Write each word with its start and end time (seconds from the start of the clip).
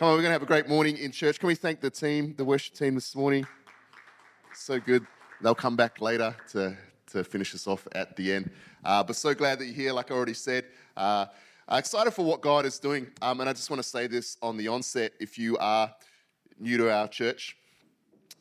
Come 0.00 0.08
on, 0.08 0.14
we're 0.14 0.22
going 0.22 0.30
to 0.30 0.32
have 0.32 0.42
a 0.42 0.46
great 0.46 0.66
morning 0.66 0.96
in 0.96 1.12
church. 1.12 1.38
Can 1.38 1.46
we 1.46 1.54
thank 1.54 1.82
the 1.82 1.90
team, 1.90 2.32
the 2.38 2.42
worship 2.42 2.72
team 2.72 2.94
this 2.94 3.14
morning? 3.14 3.46
So 4.54 4.80
good. 4.80 5.06
They'll 5.42 5.54
come 5.54 5.76
back 5.76 6.00
later 6.00 6.34
to, 6.52 6.74
to 7.08 7.22
finish 7.22 7.54
us 7.54 7.66
off 7.66 7.86
at 7.92 8.16
the 8.16 8.32
end. 8.32 8.50
Uh, 8.82 9.02
but 9.04 9.14
so 9.14 9.34
glad 9.34 9.58
that 9.58 9.66
you're 9.66 9.74
here, 9.74 9.92
like 9.92 10.10
I 10.10 10.14
already 10.14 10.32
said. 10.32 10.64
Uh, 10.96 11.26
excited 11.70 12.12
for 12.12 12.24
what 12.24 12.40
God 12.40 12.64
is 12.64 12.78
doing. 12.78 13.08
Um, 13.20 13.40
and 13.40 13.50
I 13.50 13.52
just 13.52 13.68
want 13.68 13.82
to 13.82 13.86
say 13.86 14.06
this 14.06 14.38
on 14.40 14.56
the 14.56 14.68
onset. 14.68 15.12
If 15.20 15.36
you 15.36 15.58
are 15.58 15.92
new 16.58 16.78
to 16.78 16.90
our 16.90 17.06
church, 17.06 17.58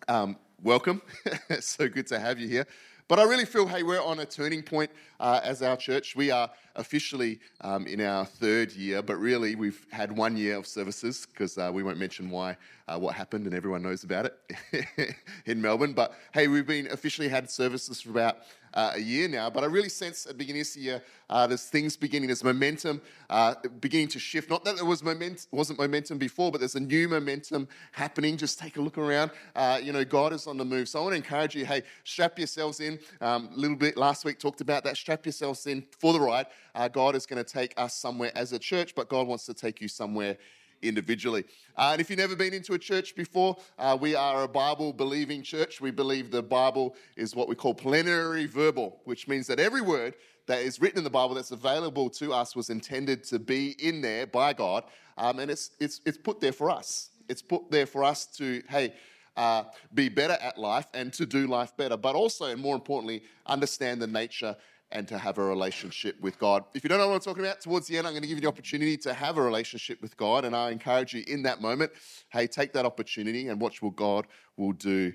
um, 0.07 0.38
welcome. 0.64 1.02
so 1.60 1.89
good 1.89 2.07
to 2.07 2.20
have 2.20 2.39
you 2.39 2.48
here. 2.48 2.68
But 3.10 3.18
I 3.18 3.23
really 3.23 3.46
feel, 3.46 3.66
hey, 3.66 3.82
we're 3.82 4.04
on 4.04 4.20
a 4.20 4.26
turning 4.26 4.62
point 4.62 4.91
uh, 5.20 5.41
as 5.44 5.64
our 5.64 5.76
church. 5.76 6.16
We 6.16 6.30
are 6.30 6.48
officially 6.76 7.39
um, 7.62 7.88
in 7.88 8.02
our 8.02 8.23
third 8.23 8.71
year, 8.71 9.02
but 9.02 9.18
really 9.18 9.55
we've 9.55 9.84
had 9.89 10.16
one 10.16 10.38
year 10.38 10.55
of 10.55 10.68
services 10.68 11.26
because 11.26 11.58
uh, 11.58 11.72
we 11.73 11.82
won't 11.82 11.98
mention 11.98 12.30
why, 12.30 12.55
uh, 12.88 13.00
what 13.00 13.16
happened, 13.16 13.48
and 13.48 13.55
everyone 13.55 13.82
knows 13.82 14.04
about 14.04 14.27
it 14.27 15.16
in 15.48 15.59
Melbourne. 15.59 15.94
But 15.94 16.13
hey, 16.35 16.48
we've 16.48 16.68
been 16.68 16.85
officially 16.91 17.30
had 17.30 17.49
services 17.49 17.99
for 17.99 18.12
about 18.12 18.38
uh, 18.73 18.91
a 18.96 19.00
year 19.00 19.28
now, 19.28 19.50
but 19.50 19.64
I 19.64 19.68
really 19.68 19.90
sense 19.90 20.26
at 20.26 20.34
the 20.34 20.38
beginning 20.38 20.62
of 20.62 20.68
this 20.68 20.77
year 20.77 21.02
uh, 21.30 21.46
there's 21.46 21.66
things 21.66 21.96
beginning, 21.96 22.27
there's 22.27 22.44
momentum 22.44 23.02
uh, 23.30 23.55
beginning 23.80 24.08
to 24.10 24.20
shift. 24.20 24.50
Not 24.50 24.66
that 24.66 24.77
there 24.77 24.86
was 24.86 25.04
moment, 25.04 25.48
wasn't 25.52 25.80
momentum 25.80 26.18
before, 26.18 26.52
but 26.52 26.60
there's 26.60 26.76
a 26.76 26.80
new 26.80 27.08
momentum 27.08 27.68
happening. 27.91 28.36
Just 28.36 28.58
take 28.58 28.77
a 28.77 28.82
look 28.82 28.98
around. 28.98 29.32
Uh, 29.55 29.80
you 29.82 29.94
know, 29.94 30.04
God 30.04 30.34
is 30.34 30.48
on 30.48 30.58
the 30.58 30.66
move. 30.66 30.90
So 30.90 31.00
I 31.00 31.04
want 31.04 31.13
to 31.13 31.18
encourage 31.18 31.55
you, 31.55 31.66
hey, 31.66 31.84
strap 32.04 32.40
yourselves 32.40 32.80
in. 32.80 33.00
Um, 33.22 33.50
a 33.54 33.58
little 33.58 33.77
bit 33.77 33.96
last 33.96 34.26
week 34.26 34.40
talked 34.40 34.62
about 34.62 34.84
that. 34.86 34.98
Strap 34.98 35.26
yourselves 35.26 35.68
in 35.68 35.86
for 35.99 36.13
the 36.13 36.20
ride. 36.20 36.48
Uh, 36.74 36.88
God 36.88 37.16
is 37.16 37.26
going 37.26 37.44
to 37.44 37.49
take 37.49 37.74
us 37.77 37.94
somewhere 37.94 38.32
as 38.36 38.52
a 38.54 38.60
church, 38.60 38.96
but 38.96 39.08
God 39.08 39.27
wants 39.27 39.46
to 39.46 39.54
take 39.54 39.82
you 39.82 39.88
somewhere 39.88 40.38
individually. 40.82 41.46
Uh, 41.76 41.90
and 41.92 42.02
if 42.02 42.10
you've 42.10 42.20
never 42.20 42.36
been 42.36 42.54
into 42.54 42.74
a 42.74 42.80
church 42.80 43.16
before, 43.16 43.58
uh, 43.78 43.98
we 44.00 44.16
are 44.16 44.44
a 44.44 44.48
Bible 44.48 44.94
believing 44.94 45.44
church. 45.44 45.82
We 45.82 45.91
believe 45.91 46.32
the 46.32 46.44
Bible 46.44 46.96
is 47.16 47.36
what 47.36 47.48
we 47.48 47.55
call 47.55 47.74
plenary 47.74 48.46
verbal, 48.46 48.99
which 49.05 49.27
means 49.27 49.48
that 49.48 49.60
every 49.60 49.82
word 49.82 50.16
that 50.48 50.62
is 50.62 50.82
written 50.82 50.98
in 50.98 51.04
the 51.04 51.10
Bible 51.10 51.36
that's 51.36 51.52
available 51.52 52.10
to 52.12 52.34
us 52.34 52.55
was 52.55 52.70
intended 52.70 53.24
to 53.26 53.40
be 53.40 53.76
in 53.80 54.02
there 54.02 54.26
by 54.26 54.54
God. 54.54 54.84
Um, 55.18 55.40
and 55.40 55.52
it's, 55.52 55.71
it's, 55.80 56.02
it's 56.05 56.18
put 56.18 56.40
there 56.40 56.52
for 56.52 56.70
us. 56.70 57.10
It's 57.27 57.41
put 57.41 57.70
there 57.70 57.86
for 57.86 58.04
us 58.04 58.26
to, 58.38 58.64
hey, 58.68 58.93
uh, 59.38 59.64
be 59.93 60.10
better 60.10 60.38
at 60.41 60.58
life 60.58 60.88
and 60.93 61.14
to 61.14 61.26
do 61.26 61.48
life 61.48 61.77
better, 61.77 61.96
but 61.96 62.16
also, 62.16 62.46
and 62.46 62.60
more 62.60 62.76
importantly, 62.76 63.24
understand 63.46 64.02
the 64.02 64.08
nature 64.08 64.56
and 64.91 65.07
to 65.07 65.18
have 65.18 65.38
a 65.38 65.44
relationship 65.44 66.19
with 66.19 66.40
God. 66.40 66.63
If 66.73 66.84
you 66.84 66.90
don't 66.90 66.97
know 66.97 67.07
what 67.07 67.16
I'm 67.16 67.22
talking 67.22 67.44
about, 67.44 67.62
towards 67.62 67.88
the 67.88 67.97
end, 67.97 68.07
I'm 68.07 68.13
going 68.13 68.23
to 68.23 68.28
give 68.28 68.38
you 68.38 68.41
the 68.41 68.47
opportunity 68.47 68.97
to 68.97 69.13
have 69.13 69.38
a 69.38 69.41
relationship 69.41 70.01
with 70.01 70.18
God. 70.18 70.46
And 70.46 70.56
I 70.56 70.72
encourage 70.72 71.13
you 71.13 71.23
in 71.28 71.44
that 71.44 71.62
moment, 71.62 71.91
hey, 72.29 72.47
take 72.47 72.73
that 72.73 72.85
opportunity 72.85 73.50
and 73.50 73.62
watch 73.62 73.81
what 73.81 73.96
God 73.96 74.25
will 74.57 74.72
do 74.73 75.13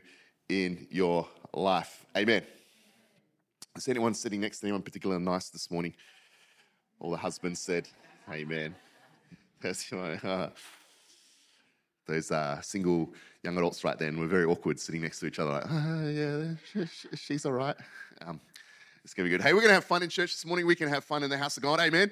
in 0.49 0.87
your 0.91 1.27
life. 1.53 2.07
Amen. 2.17 2.43
Is 3.77 3.89
anyone 3.89 4.15
sitting 4.15 4.41
next 4.41 4.61
to 4.61 4.67
anyone 4.67 4.83
particularly 4.83 5.23
nice 5.23 5.49
this 5.49 5.69
morning? 5.71 5.95
All 7.01 7.11
the 7.11 7.17
husbands 7.17 7.59
said, 7.59 7.89
Amen. 8.31 8.75
those 12.07 12.31
uh, 12.31 12.61
single 12.61 13.13
young 13.43 13.57
adults 13.57 13.83
right 13.83 13.99
then 13.99 14.19
were 14.19 14.27
very 14.27 14.45
awkward 14.45 14.79
sitting 14.79 15.03
next 15.03 15.21
to 15.21 15.27
each 15.27 15.39
other, 15.39 15.53
like, 15.53 15.65
oh, 15.69 16.09
yeah, 16.77 16.85
she's 17.15 17.47
all 17.47 17.53
right. 17.53 17.77
Um, 18.25 18.41
it's 19.05 19.13
going 19.13 19.29
to 19.29 19.31
be 19.31 19.37
good. 19.37 19.45
Hey, 19.45 19.53
we're 19.53 19.61
going 19.61 19.69
to 19.69 19.75
have 19.75 19.85
fun 19.85 20.03
in 20.03 20.09
church 20.09 20.33
this 20.33 20.47
morning. 20.47 20.67
We 20.67 20.75
can 20.75 20.89
have 20.89 21.05
fun 21.05 21.23
in 21.23 21.29
the 21.29 21.37
house 21.37 21.59
of 21.59 21.63
God. 21.63 21.79
Amen. 21.79 22.11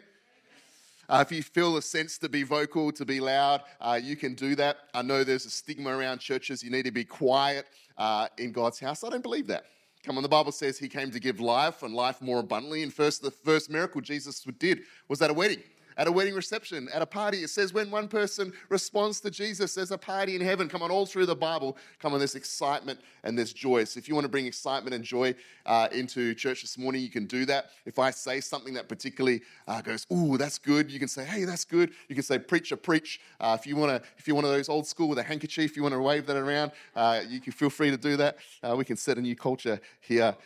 Uh, 1.09 1.25
if 1.27 1.33
you 1.33 1.43
feel 1.43 1.79
a 1.79 1.83
sense 1.83 2.19
to 2.19 2.29
be 2.29 2.43
vocal, 2.43 2.93
to 2.93 3.07
be 3.07 3.19
loud, 3.19 3.63
uh, 3.81 3.99
you 4.01 4.15
can 4.15 4.35
do 4.35 4.55
that. 4.57 4.77
I 4.93 5.01
know 5.01 5.25
there's 5.25 5.47
a 5.47 5.51
stigma 5.51 5.97
around 5.97 6.19
churches. 6.19 6.63
You 6.63 6.71
need 6.71 6.85
to 6.85 6.91
be 6.91 7.05
quiet 7.05 7.67
uh, 7.97 8.29
in 8.37 8.53
God's 8.53 8.79
house. 8.79 9.05
I 9.05 9.09
don't 9.09 9.23
believe 9.23 9.47
that. 9.47 9.65
Come 10.05 10.19
on, 10.19 10.23
the 10.23 10.29
Bible 10.29 10.53
says 10.53 10.79
he 10.79 10.89
came 10.89 11.11
to 11.13 11.19
give 11.19 11.41
life 11.41 11.83
and 11.83 11.95
life 11.95 12.21
more 12.21 12.41
abundantly. 12.41 12.83
And 12.83 12.93
first, 12.93 13.23
the 13.23 13.31
first 13.31 13.71
miracle 13.71 14.03
Jesus 14.03 14.47
did 14.59 14.81
was 15.09 15.23
at 15.23 15.31
a 15.31 15.35
wedding 15.35 15.63
at 15.97 16.07
a 16.07 16.13
wedding 16.13 16.35
reception, 16.35 16.89
at 16.93 17.03
a 17.03 17.07
party. 17.07 17.39
It 17.39 17.51
says 17.51 17.73
when 17.73 17.91
one 17.91 18.09
person 18.09 18.53
responds 18.69 19.21
to 19.21 19.31
Jesus, 19.31 19.75
there's 19.75 19.91
a 19.91 19.99
party 19.99 20.35
in 20.35 20.41
heaven. 20.41 20.69
Come 20.69 20.83
on, 20.83 20.91
all 20.91 21.07
through 21.07 21.27
the 21.27 21.37
Bible, 21.37 21.77
come 21.99 22.13
on, 22.13 22.19
there's 22.19 22.35
excitement 22.35 23.01
and 23.25 23.37
there's 23.39 23.53
joy. 23.53 23.85
So 23.85 23.99
if 23.99 24.09
you 24.09 24.15
want 24.15 24.25
to 24.25 24.29
bring 24.29 24.47
excitement 24.47 24.95
and 24.95 25.05
joy 25.05 25.35
uh, 25.67 25.89
into 25.93 26.35
church 26.35 26.63
this 26.63 26.77
morning, 26.79 27.03
you 27.03 27.11
can 27.11 27.27
do 27.27 27.45
that. 27.47 27.71
If 27.87 27.99
I 27.99 28.11
say 28.11 28.41
something 28.41 28.75
that 28.75 28.89
particularly 28.89 29.43
uh, 29.69 29.81
goes, 29.83 30.07
"Ooh, 30.13 30.37
that's 30.37 30.59
good," 30.59 30.91
you 30.91 30.99
can 30.99 31.09
say, 31.09 31.25
"Hey, 31.25 31.45
that's 31.45 31.65
good." 31.65 31.93
You 32.09 32.15
can 32.15 32.25
say, 32.25 32.39
"Preacher, 32.39 32.77
preach." 32.77 33.21
Uh, 33.41 33.57
if 33.59 33.67
you 33.67 33.77
want 33.77 33.91
to, 33.91 34.09
if 34.19 34.27
you're 34.27 34.37
one 34.37 34.45
of 34.45 34.51
those 34.51 34.69
old 34.69 34.87
school 34.87 35.09
with 35.09 35.19
a 35.19 35.23
handkerchief, 35.23 35.77
you 35.77 35.83
want 35.83 35.95
to 35.95 36.01
wave 36.01 36.27
that 36.27 36.37
around, 36.37 36.73
uh, 36.97 37.21
you 37.29 37.41
can 37.41 37.53
feel 37.53 37.71
free 37.71 37.91
to 37.91 37.97
do 37.97 38.17
that. 38.17 38.39
Uh, 38.63 38.75
we 38.77 38.85
can 38.85 38.97
set 38.97 39.19
a 39.19 39.21
new 39.21 39.37
culture 39.37 39.81
here 40.01 40.37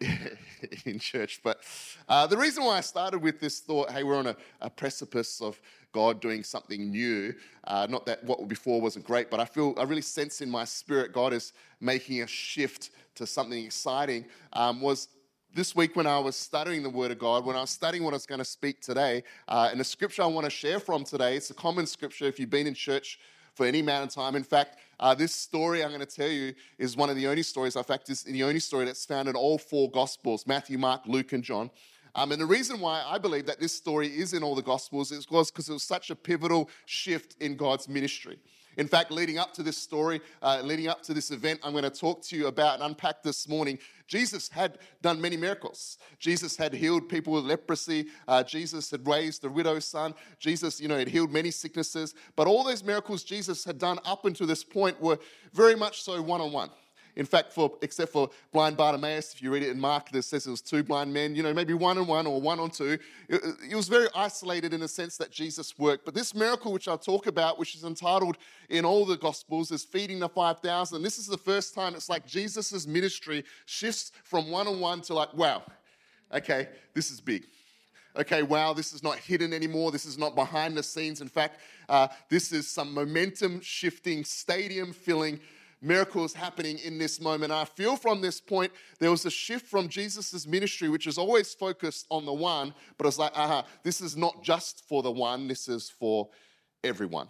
in 0.84 0.98
church. 0.98 1.40
But 1.42 1.60
uh, 2.08 2.26
the 2.26 2.36
reason 2.36 2.64
why 2.64 2.78
I 2.78 2.80
started 2.80 3.22
with 3.22 3.40
this 3.40 3.60
thought 3.60 3.90
hey, 3.90 4.02
we're 4.02 4.16
on 4.16 4.28
a, 4.28 4.36
a 4.60 4.70
precipice 4.70 5.40
of 5.40 5.60
God 5.92 6.20
doing 6.20 6.44
something 6.44 6.90
new. 6.90 7.34
Uh, 7.64 7.86
not 7.88 8.06
that 8.06 8.22
what 8.24 8.46
before 8.48 8.80
wasn't 8.80 9.04
great, 9.04 9.30
but 9.30 9.40
I 9.40 9.44
feel, 9.44 9.74
I 9.78 9.84
really 9.84 10.02
sense 10.02 10.40
in 10.40 10.50
my 10.50 10.64
spirit 10.64 11.12
God 11.12 11.32
is 11.32 11.52
making 11.80 12.22
a 12.22 12.26
shift 12.26 12.90
to 13.16 13.26
something 13.26 13.64
exciting. 13.64 14.26
Um, 14.52 14.80
was 14.80 15.08
this 15.54 15.74
week 15.74 15.96
when 15.96 16.06
I 16.06 16.18
was 16.18 16.36
studying 16.36 16.82
the 16.82 16.90
Word 16.90 17.10
of 17.10 17.18
God, 17.18 17.44
when 17.44 17.56
I 17.56 17.60
was 17.60 17.70
studying 17.70 18.04
what 18.04 18.12
I 18.12 18.16
was 18.16 18.26
going 18.26 18.38
to 18.38 18.44
speak 18.44 18.80
today, 18.80 19.22
uh, 19.48 19.68
and 19.70 19.80
the 19.80 19.84
scripture 19.84 20.22
I 20.22 20.26
want 20.26 20.44
to 20.44 20.50
share 20.50 20.78
from 20.78 21.04
today, 21.04 21.36
it's 21.36 21.50
a 21.50 21.54
common 21.54 21.86
scripture 21.86 22.26
if 22.26 22.38
you've 22.38 22.50
been 22.50 22.66
in 22.66 22.74
church 22.74 23.18
for 23.58 23.66
any 23.66 23.80
amount 23.80 24.08
of 24.08 24.14
time. 24.14 24.36
In 24.36 24.44
fact, 24.44 24.78
uh, 25.00 25.16
this 25.16 25.34
story 25.34 25.82
I'm 25.82 25.90
going 25.90 26.00
to 26.00 26.06
tell 26.06 26.28
you 26.28 26.54
is 26.78 26.96
one 26.96 27.10
of 27.10 27.16
the 27.16 27.26
only 27.26 27.42
stories, 27.42 27.74
in 27.74 27.82
fact, 27.82 28.08
it's 28.08 28.22
the 28.22 28.44
only 28.44 28.60
story 28.60 28.84
that's 28.84 29.04
found 29.04 29.28
in 29.28 29.34
all 29.34 29.58
four 29.58 29.90
Gospels 29.90 30.46
Matthew, 30.46 30.78
Mark, 30.78 31.02
Luke, 31.06 31.32
and 31.32 31.42
John. 31.42 31.68
Um, 32.14 32.30
and 32.30 32.40
the 32.40 32.46
reason 32.46 32.78
why 32.78 33.02
I 33.04 33.18
believe 33.18 33.46
that 33.46 33.58
this 33.58 33.74
story 33.74 34.06
is 34.06 34.32
in 34.32 34.44
all 34.44 34.54
the 34.54 34.62
Gospels 34.62 35.10
is 35.10 35.26
because 35.26 35.68
it 35.68 35.72
was 35.72 35.82
such 35.82 36.08
a 36.10 36.14
pivotal 36.14 36.70
shift 36.86 37.34
in 37.40 37.56
God's 37.56 37.88
ministry. 37.88 38.38
In 38.78 38.86
fact, 38.86 39.10
leading 39.10 39.38
up 39.38 39.52
to 39.54 39.64
this 39.64 39.76
story, 39.76 40.20
uh, 40.40 40.60
leading 40.62 40.86
up 40.86 41.02
to 41.02 41.12
this 41.12 41.32
event, 41.32 41.58
I'm 41.64 41.72
going 41.72 41.82
to 41.82 41.90
talk 41.90 42.22
to 42.22 42.36
you 42.36 42.46
about 42.46 42.74
and 42.74 42.84
unpack 42.84 43.24
this 43.24 43.48
morning. 43.48 43.76
Jesus 44.06 44.48
had 44.48 44.78
done 45.02 45.20
many 45.20 45.36
miracles. 45.36 45.98
Jesus 46.20 46.56
had 46.56 46.72
healed 46.72 47.08
people 47.08 47.32
with 47.32 47.44
leprosy. 47.44 48.06
Uh, 48.28 48.44
Jesus 48.44 48.88
had 48.90 49.06
raised 49.06 49.42
the 49.42 49.50
widow's 49.50 49.84
son. 49.84 50.14
Jesus, 50.38 50.80
you 50.80 50.86
know, 50.86 50.96
had 50.96 51.08
healed 51.08 51.32
many 51.32 51.50
sicknesses. 51.50 52.14
But 52.36 52.46
all 52.46 52.62
those 52.62 52.84
miracles 52.84 53.24
Jesus 53.24 53.64
had 53.64 53.78
done 53.78 53.98
up 54.04 54.24
until 54.24 54.46
this 54.46 54.62
point 54.62 55.00
were 55.00 55.18
very 55.52 55.74
much 55.74 56.02
so 56.02 56.22
one 56.22 56.40
on 56.40 56.52
one. 56.52 56.70
In 57.18 57.26
fact, 57.26 57.52
for 57.52 57.72
except 57.82 58.12
for 58.12 58.30
blind 58.52 58.76
Bartimaeus, 58.76 59.34
if 59.34 59.42
you 59.42 59.52
read 59.52 59.64
it 59.64 59.70
in 59.70 59.80
Mark, 59.80 60.14
it 60.14 60.22
says 60.22 60.46
it 60.46 60.50
was 60.50 60.60
two 60.60 60.84
blind 60.84 61.12
men, 61.12 61.34
you 61.34 61.42
know, 61.42 61.52
maybe 61.52 61.74
one 61.74 61.98
on 61.98 62.06
one 62.06 62.28
or 62.28 62.40
one 62.40 62.60
on 62.60 62.70
two. 62.70 62.96
It, 63.28 63.42
it 63.68 63.74
was 63.74 63.88
very 63.88 64.06
isolated 64.14 64.72
in 64.72 64.78
the 64.78 64.86
sense 64.86 65.16
that 65.16 65.32
Jesus 65.32 65.76
worked. 65.76 66.04
But 66.04 66.14
this 66.14 66.32
miracle, 66.32 66.72
which 66.72 66.86
I'll 66.86 66.96
talk 66.96 67.26
about, 67.26 67.58
which 67.58 67.74
is 67.74 67.82
entitled 67.82 68.38
in 68.68 68.84
all 68.84 69.04
the 69.04 69.16
Gospels, 69.16 69.72
is 69.72 69.84
feeding 69.84 70.20
the 70.20 70.28
5,000. 70.28 71.02
This 71.02 71.18
is 71.18 71.26
the 71.26 71.36
first 71.36 71.74
time 71.74 71.96
it's 71.96 72.08
like 72.08 72.24
Jesus' 72.24 72.86
ministry 72.86 73.44
shifts 73.66 74.12
from 74.22 74.48
one 74.48 74.68
on 74.68 74.78
one 74.78 75.00
to 75.02 75.14
like, 75.14 75.34
wow, 75.34 75.64
okay, 76.32 76.68
this 76.94 77.10
is 77.10 77.20
big 77.20 77.44
okay, 78.16 78.42
wow, 78.42 78.72
this 78.72 78.92
is 78.92 79.00
not 79.00 79.16
hidden 79.16 79.52
anymore. 79.52 79.92
This 79.92 80.04
is 80.04 80.18
not 80.18 80.34
behind 80.34 80.76
the 80.76 80.82
scenes. 80.82 81.20
In 81.20 81.28
fact, 81.28 81.60
uh, 81.88 82.08
this 82.28 82.50
is 82.50 82.68
some 82.68 82.92
momentum 82.92 83.60
shifting, 83.60 84.24
stadium 84.24 84.92
filling 84.92 85.38
miracles 85.80 86.34
happening 86.34 86.78
in 86.78 86.98
this 86.98 87.20
moment. 87.20 87.52
I 87.52 87.64
feel 87.64 87.96
from 87.96 88.20
this 88.20 88.40
point, 88.40 88.72
there 88.98 89.10
was 89.10 89.24
a 89.26 89.30
shift 89.30 89.66
from 89.66 89.88
Jesus' 89.88 90.46
ministry, 90.46 90.88
which 90.88 91.06
is 91.06 91.18
always 91.18 91.54
focused 91.54 92.06
on 92.10 92.26
the 92.26 92.32
one, 92.32 92.74
but 92.96 93.06
it's 93.06 93.18
like, 93.18 93.32
aha, 93.36 93.64
this 93.82 94.00
is 94.00 94.16
not 94.16 94.42
just 94.42 94.84
for 94.88 95.02
the 95.02 95.10
one, 95.10 95.48
this 95.48 95.68
is 95.68 95.88
for 95.90 96.28
everyone. 96.82 97.28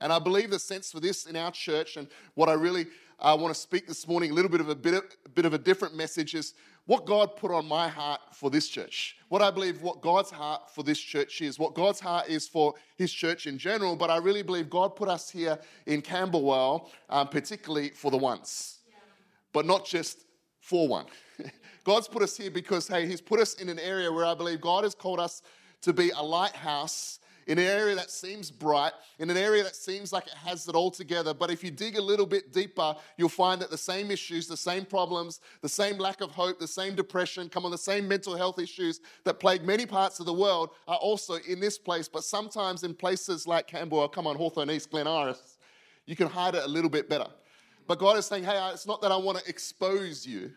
And 0.00 0.12
I 0.12 0.18
believe 0.18 0.50
the 0.50 0.58
sense 0.58 0.92
for 0.92 1.00
this 1.00 1.26
in 1.26 1.36
our 1.36 1.50
church, 1.50 1.96
and 1.96 2.08
what 2.34 2.48
I 2.48 2.52
really 2.52 2.86
uh, 3.18 3.36
want 3.40 3.54
to 3.54 3.60
speak 3.60 3.86
this 3.86 4.06
morning, 4.06 4.30
a 4.30 4.34
little 4.34 4.50
bit 4.50 4.60
of 4.60 4.68
a 4.68 4.74
bit 4.74 4.94
of, 4.94 5.04
a 5.24 5.28
bit 5.30 5.46
of 5.46 5.54
a 5.54 5.58
different 5.58 5.94
message 5.94 6.34
is 6.34 6.54
what 6.86 7.04
God 7.04 7.36
put 7.36 7.50
on 7.50 7.66
my 7.66 7.88
heart 7.88 8.20
for 8.32 8.48
this 8.48 8.68
church. 8.68 9.16
What 9.28 9.42
I 9.42 9.50
believe 9.50 9.82
what 9.82 10.00
God's 10.00 10.30
heart 10.30 10.70
for 10.70 10.84
this 10.84 10.98
church 10.98 11.42
is, 11.42 11.58
what 11.58 11.74
God's 11.74 12.00
heart 12.00 12.28
is 12.28 12.48
for 12.48 12.74
his 12.96 13.12
church 13.12 13.46
in 13.46 13.58
general, 13.58 13.96
but 13.96 14.08
I 14.08 14.18
really 14.18 14.42
believe 14.42 14.70
God 14.70 14.94
put 14.94 15.08
us 15.08 15.28
here 15.28 15.58
in 15.86 16.00
Camberwell, 16.00 16.90
um, 17.10 17.28
particularly 17.28 17.90
for 17.90 18.10
the 18.10 18.16
once, 18.16 18.78
yeah. 18.88 18.94
but 19.52 19.66
not 19.66 19.84
just 19.84 20.24
for 20.60 20.86
one. 20.86 21.06
God's 21.84 22.08
put 22.08 22.22
us 22.22 22.36
here 22.36 22.50
because, 22.50 22.88
hey, 22.88 23.06
he's 23.06 23.20
put 23.20 23.40
us 23.40 23.54
in 23.54 23.68
an 23.68 23.78
area 23.78 24.10
where 24.10 24.24
I 24.24 24.34
believe 24.34 24.60
God 24.60 24.84
has 24.84 24.94
called 24.94 25.20
us 25.20 25.42
to 25.82 25.92
be 25.92 26.10
a 26.10 26.22
lighthouse 26.22 27.18
in 27.46 27.58
an 27.58 27.64
area 27.64 27.94
that 27.94 28.10
seems 28.10 28.50
bright, 28.50 28.92
in 29.18 29.30
an 29.30 29.36
area 29.36 29.62
that 29.62 29.76
seems 29.76 30.12
like 30.12 30.26
it 30.26 30.34
has 30.34 30.68
it 30.68 30.74
all 30.74 30.90
together. 30.90 31.32
But 31.32 31.50
if 31.50 31.62
you 31.62 31.70
dig 31.70 31.96
a 31.96 32.02
little 32.02 32.26
bit 32.26 32.52
deeper, 32.52 32.96
you'll 33.16 33.28
find 33.28 33.60
that 33.60 33.70
the 33.70 33.78
same 33.78 34.10
issues, 34.10 34.48
the 34.48 34.56
same 34.56 34.84
problems, 34.84 35.40
the 35.62 35.68
same 35.68 35.96
lack 35.98 36.20
of 36.20 36.32
hope, 36.32 36.58
the 36.58 36.66
same 36.66 36.94
depression, 36.94 37.48
come 37.48 37.64
on, 37.64 37.70
the 37.70 37.78
same 37.78 38.08
mental 38.08 38.36
health 38.36 38.58
issues 38.58 39.00
that 39.24 39.38
plague 39.38 39.64
many 39.64 39.86
parts 39.86 40.18
of 40.18 40.26
the 40.26 40.32
world 40.32 40.70
are 40.88 40.96
also 40.96 41.34
in 41.48 41.60
this 41.60 41.78
place. 41.78 42.08
But 42.08 42.24
sometimes 42.24 42.82
in 42.82 42.94
places 42.94 43.46
like 43.46 43.68
Camberwell, 43.68 44.08
come 44.08 44.26
on, 44.26 44.36
Hawthorn 44.36 44.70
East, 44.70 44.90
Glen 44.90 45.06
Iris, 45.06 45.58
you 46.04 46.16
can 46.16 46.28
hide 46.28 46.54
it 46.54 46.64
a 46.64 46.68
little 46.68 46.90
bit 46.90 47.08
better. 47.08 47.26
But 47.86 48.00
God 48.00 48.18
is 48.18 48.26
saying, 48.26 48.42
hey, 48.42 48.70
it's 48.72 48.86
not 48.86 49.00
that 49.02 49.12
I 49.12 49.16
want 49.16 49.38
to 49.38 49.48
expose 49.48 50.26
you, 50.26 50.50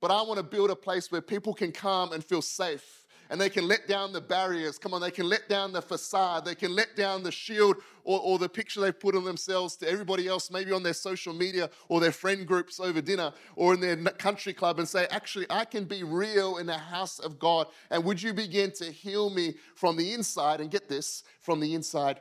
but 0.00 0.10
I 0.10 0.20
want 0.22 0.36
to 0.36 0.42
build 0.42 0.70
a 0.70 0.76
place 0.76 1.10
where 1.10 1.22
people 1.22 1.54
can 1.54 1.72
come 1.72 2.12
and 2.12 2.22
feel 2.22 2.42
safe 2.42 2.97
and 3.30 3.40
they 3.40 3.50
can 3.50 3.68
let 3.68 3.86
down 3.86 4.12
the 4.12 4.20
barriers. 4.20 4.78
Come 4.78 4.94
on, 4.94 5.00
they 5.00 5.10
can 5.10 5.28
let 5.28 5.48
down 5.48 5.72
the 5.72 5.82
facade. 5.82 6.44
They 6.44 6.54
can 6.54 6.74
let 6.74 6.96
down 6.96 7.22
the 7.22 7.32
shield 7.32 7.76
or, 8.04 8.20
or 8.20 8.38
the 8.38 8.48
picture 8.48 8.80
they 8.80 8.92
put 8.92 9.14
on 9.14 9.24
themselves 9.24 9.76
to 9.76 9.88
everybody 9.88 10.28
else, 10.28 10.50
maybe 10.50 10.72
on 10.72 10.82
their 10.82 10.94
social 10.94 11.34
media 11.34 11.68
or 11.88 12.00
their 12.00 12.12
friend 12.12 12.46
groups 12.46 12.80
over 12.80 13.00
dinner 13.00 13.32
or 13.54 13.74
in 13.74 13.80
their 13.80 13.96
country 13.96 14.52
club, 14.52 14.78
and 14.78 14.88
say, 14.88 15.06
actually, 15.10 15.46
I 15.50 15.64
can 15.64 15.84
be 15.84 16.02
real 16.02 16.56
in 16.56 16.66
the 16.66 16.78
house 16.78 17.18
of 17.18 17.38
God. 17.38 17.66
And 17.90 18.04
would 18.04 18.22
you 18.22 18.32
begin 18.32 18.70
to 18.72 18.86
heal 18.86 19.30
me 19.30 19.54
from 19.74 19.96
the 19.96 20.14
inside? 20.14 20.60
And 20.60 20.70
get 20.70 20.88
this, 20.88 21.22
from 21.40 21.60
the 21.60 21.74
inside 21.74 22.20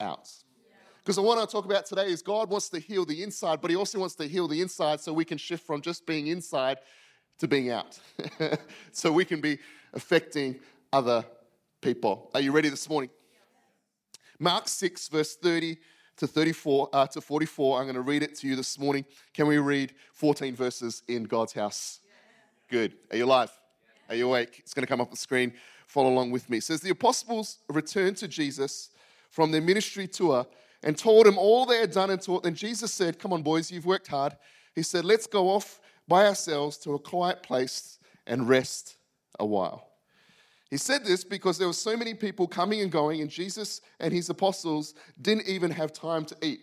out. 0.00 0.30
Because 1.04 1.20
what 1.20 1.36
I 1.36 1.44
talk 1.44 1.66
about 1.66 1.84
today 1.84 2.06
is 2.06 2.22
God 2.22 2.48
wants 2.48 2.70
to 2.70 2.78
heal 2.78 3.04
the 3.04 3.22
inside, 3.22 3.60
but 3.60 3.70
He 3.70 3.76
also 3.76 3.98
wants 3.98 4.14
to 4.16 4.26
heal 4.26 4.48
the 4.48 4.62
inside 4.62 5.00
so 5.00 5.12
we 5.12 5.24
can 5.24 5.36
shift 5.36 5.66
from 5.66 5.82
just 5.82 6.06
being 6.06 6.28
inside 6.28 6.78
to 7.38 7.48
being 7.48 7.70
out. 7.70 7.98
so 8.92 9.12
we 9.12 9.24
can 9.24 9.40
be 9.40 9.58
affecting 9.94 10.60
other 10.92 11.24
people. 11.80 12.30
Are 12.34 12.40
you 12.40 12.52
ready 12.52 12.68
this 12.68 12.88
morning? 12.88 13.10
Mark 14.38 14.68
6, 14.68 15.08
verse 15.08 15.36
30 15.36 15.78
to 16.16 16.26
34 16.26 16.90
uh, 16.92 17.06
to 17.08 17.20
44. 17.20 17.78
I'm 17.78 17.84
going 17.84 17.94
to 17.94 18.00
read 18.00 18.22
it 18.22 18.34
to 18.36 18.46
you 18.46 18.56
this 18.56 18.78
morning. 18.78 19.04
Can 19.32 19.46
we 19.46 19.58
read 19.58 19.94
14 20.12 20.54
verses 20.54 21.02
in 21.08 21.24
God's 21.24 21.52
house? 21.52 22.00
Good. 22.68 22.94
Are 23.10 23.16
you 23.16 23.24
alive? 23.24 23.50
Are 24.08 24.14
you 24.14 24.28
awake? 24.28 24.58
It's 24.58 24.74
going 24.74 24.82
to 24.82 24.88
come 24.88 25.00
up 25.00 25.08
on 25.08 25.12
the 25.12 25.16
screen. 25.16 25.52
Follow 25.86 26.10
along 26.10 26.30
with 26.30 26.48
me. 26.50 26.58
It 26.58 26.64
says 26.64 26.80
the 26.80 26.90
apostles 26.90 27.58
returned 27.68 28.16
to 28.18 28.28
Jesus 28.28 28.90
from 29.30 29.50
their 29.50 29.60
ministry 29.60 30.06
tour 30.06 30.46
and 30.82 30.96
told 30.96 31.26
him 31.26 31.38
all 31.38 31.66
they 31.66 31.78
had 31.78 31.92
done 31.92 32.10
and 32.10 32.20
taught. 32.20 32.42
Then 32.42 32.54
Jesus 32.54 32.92
said, 32.92 33.18
Come 33.18 33.32
on, 33.32 33.42
boys, 33.42 33.70
you've 33.70 33.86
worked 33.86 34.08
hard. 34.08 34.36
He 34.74 34.82
said, 34.82 35.04
Let's 35.04 35.26
go 35.26 35.48
off 35.48 35.80
by 36.06 36.26
ourselves 36.26 36.76
to 36.78 36.94
a 36.94 36.98
quiet 36.98 37.42
place 37.42 37.98
and 38.26 38.48
rest 38.48 38.96
a 39.38 39.46
while. 39.46 39.88
He 40.70 40.76
said 40.76 41.04
this 41.04 41.24
because 41.24 41.58
there 41.58 41.68
were 41.68 41.72
so 41.72 41.96
many 41.96 42.14
people 42.14 42.48
coming 42.48 42.80
and 42.80 42.90
going, 42.90 43.20
and 43.20 43.30
Jesus 43.30 43.80
and 44.00 44.12
his 44.12 44.30
apostles 44.30 44.94
didn't 45.20 45.46
even 45.46 45.70
have 45.70 45.92
time 45.92 46.24
to 46.24 46.36
eat. 46.42 46.60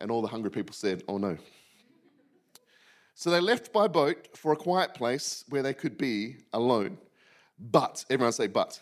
And 0.00 0.10
all 0.10 0.22
the 0.22 0.28
hungry 0.28 0.50
people 0.50 0.74
said, 0.74 1.02
Oh 1.08 1.18
no. 1.18 1.36
So 3.14 3.30
they 3.30 3.40
left 3.40 3.72
by 3.72 3.86
boat 3.86 4.36
for 4.36 4.52
a 4.52 4.56
quiet 4.56 4.94
place 4.94 5.44
where 5.48 5.62
they 5.62 5.74
could 5.74 5.96
be 5.96 6.38
alone. 6.52 6.98
But, 7.58 8.04
everyone 8.10 8.32
say, 8.32 8.48
but. 8.48 8.80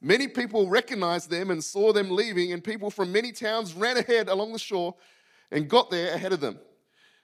Many 0.00 0.26
people 0.28 0.68
recognized 0.68 1.30
them 1.30 1.50
and 1.50 1.62
saw 1.62 1.92
them 1.92 2.10
leaving, 2.10 2.52
and 2.52 2.62
people 2.62 2.90
from 2.90 3.12
many 3.12 3.32
towns 3.32 3.74
ran 3.74 3.96
ahead 3.96 4.28
along 4.28 4.52
the 4.52 4.58
shore 4.58 4.94
and 5.50 5.68
got 5.68 5.90
there 5.90 6.12
ahead 6.14 6.32
of 6.32 6.40
them. 6.40 6.58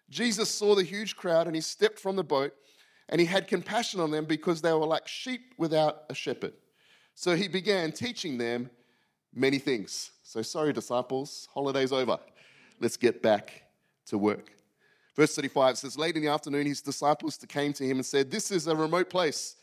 Jesus 0.08 0.48
saw 0.48 0.74
the 0.74 0.84
huge 0.84 1.16
crowd 1.16 1.46
and 1.46 1.56
he 1.56 1.62
stepped 1.62 1.98
from 1.98 2.16
the 2.16 2.24
boat 2.24 2.52
and 3.08 3.20
he 3.20 3.26
had 3.26 3.48
compassion 3.48 4.00
on 4.00 4.10
them 4.10 4.24
because 4.24 4.62
they 4.62 4.72
were 4.72 4.86
like 4.86 5.06
sheep 5.06 5.54
without 5.58 6.04
a 6.08 6.14
shepherd. 6.14 6.54
So 7.14 7.36
he 7.36 7.48
began 7.48 7.92
teaching 7.92 8.38
them 8.38 8.70
many 9.34 9.58
things. 9.58 10.10
So, 10.22 10.42
sorry, 10.42 10.72
disciples, 10.72 11.48
holiday's 11.52 11.92
over. 11.92 12.18
Let's 12.80 12.96
get 12.96 13.22
back 13.22 13.64
to 14.06 14.18
work. 14.18 14.50
Verse 15.14 15.34
35 15.34 15.78
says, 15.78 15.98
Late 15.98 16.16
in 16.16 16.22
the 16.22 16.28
afternoon, 16.28 16.66
his 16.66 16.80
disciples 16.80 17.36
came 17.48 17.72
to 17.74 17.84
him 17.84 17.98
and 17.98 18.06
said, 18.06 18.30
This 18.30 18.50
is 18.50 18.66
a 18.66 18.74
remote 18.74 19.10
place, 19.10 19.56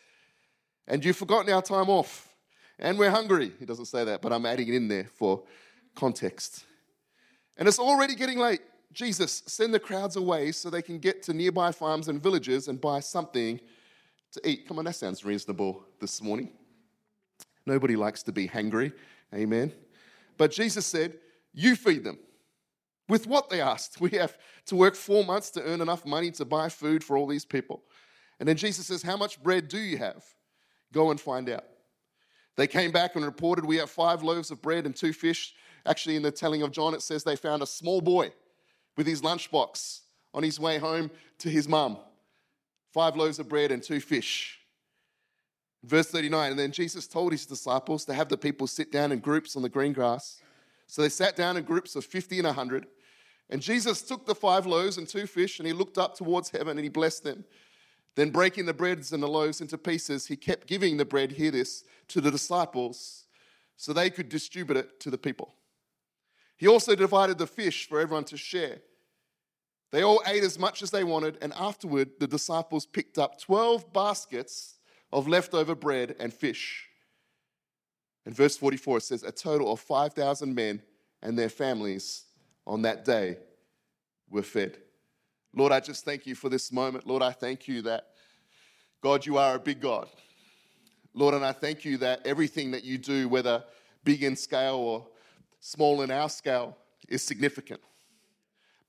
and 0.88 1.04
you've 1.04 1.18
forgotten 1.18 1.52
our 1.52 1.62
time 1.62 1.90
off, 1.90 2.30
and 2.78 2.98
we're 2.98 3.10
hungry. 3.10 3.52
He 3.60 3.66
doesn't 3.66 3.86
say 3.86 4.04
that, 4.06 4.22
but 4.22 4.32
I'm 4.32 4.46
adding 4.46 4.68
it 4.68 4.76
in 4.76 4.88
there 4.88 5.10
for 5.16 5.44
context. 5.96 6.66
And 7.58 7.68
it's 7.68 7.80
already 7.80 8.16
getting 8.16 8.38
late. 8.38 8.62
Jesus, 8.92 9.44
send 9.46 9.74
the 9.74 9.80
crowds 9.80 10.16
away 10.16 10.52
so 10.52 10.70
they 10.70 10.82
can 10.82 11.00
get 11.00 11.22
to 11.24 11.34
nearby 11.34 11.72
farms 11.72 12.08
and 12.08 12.22
villages 12.22 12.68
and 12.68 12.82
buy 12.82 13.00
something 13.00 13.60
to 14.32 14.50
eat. 14.50 14.68
Come 14.68 14.80
on, 14.80 14.86
that 14.86 14.96
sounds 14.96 15.24
reasonable 15.24 15.84
this 16.00 16.22
morning. 16.22 16.52
Nobody 17.66 17.96
likes 17.96 18.24
to 18.24 18.32
be 18.32 18.48
hungry. 18.48 18.92
Amen. 19.34 19.72
But 20.38 20.52
Jesus 20.52 20.86
said, 20.86 21.18
You 21.54 21.76
feed 21.76 22.04
them. 22.04 22.18
With 23.08 23.28
what 23.28 23.50
they 23.50 23.62
asked. 23.62 24.00
We 24.02 24.12
have 24.12 24.38
to 24.68 24.76
work 24.76 24.96
four 24.96 25.24
months 25.24 25.50
to 25.52 25.64
earn 25.64 25.82
enough 25.82 26.06
money 26.06 26.32
to 26.32 26.46
buy 26.46 26.70
food 26.70 27.04
for 27.04 27.18
all 27.18 27.28
these 27.28 27.46
people. 27.46 27.84
And 28.40 28.48
then 28.48 28.56
Jesus 28.56 28.88
says, 28.88 29.04
How 29.04 29.18
much 29.18 29.42
bread 29.42 29.68
do 29.68 29.78
you 29.78 29.98
have? 29.98 30.24
Go 30.94 31.12
and 31.12 31.20
find 31.20 31.50
out. 31.50 31.66
They 32.56 32.68
came 32.68 32.92
back 32.92 33.16
and 33.16 33.24
reported, 33.24 33.66
We 33.66 33.78
have 33.78 33.90
five 33.90 34.24
loaves 34.24 34.50
of 34.50 34.62
bread 34.62 34.86
and 34.86 34.96
two 34.96 35.14
fish. 35.14 35.54
Actually, 35.86 36.16
in 36.16 36.24
the 36.24 36.32
telling 36.32 36.62
of 36.62 36.72
John, 36.72 36.94
it 36.94 37.02
says 37.02 37.24
they 37.24 37.36
found 37.36 37.62
a 37.62 37.68
small 37.68 38.02
boy 38.02 38.32
with 39.00 39.08
his 39.08 39.22
lunchbox 39.22 40.02
on 40.34 40.44
his 40.44 40.60
way 40.60 40.78
home 40.78 41.10
to 41.38 41.50
his 41.50 41.70
mum. 41.70 41.98
Five 42.94 43.16
loaves 43.16 43.40
of 43.40 43.48
bread 43.48 43.72
and 43.72 43.82
two 43.82 44.02
fish. 44.02 44.60
Verse 45.86 46.08
39 46.08 46.52
And 46.52 46.60
then 46.60 46.74
Jesus 46.74 47.08
told 47.08 47.32
his 47.32 47.46
disciples 47.46 48.04
to 48.04 48.14
have 48.14 48.28
the 48.28 48.38
people 48.38 48.68
sit 48.68 48.92
down 48.92 49.14
in 49.14 49.20
groups 49.20 49.56
on 49.56 49.62
the 49.62 49.70
green 49.70 49.94
grass. 49.94 50.42
So 50.88 51.02
they 51.02 51.08
sat 51.08 51.38
down 51.38 51.56
in 51.56 51.64
groups 51.64 51.96
of 51.96 52.04
50 52.04 52.40
and 52.40 52.48
100. 52.48 52.88
And 53.50 53.62
Jesus 53.62 54.02
took 54.02 54.26
the 54.26 54.36
five 54.36 54.66
loaves 54.66 54.98
and 54.98 55.08
two 55.08 55.28
fish 55.28 55.60
and 55.60 55.66
he 55.66 55.72
looked 55.72 55.98
up 55.98 56.18
towards 56.18 56.50
heaven 56.50 56.78
and 56.78 56.84
he 56.84 56.90
blessed 56.90 57.24
them. 57.24 57.46
Then, 58.16 58.32
breaking 58.32 58.66
the 58.66 58.74
breads 58.74 59.14
and 59.14 59.24
the 59.24 59.30
loaves 59.30 59.62
into 59.62 59.78
pieces, 59.78 60.28
he 60.28 60.36
kept 60.36 60.68
giving 60.68 60.98
the 60.98 61.06
bread, 61.06 61.32
hear 61.32 61.52
this, 61.52 61.86
to 62.10 62.20
the 62.20 62.32
disciples 62.32 63.28
so 63.78 63.94
they 63.94 64.10
could 64.10 64.28
distribute 64.28 64.76
it 64.76 65.00
to 65.00 65.10
the 65.10 65.18
people. 65.18 65.54
He 66.58 66.68
also 66.68 66.94
divided 66.96 67.38
the 67.38 67.48
fish 67.48 67.88
for 67.88 68.02
everyone 68.02 68.26
to 68.26 68.36
share. 68.36 68.82
They 69.92 70.04
all 70.04 70.22
ate 70.28 70.44
as 70.44 70.60
much 70.60 70.82
as 70.84 70.92
they 70.92 71.04
wanted, 71.04 71.38
and 71.42 71.52
afterward, 71.54 72.12
the 72.20 72.28
disciples 72.28 72.86
picked 72.86 73.18
up 73.18 73.40
12 73.40 73.92
baskets 73.92 74.76
of 75.12 75.28
leftover 75.28 75.74
bread 75.76 76.16
and 76.20 76.34
fish. 76.34 76.88
In 78.26 78.34
verse 78.34 78.56
44, 78.58 78.98
it 78.98 79.04
says, 79.04 79.24
A 79.24 79.32
total 79.32 79.72
of 79.72 79.80
5,000 79.80 80.54
men 80.54 80.82
and 81.24 81.38
their 81.38 81.50
families 81.50 82.26
on 82.68 82.84
that 82.84 83.04
day 83.04 83.38
were 84.30 84.44
fed. 84.44 84.78
Lord, 85.56 85.72
I 85.72 85.80
just 85.80 86.06
thank 86.06 86.28
you 86.28 86.36
for 86.36 86.50
this 86.50 86.72
moment. 86.72 87.08
Lord, 87.08 87.24
I 87.24 87.32
thank 87.32 87.68
you 87.68 87.82
that, 87.84 88.10
God, 89.02 89.26
you 89.26 89.38
are 89.38 89.56
a 89.56 89.60
big 89.60 89.82
God. 89.82 90.08
Lord, 91.16 91.34
and 91.34 91.44
I 91.44 91.54
thank 91.54 91.84
you 91.84 91.98
that 91.98 92.26
everything 92.26 92.70
that 92.72 92.84
you 92.84 93.00
do, 93.00 93.28
whether 93.28 93.64
big 94.04 94.24
in 94.24 94.36
scale 94.36 94.76
or 94.76 95.08
small 95.60 96.04
in 96.04 96.12
our 96.12 96.30
scale, 96.30 96.78
is 97.08 97.24
significant. 97.24 97.82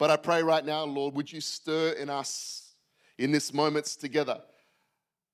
But 0.01 0.09
I 0.11 0.17
pray 0.17 0.43
right 0.43 0.65
now, 0.65 0.83
Lord, 0.85 1.15
would 1.15 1.31
you 1.31 1.43
stir 1.43 1.91
in 1.91 2.09
us 2.09 2.73
in 3.19 3.33
this 3.33 3.53
moments 3.53 3.97
together 3.97 4.41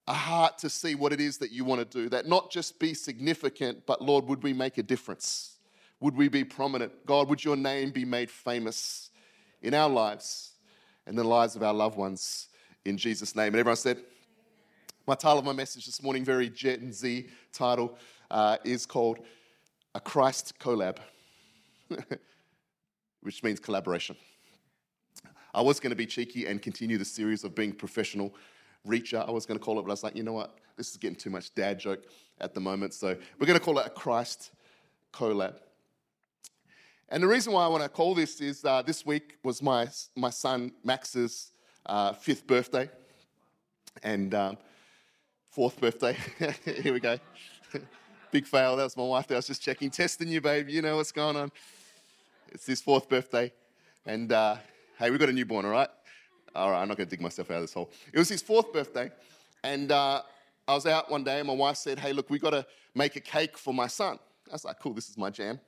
a 0.08 0.12
heart 0.12 0.58
to 0.58 0.68
see 0.68 0.96
what 0.96 1.12
it 1.12 1.20
is 1.20 1.38
that 1.38 1.52
you 1.52 1.64
want 1.64 1.88
to 1.88 1.98
do, 1.98 2.08
that 2.08 2.26
not 2.26 2.50
just 2.50 2.80
be 2.80 2.92
significant, 2.92 3.86
but 3.86 4.02
Lord, 4.02 4.24
would 4.24 4.42
we 4.42 4.52
make 4.52 4.76
a 4.78 4.82
difference? 4.82 5.58
Would 6.00 6.16
we 6.16 6.26
be 6.26 6.42
prominent? 6.42 7.06
God, 7.06 7.28
would 7.28 7.44
your 7.44 7.54
name 7.54 7.92
be 7.92 8.04
made 8.04 8.28
famous 8.28 9.10
in 9.62 9.72
our 9.72 9.88
lives 9.88 10.54
and 11.06 11.16
the 11.16 11.22
lives 11.22 11.54
of 11.54 11.62
our 11.62 11.74
loved 11.74 11.96
ones 11.96 12.48
in 12.84 12.98
Jesus' 12.98 13.36
name? 13.36 13.54
And 13.54 13.56
everyone 13.56 13.76
said, 13.76 13.98
my 15.06 15.14
title 15.14 15.38
of 15.38 15.44
my 15.44 15.52
message 15.52 15.86
this 15.86 16.02
morning, 16.02 16.24
very 16.24 16.50
Gen 16.50 16.92
Z 16.92 17.28
title, 17.52 17.96
uh, 18.32 18.56
is 18.64 18.84
called 18.84 19.20
A 19.94 20.00
Christ 20.00 20.54
Collab, 20.58 20.98
which 23.20 23.44
means 23.44 23.60
collaboration. 23.60 24.16
I 25.56 25.62
was 25.62 25.80
going 25.80 25.90
to 25.90 25.96
be 25.96 26.04
cheeky 26.04 26.44
and 26.44 26.60
continue 26.60 26.98
the 26.98 27.04
series 27.06 27.42
of 27.42 27.54
being 27.54 27.72
professional 27.72 28.34
reacher. 28.86 29.26
I 29.26 29.30
was 29.30 29.46
going 29.46 29.58
to 29.58 29.64
call 29.64 29.78
it, 29.78 29.82
but 29.84 29.88
I 29.88 29.94
was 29.94 30.02
like, 30.02 30.14
you 30.14 30.22
know 30.22 30.34
what? 30.34 30.54
This 30.76 30.90
is 30.90 30.98
getting 30.98 31.16
too 31.16 31.30
much 31.30 31.54
dad 31.54 31.78
joke 31.78 32.04
at 32.42 32.52
the 32.52 32.60
moment. 32.60 32.92
So 32.92 33.16
we're 33.38 33.46
going 33.46 33.58
to 33.58 33.64
call 33.64 33.78
it 33.78 33.86
a 33.86 33.90
Christ 33.90 34.50
collab. 35.14 35.54
And 37.08 37.22
the 37.22 37.26
reason 37.26 37.54
why 37.54 37.64
I 37.64 37.68
want 37.68 37.82
to 37.82 37.88
call 37.88 38.14
this 38.14 38.42
is 38.42 38.66
uh, 38.66 38.82
this 38.82 39.06
week 39.06 39.38
was 39.42 39.62
my, 39.62 39.88
my 40.14 40.28
son 40.28 40.72
Max's 40.84 41.52
uh, 41.86 42.12
fifth 42.12 42.46
birthday 42.46 42.90
and 44.02 44.34
um, 44.34 44.58
fourth 45.48 45.80
birthday. 45.80 46.18
Here 46.82 46.92
we 46.92 47.00
go. 47.00 47.18
Big 48.30 48.46
fail. 48.46 48.76
That 48.76 48.84
was 48.84 48.96
my 48.98 49.04
wife. 49.04 49.30
I 49.30 49.36
was 49.36 49.46
just 49.46 49.62
checking, 49.62 49.88
testing 49.88 50.28
you, 50.28 50.42
babe. 50.42 50.68
You 50.68 50.82
know 50.82 50.96
what's 50.96 51.12
going 51.12 51.36
on. 51.36 51.50
It's 52.48 52.66
his 52.66 52.82
fourth 52.82 53.08
birthday. 53.08 53.54
And 54.04 54.30
uh, 54.32 54.56
Hey, 54.98 55.10
we've 55.10 55.20
got 55.20 55.28
a 55.28 55.32
newborn, 55.32 55.64
all 55.64 55.70
right? 55.70 55.88
All 56.54 56.70
right, 56.70 56.80
I'm 56.80 56.88
not 56.88 56.96
going 56.96 57.06
to 57.06 57.10
dig 57.10 57.20
myself 57.20 57.50
out 57.50 57.56
of 57.56 57.62
this 57.62 57.74
hole. 57.74 57.90
It 58.12 58.18
was 58.18 58.28
his 58.28 58.40
fourth 58.40 58.72
birthday, 58.72 59.10
and 59.62 59.92
uh, 59.92 60.22
I 60.66 60.74
was 60.74 60.86
out 60.86 61.10
one 61.10 61.22
day, 61.22 61.38
and 61.38 61.46
my 61.46 61.54
wife 61.54 61.76
said, 61.76 61.98
Hey, 61.98 62.12
look, 62.12 62.30
we've 62.30 62.40
got 62.40 62.50
to 62.50 62.66
make 62.94 63.14
a 63.16 63.20
cake 63.20 63.58
for 63.58 63.74
my 63.74 63.86
son. 63.86 64.18
I 64.48 64.52
was 64.52 64.64
like, 64.64 64.78
cool, 64.80 64.94
this 64.94 65.08
is 65.08 65.18
my 65.18 65.30
jam. 65.30 65.60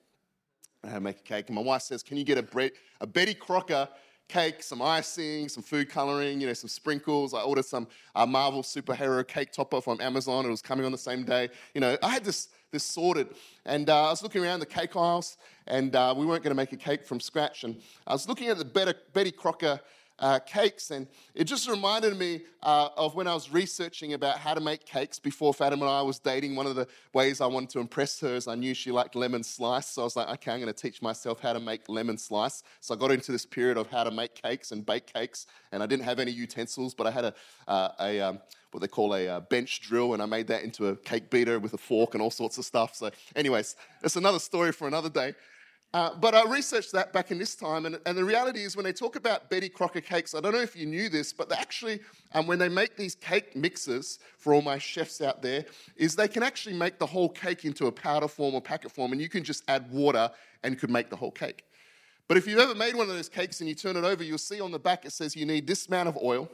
I 0.82 0.99
make 0.99 1.18
a 1.18 1.23
cake. 1.23 1.49
And 1.49 1.56
my 1.56 1.62
wife 1.62 1.82
says, 1.82 2.02
can 2.02 2.16
you 2.16 2.25
get 2.25 2.38
a, 2.38 2.70
a 3.00 3.06
Betty 3.06 3.35
Crocker 3.35 3.88
cake, 4.28 4.62
some 4.62 4.82
icing, 4.82 5.49
some 5.49 5.62
food 5.62 5.88
coloring, 5.88 6.40
you 6.40 6.47
know, 6.47 6.52
some 6.52 6.68
sprinkles. 6.68 7.32
I 7.32 7.40
ordered 7.40 7.64
some 7.64 7.88
uh, 8.14 8.26
Marvel 8.26 8.62
superhero 8.62 9.26
cake 9.26 9.52
topper 9.52 9.80
from 9.80 10.00
Amazon. 10.00 10.44
It 10.44 10.50
was 10.50 10.62
coming 10.62 10.85
on 10.85 10.92
the 10.92 10.99
same 10.99 11.25
day. 11.25 11.49
You 11.75 11.80
know, 11.80 11.97
I 12.02 12.11
had 12.11 12.25
this 12.25 12.49
this 12.70 12.84
sorted, 12.84 13.28
and 13.64 13.88
uh, 13.88 14.08
I 14.08 14.10
was 14.10 14.22
looking 14.22 14.42
around 14.44 14.60
the 14.60 14.66
cake 14.66 14.94
aisles, 14.94 15.38
and 15.66 15.96
uh, 15.96 16.14
we 16.16 16.26
weren't 16.26 16.42
going 16.42 16.50
to 16.50 16.56
make 16.56 16.72
a 16.72 16.76
cake 16.76 17.06
from 17.06 17.18
scratch. 17.18 17.64
And 17.64 17.80
I 18.06 18.12
was 18.12 18.28
looking 18.28 18.48
at 18.48 18.58
the 18.58 18.94
Betty 19.12 19.32
Crocker 19.32 19.80
uh, 20.18 20.38
cakes. 20.40 20.90
And 20.90 21.06
it 21.34 21.44
just 21.44 21.68
reminded 21.68 22.16
me 22.18 22.42
uh, 22.62 22.88
of 22.96 23.14
when 23.14 23.26
I 23.26 23.34
was 23.34 23.52
researching 23.52 24.14
about 24.14 24.38
how 24.38 24.54
to 24.54 24.60
make 24.60 24.84
cakes 24.84 25.18
before 25.18 25.54
Fatima 25.54 25.84
and 25.84 25.94
I 25.94 26.02
was 26.02 26.18
dating. 26.18 26.56
One 26.56 26.66
of 26.66 26.75
the 26.76 26.87
ways 27.12 27.40
I 27.40 27.46
wanted 27.46 27.70
to 27.70 27.80
impress 27.80 28.20
her 28.20 28.34
is 28.34 28.48
I 28.48 28.54
knew 28.54 28.75
she 28.75 28.90
liked 28.90 29.14
lemon 29.14 29.42
slice. 29.42 29.87
So 29.87 30.02
I 30.02 30.04
was 30.04 30.16
like, 30.16 30.28
okay, 30.28 30.52
I'm 30.52 30.60
going 30.60 30.72
to 30.72 30.82
teach 30.82 31.00
myself 31.02 31.40
how 31.40 31.52
to 31.52 31.60
make 31.60 31.88
lemon 31.88 32.18
slice. 32.18 32.62
So 32.80 32.94
I 32.94 32.98
got 32.98 33.10
into 33.10 33.32
this 33.32 33.46
period 33.46 33.76
of 33.76 33.88
how 33.88 34.04
to 34.04 34.10
make 34.10 34.34
cakes 34.34 34.72
and 34.72 34.84
bake 34.84 35.12
cakes. 35.12 35.46
And 35.72 35.82
I 35.82 35.87
didn't 35.87 36.04
have 36.04 36.18
any 36.18 36.32
utensils, 36.32 36.94
but 36.94 37.06
I 37.06 37.10
had 37.10 37.25
a, 37.25 37.34
uh, 37.66 37.88
a 38.00 38.20
um, 38.20 38.40
what 38.70 38.80
they 38.80 38.88
call 38.88 39.14
a 39.14 39.26
uh, 39.28 39.40
bench 39.40 39.80
drill, 39.80 40.12
and 40.12 40.22
I 40.22 40.26
made 40.26 40.48
that 40.48 40.62
into 40.62 40.88
a 40.88 40.96
cake 40.96 41.30
beater 41.30 41.58
with 41.58 41.72
a 41.72 41.78
fork 41.78 42.14
and 42.14 42.22
all 42.22 42.30
sorts 42.30 42.58
of 42.58 42.64
stuff. 42.64 42.94
So, 42.94 43.10
anyways, 43.34 43.76
it's 44.02 44.16
another 44.16 44.38
story 44.38 44.72
for 44.72 44.87
another 44.87 45.08
day. 45.08 45.34
Uh, 45.95 46.14
but 46.16 46.35
I 46.35 46.45
researched 46.45 46.92
that 46.92 47.14
back 47.14 47.30
in 47.30 47.38
this 47.38 47.54
time, 47.54 47.87
and, 47.87 47.99
and, 48.04 48.16
the 48.16 48.25
reality 48.25 48.62
is 48.62 48.76
when 48.76 48.85
they 48.85 48.92
talk 48.92 49.16
about 49.16 49.49
Betty 49.49 49.71
Crocker 49.71 50.02
cakes, 50.02 50.35
I 50.35 50.40
don't 50.40 50.52
know 50.52 50.61
if 50.61 50.76
you 50.76 50.85
knew 50.85 51.09
this, 51.09 51.33
but 51.33 51.50
actually, 51.50 52.00
um, 52.35 52.47
when 52.47 52.59
they 52.59 52.68
make 52.68 52.95
these 52.95 53.14
cake 53.14 53.57
mixes 53.57 54.18
for 54.37 54.52
all 54.52 54.61
my 54.61 54.76
chefs 54.76 55.23
out 55.23 55.40
there, 55.40 55.64
is 55.97 56.14
they 56.14 56.28
can 56.28 56.42
actually 56.42 56.76
make 56.76 56.99
the 56.99 57.07
whole 57.07 57.30
cake 57.30 57.64
into 57.64 57.87
a 57.87 57.92
powder 57.92 58.28
form 58.28 58.54
or 58.54 58.61
packet 58.61 58.92
form, 58.92 59.12
and 59.12 59.21
you 59.21 59.30
can 59.30 59.42
just 59.42 59.64
add 59.66 59.90
water 59.90 60.30
and 60.62 60.78
could 60.78 60.90
make 60.90 61.09
the 61.09 61.16
whole 61.16 61.30
cake. 61.30 61.64
But 62.28 62.37
if 62.37 62.47
you've 62.47 62.59
ever 62.59 62.75
made 62.75 62.95
one 62.95 63.09
of 63.09 63.16
those 63.16 63.30
cakes 63.30 63.61
and 63.61 63.68
you 63.68 63.75
turn 63.75 63.97
it 63.97 64.04
over, 64.04 64.23
you'll 64.23 64.37
see 64.37 64.61
on 64.61 64.71
the 64.71 64.78
back 64.78 65.07
it 65.07 65.12
says 65.12 65.35
you 65.35 65.47
need 65.47 65.66
this 65.66 65.88
amount 65.88 66.11
of 66.11 66.18
oil 66.23 66.50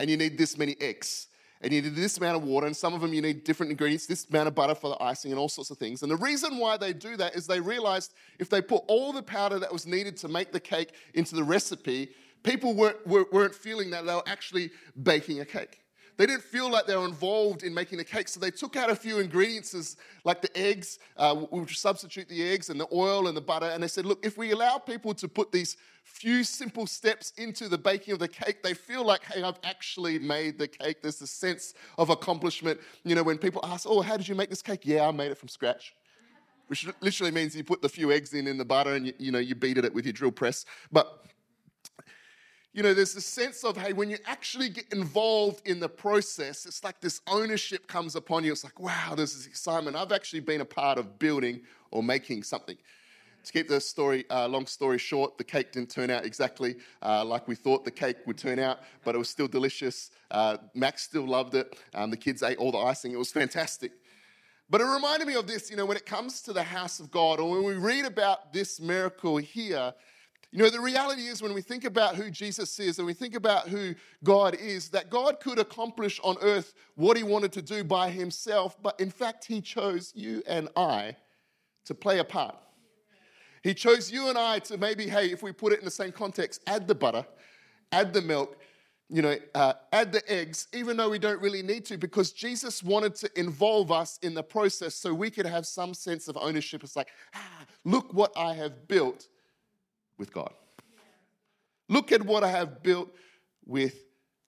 and 0.00 0.08
you 0.08 0.16
need 0.16 0.38
this 0.38 0.56
many 0.56 0.76
eggs 0.80 1.28
and 1.62 1.72
you 1.72 1.80
need 1.80 1.94
this 1.94 2.18
amount 2.18 2.36
of 2.36 2.44
water, 2.44 2.66
and 2.66 2.76
some 2.76 2.92
of 2.92 3.00
them 3.00 3.14
you 3.14 3.22
need 3.22 3.44
different 3.44 3.70
ingredients, 3.70 4.06
this 4.06 4.26
amount 4.28 4.48
of 4.48 4.54
butter 4.54 4.74
for 4.74 4.90
the 4.90 5.02
icing, 5.02 5.30
and 5.30 5.38
all 5.38 5.48
sorts 5.48 5.70
of 5.70 5.78
things. 5.78 6.02
And 6.02 6.10
the 6.10 6.16
reason 6.16 6.58
why 6.58 6.76
they 6.76 6.92
do 6.92 7.16
that 7.16 7.36
is 7.36 7.46
they 7.46 7.60
realized 7.60 8.14
if 8.38 8.50
they 8.50 8.60
put 8.60 8.82
all 8.88 9.12
the 9.12 9.22
powder 9.22 9.58
that 9.58 9.72
was 9.72 9.86
needed 9.86 10.16
to 10.18 10.28
make 10.28 10.52
the 10.52 10.60
cake 10.60 10.94
into 11.14 11.36
the 11.36 11.44
recipe, 11.44 12.10
people 12.42 12.74
weren't, 12.74 13.06
weren't 13.06 13.54
feeling 13.54 13.90
that 13.90 14.04
they 14.04 14.14
were 14.14 14.22
actually 14.26 14.70
baking 15.02 15.40
a 15.40 15.44
cake. 15.44 15.81
They 16.16 16.26
didn't 16.26 16.42
feel 16.42 16.70
like 16.70 16.86
they 16.86 16.96
were 16.96 17.06
involved 17.06 17.62
in 17.62 17.72
making 17.72 17.98
the 17.98 18.04
cake, 18.04 18.28
so 18.28 18.38
they 18.38 18.50
took 18.50 18.76
out 18.76 18.90
a 18.90 18.94
few 18.96 19.18
ingredients 19.18 19.96
like 20.24 20.42
the 20.42 20.56
eggs, 20.56 20.98
uh, 21.16 21.34
which 21.34 21.78
substitute 21.78 22.28
the 22.28 22.42
eggs 22.48 22.68
and 22.68 22.78
the 22.78 22.86
oil 22.92 23.28
and 23.28 23.36
the 23.36 23.40
butter, 23.40 23.66
and 23.66 23.82
they 23.82 23.88
said, 23.88 24.04
look, 24.04 24.24
if 24.24 24.36
we 24.36 24.52
allow 24.52 24.78
people 24.78 25.14
to 25.14 25.26
put 25.26 25.50
these 25.52 25.76
few 26.04 26.44
simple 26.44 26.86
steps 26.86 27.32
into 27.38 27.68
the 27.68 27.78
baking 27.78 28.12
of 28.12 28.18
the 28.18 28.28
cake, 28.28 28.62
they 28.62 28.74
feel 28.74 29.04
like, 29.04 29.24
hey, 29.24 29.42
I've 29.42 29.58
actually 29.64 30.18
made 30.18 30.58
the 30.58 30.68
cake. 30.68 31.00
There's 31.00 31.22
a 31.22 31.26
sense 31.26 31.74
of 31.96 32.10
accomplishment. 32.10 32.80
You 33.04 33.14
know, 33.14 33.22
when 33.22 33.38
people 33.38 33.64
ask, 33.64 33.86
oh, 33.88 34.02
how 34.02 34.16
did 34.16 34.28
you 34.28 34.34
make 34.34 34.50
this 34.50 34.62
cake? 34.62 34.80
Yeah, 34.84 35.08
I 35.08 35.10
made 35.12 35.30
it 35.30 35.38
from 35.38 35.48
scratch. 35.48 35.94
Which 36.68 36.86
literally 37.00 37.32
means 37.32 37.54
you 37.54 37.64
put 37.64 37.82
the 37.82 37.88
few 37.88 38.12
eggs 38.12 38.34
in 38.34 38.46
in 38.46 38.56
the 38.56 38.64
butter 38.64 38.94
and 38.94 39.06
you, 39.06 39.12
you 39.18 39.30
know 39.30 39.38
you 39.38 39.54
beat 39.54 39.76
it 39.76 39.92
with 39.92 40.06
your 40.06 40.12
drill 40.12 40.32
press. 40.32 40.64
But 40.90 41.22
you 42.72 42.82
know, 42.82 42.94
there's 42.94 43.14
a 43.16 43.20
sense 43.20 43.64
of, 43.64 43.76
hey, 43.76 43.92
when 43.92 44.08
you 44.08 44.16
actually 44.26 44.70
get 44.70 44.90
involved 44.92 45.66
in 45.66 45.78
the 45.78 45.88
process, 45.88 46.64
it's 46.64 46.82
like 46.82 47.00
this 47.00 47.20
ownership 47.26 47.86
comes 47.86 48.16
upon 48.16 48.44
you. 48.44 48.52
It's 48.52 48.64
like, 48.64 48.80
wow, 48.80 49.14
this 49.14 49.34
is 49.34 49.46
excitement. 49.46 49.94
I've 49.94 50.12
actually 50.12 50.40
been 50.40 50.62
a 50.62 50.66
part 50.66 50.96
of 50.96 51.18
building 51.18 51.60
or 51.90 52.02
making 52.02 52.44
something. 52.44 52.78
To 53.44 53.52
keep 53.52 53.68
the 53.68 53.80
story, 53.80 54.24
uh, 54.30 54.46
long 54.48 54.66
story 54.66 54.98
short, 54.98 55.36
the 55.36 55.44
cake 55.44 55.72
didn't 55.72 55.90
turn 55.90 56.10
out 56.10 56.24
exactly 56.24 56.76
uh, 57.02 57.24
like 57.24 57.48
we 57.48 57.56
thought 57.56 57.84
the 57.84 57.90
cake 57.90 58.18
would 58.24 58.38
turn 58.38 58.58
out, 58.58 58.80
but 59.04 59.14
it 59.14 59.18
was 59.18 59.28
still 59.28 59.48
delicious. 59.48 60.10
Uh, 60.30 60.58
Max 60.74 61.02
still 61.02 61.26
loved 61.26 61.54
it. 61.54 61.76
Um, 61.92 62.10
the 62.10 62.16
kids 62.16 62.42
ate 62.42 62.58
all 62.58 62.70
the 62.70 62.78
icing. 62.78 63.12
It 63.12 63.18
was 63.18 63.32
fantastic. 63.32 63.92
But 64.70 64.80
it 64.80 64.84
reminded 64.84 65.26
me 65.26 65.34
of 65.34 65.46
this, 65.46 65.70
you 65.70 65.76
know, 65.76 65.84
when 65.84 65.96
it 65.96 66.06
comes 66.06 66.40
to 66.42 66.52
the 66.52 66.62
house 66.62 67.00
of 67.00 67.10
God, 67.10 67.40
or 67.40 67.50
when 67.50 67.64
we 67.64 67.74
read 67.74 68.06
about 68.06 68.52
this 68.52 68.80
miracle 68.80 69.36
here, 69.36 69.92
you 70.52 70.62
know, 70.62 70.68
the 70.68 70.80
reality 70.80 71.22
is 71.22 71.40
when 71.40 71.54
we 71.54 71.62
think 71.62 71.84
about 71.84 72.14
who 72.14 72.30
Jesus 72.30 72.78
is 72.78 72.98
and 72.98 73.06
we 73.06 73.14
think 73.14 73.34
about 73.34 73.68
who 73.68 73.94
God 74.22 74.54
is, 74.54 74.90
that 74.90 75.08
God 75.08 75.40
could 75.40 75.58
accomplish 75.58 76.20
on 76.22 76.36
earth 76.42 76.74
what 76.94 77.16
he 77.16 77.22
wanted 77.22 77.52
to 77.52 77.62
do 77.62 77.82
by 77.82 78.10
himself, 78.10 78.76
but 78.82 79.00
in 79.00 79.10
fact, 79.10 79.46
he 79.46 79.62
chose 79.62 80.12
you 80.14 80.42
and 80.46 80.68
I 80.76 81.16
to 81.86 81.94
play 81.94 82.18
a 82.18 82.24
part. 82.24 82.54
He 83.62 83.72
chose 83.72 84.12
you 84.12 84.28
and 84.28 84.36
I 84.36 84.58
to 84.60 84.76
maybe, 84.76 85.08
hey, 85.08 85.32
if 85.32 85.42
we 85.42 85.52
put 85.52 85.72
it 85.72 85.78
in 85.78 85.86
the 85.86 85.90
same 85.90 86.12
context, 86.12 86.60
add 86.66 86.86
the 86.86 86.94
butter, 86.94 87.24
add 87.90 88.12
the 88.12 88.20
milk, 88.20 88.58
you 89.08 89.22
know, 89.22 89.36
uh, 89.54 89.72
add 89.92 90.12
the 90.12 90.30
eggs, 90.30 90.68
even 90.74 90.98
though 90.98 91.08
we 91.08 91.18
don't 91.18 91.40
really 91.40 91.62
need 91.62 91.86
to, 91.86 91.96
because 91.96 92.30
Jesus 92.30 92.82
wanted 92.82 93.14
to 93.16 93.40
involve 93.40 93.90
us 93.90 94.18
in 94.20 94.34
the 94.34 94.42
process 94.42 94.94
so 94.94 95.14
we 95.14 95.30
could 95.30 95.46
have 95.46 95.64
some 95.66 95.94
sense 95.94 96.28
of 96.28 96.36
ownership. 96.36 96.84
It's 96.84 96.96
like, 96.96 97.08
ah, 97.34 97.64
look 97.84 98.12
what 98.12 98.32
I 98.36 98.52
have 98.52 98.86
built 98.86 99.28
with 100.22 100.32
God. 100.32 100.54
Look 101.88 102.12
at 102.12 102.22
what 102.22 102.44
I 102.44 102.48
have 102.48 102.80
built 102.80 103.12
with 103.66 103.96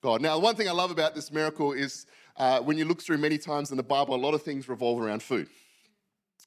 God. 0.01 0.21
Now, 0.21 0.39
one 0.39 0.55
thing 0.55 0.69
I 0.69 0.71
love 0.71 0.89
about 0.89 1.15
this 1.15 1.33
miracle 1.33 1.73
is 1.73 2.05
uh, 2.37 2.61
when 2.61 2.77
you 2.77 2.85
look 2.85 3.01
through 3.01 3.17
many 3.17 3.37
times 3.37 3.71
in 3.71 3.77
the 3.77 3.83
Bible, 3.83 4.15
a 4.15 4.23
lot 4.27 4.33
of 4.33 4.41
things 4.41 4.69
revolve 4.69 5.01
around 5.01 5.21
food. 5.21 5.49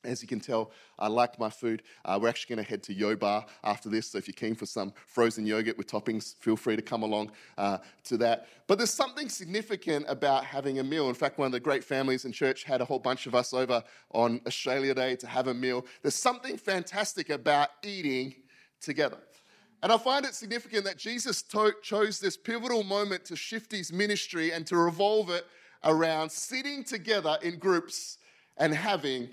As 0.02 0.22
you 0.22 0.28
can 0.28 0.40
tell, 0.40 0.70
I 0.98 1.08
like 1.08 1.38
my 1.38 1.50
food. 1.50 1.82
Uh, 2.06 2.18
we're 2.22 2.28
actually 2.28 2.54
going 2.54 2.64
to 2.64 2.70
head 2.70 2.82
to 2.84 2.94
Yo 2.94 3.16
Bar 3.16 3.44
after 3.64 3.90
this, 3.90 4.10
so 4.10 4.16
if 4.16 4.28
you're 4.28 4.32
keen 4.32 4.54
for 4.54 4.64
some 4.64 4.94
frozen 5.06 5.44
yogurt 5.44 5.76
with 5.76 5.88
toppings, 5.90 6.36
feel 6.36 6.56
free 6.56 6.76
to 6.76 6.82
come 6.82 7.02
along 7.02 7.32
uh, 7.58 7.78
to 8.04 8.16
that. 8.16 8.46
But 8.66 8.78
there's 8.78 8.94
something 8.94 9.28
significant 9.28 10.06
about 10.08 10.44
having 10.44 10.78
a 10.78 10.84
meal. 10.84 11.10
In 11.10 11.14
fact, 11.14 11.36
one 11.36 11.46
of 11.46 11.52
the 11.52 11.60
great 11.60 11.84
families 11.84 12.24
in 12.24 12.32
church 12.32 12.64
had 12.64 12.80
a 12.80 12.86
whole 12.86 13.00
bunch 13.00 13.26
of 13.26 13.34
us 13.34 13.52
over 13.52 13.82
on 14.12 14.40
Australia 14.46 14.94
Day 14.94 15.16
to 15.16 15.26
have 15.26 15.48
a 15.48 15.54
meal. 15.54 15.84
There's 16.00 16.14
something 16.14 16.56
fantastic 16.56 17.28
about 17.28 17.68
eating 17.82 18.36
together. 18.80 19.18
And 19.82 19.92
I 19.92 19.98
find 19.98 20.24
it 20.24 20.34
significant 20.34 20.84
that 20.84 20.98
Jesus 20.98 21.42
to- 21.42 21.74
chose 21.82 22.18
this 22.18 22.36
pivotal 22.36 22.82
moment 22.82 23.24
to 23.26 23.36
shift 23.36 23.70
his 23.70 23.92
ministry 23.92 24.52
and 24.52 24.66
to 24.66 24.76
revolve 24.76 25.30
it 25.30 25.46
around 25.84 26.30
sitting 26.30 26.82
together 26.82 27.38
in 27.42 27.58
groups 27.58 28.18
and 28.56 28.74
having 28.74 29.28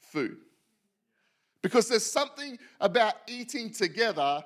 food. 0.00 0.36
Because 1.62 1.88
there's 1.88 2.04
something 2.04 2.58
about 2.80 3.14
eating 3.26 3.70
together 3.70 4.44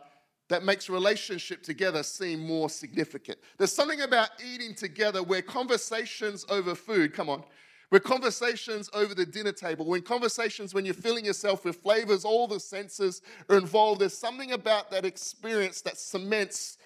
that 0.48 0.62
makes 0.62 0.88
relationship 0.88 1.62
together 1.62 2.04
seem 2.04 2.46
more 2.46 2.70
significant. 2.70 3.38
There's 3.58 3.72
something 3.72 4.02
about 4.02 4.28
eating 4.44 4.74
together 4.74 5.22
where 5.22 5.42
conversations 5.42 6.46
over 6.48 6.76
food, 6.76 7.14
come 7.14 7.28
on, 7.28 7.42
with 7.90 8.02
conversations 8.02 8.90
over 8.92 9.14
the 9.14 9.26
dinner 9.26 9.52
table, 9.52 9.86
when 9.86 10.02
conversations 10.02 10.74
when 10.74 10.84
you're 10.84 10.94
filling 10.94 11.24
yourself 11.24 11.64
with 11.64 11.76
flavors, 11.76 12.24
all 12.24 12.46
the 12.48 12.58
senses 12.58 13.22
are 13.48 13.56
involved. 13.56 14.00
There's 14.00 14.16
something 14.16 14.52
about 14.52 14.90
that 14.90 15.04
experience 15.04 15.82
that 15.82 15.96
cements 15.96 16.78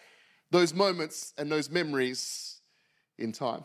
those 0.50 0.74
moments 0.74 1.32
and 1.38 1.50
those 1.50 1.70
memories 1.70 2.60
in 3.18 3.32
time. 3.32 3.64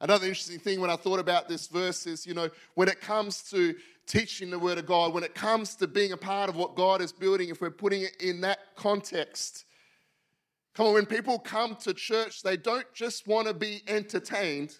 Another 0.00 0.26
interesting 0.26 0.58
thing 0.58 0.80
when 0.80 0.90
I 0.90 0.96
thought 0.96 1.18
about 1.18 1.48
this 1.48 1.68
verse 1.68 2.06
is, 2.06 2.26
you 2.26 2.34
know, 2.34 2.50
when 2.74 2.88
it 2.88 3.00
comes 3.00 3.42
to 3.50 3.74
teaching 4.06 4.50
the 4.50 4.58
Word 4.58 4.78
of 4.78 4.86
God, 4.86 5.14
when 5.14 5.24
it 5.24 5.34
comes 5.34 5.74
to 5.76 5.86
being 5.86 6.12
a 6.12 6.16
part 6.16 6.48
of 6.48 6.56
what 6.56 6.76
God 6.76 7.00
is 7.00 7.12
building, 7.12 7.48
if 7.48 7.60
we're 7.60 7.70
putting 7.70 8.02
it 8.02 8.16
in 8.20 8.40
that 8.42 8.58
context, 8.76 9.64
come 10.74 10.86
on, 10.86 10.94
when 10.94 11.06
people 11.06 11.38
come 11.38 11.76
to 11.76 11.94
church, 11.94 12.42
they 12.42 12.56
don't 12.56 12.86
just 12.92 13.26
want 13.26 13.48
to 13.48 13.54
be 13.54 13.82
entertained, 13.88 14.78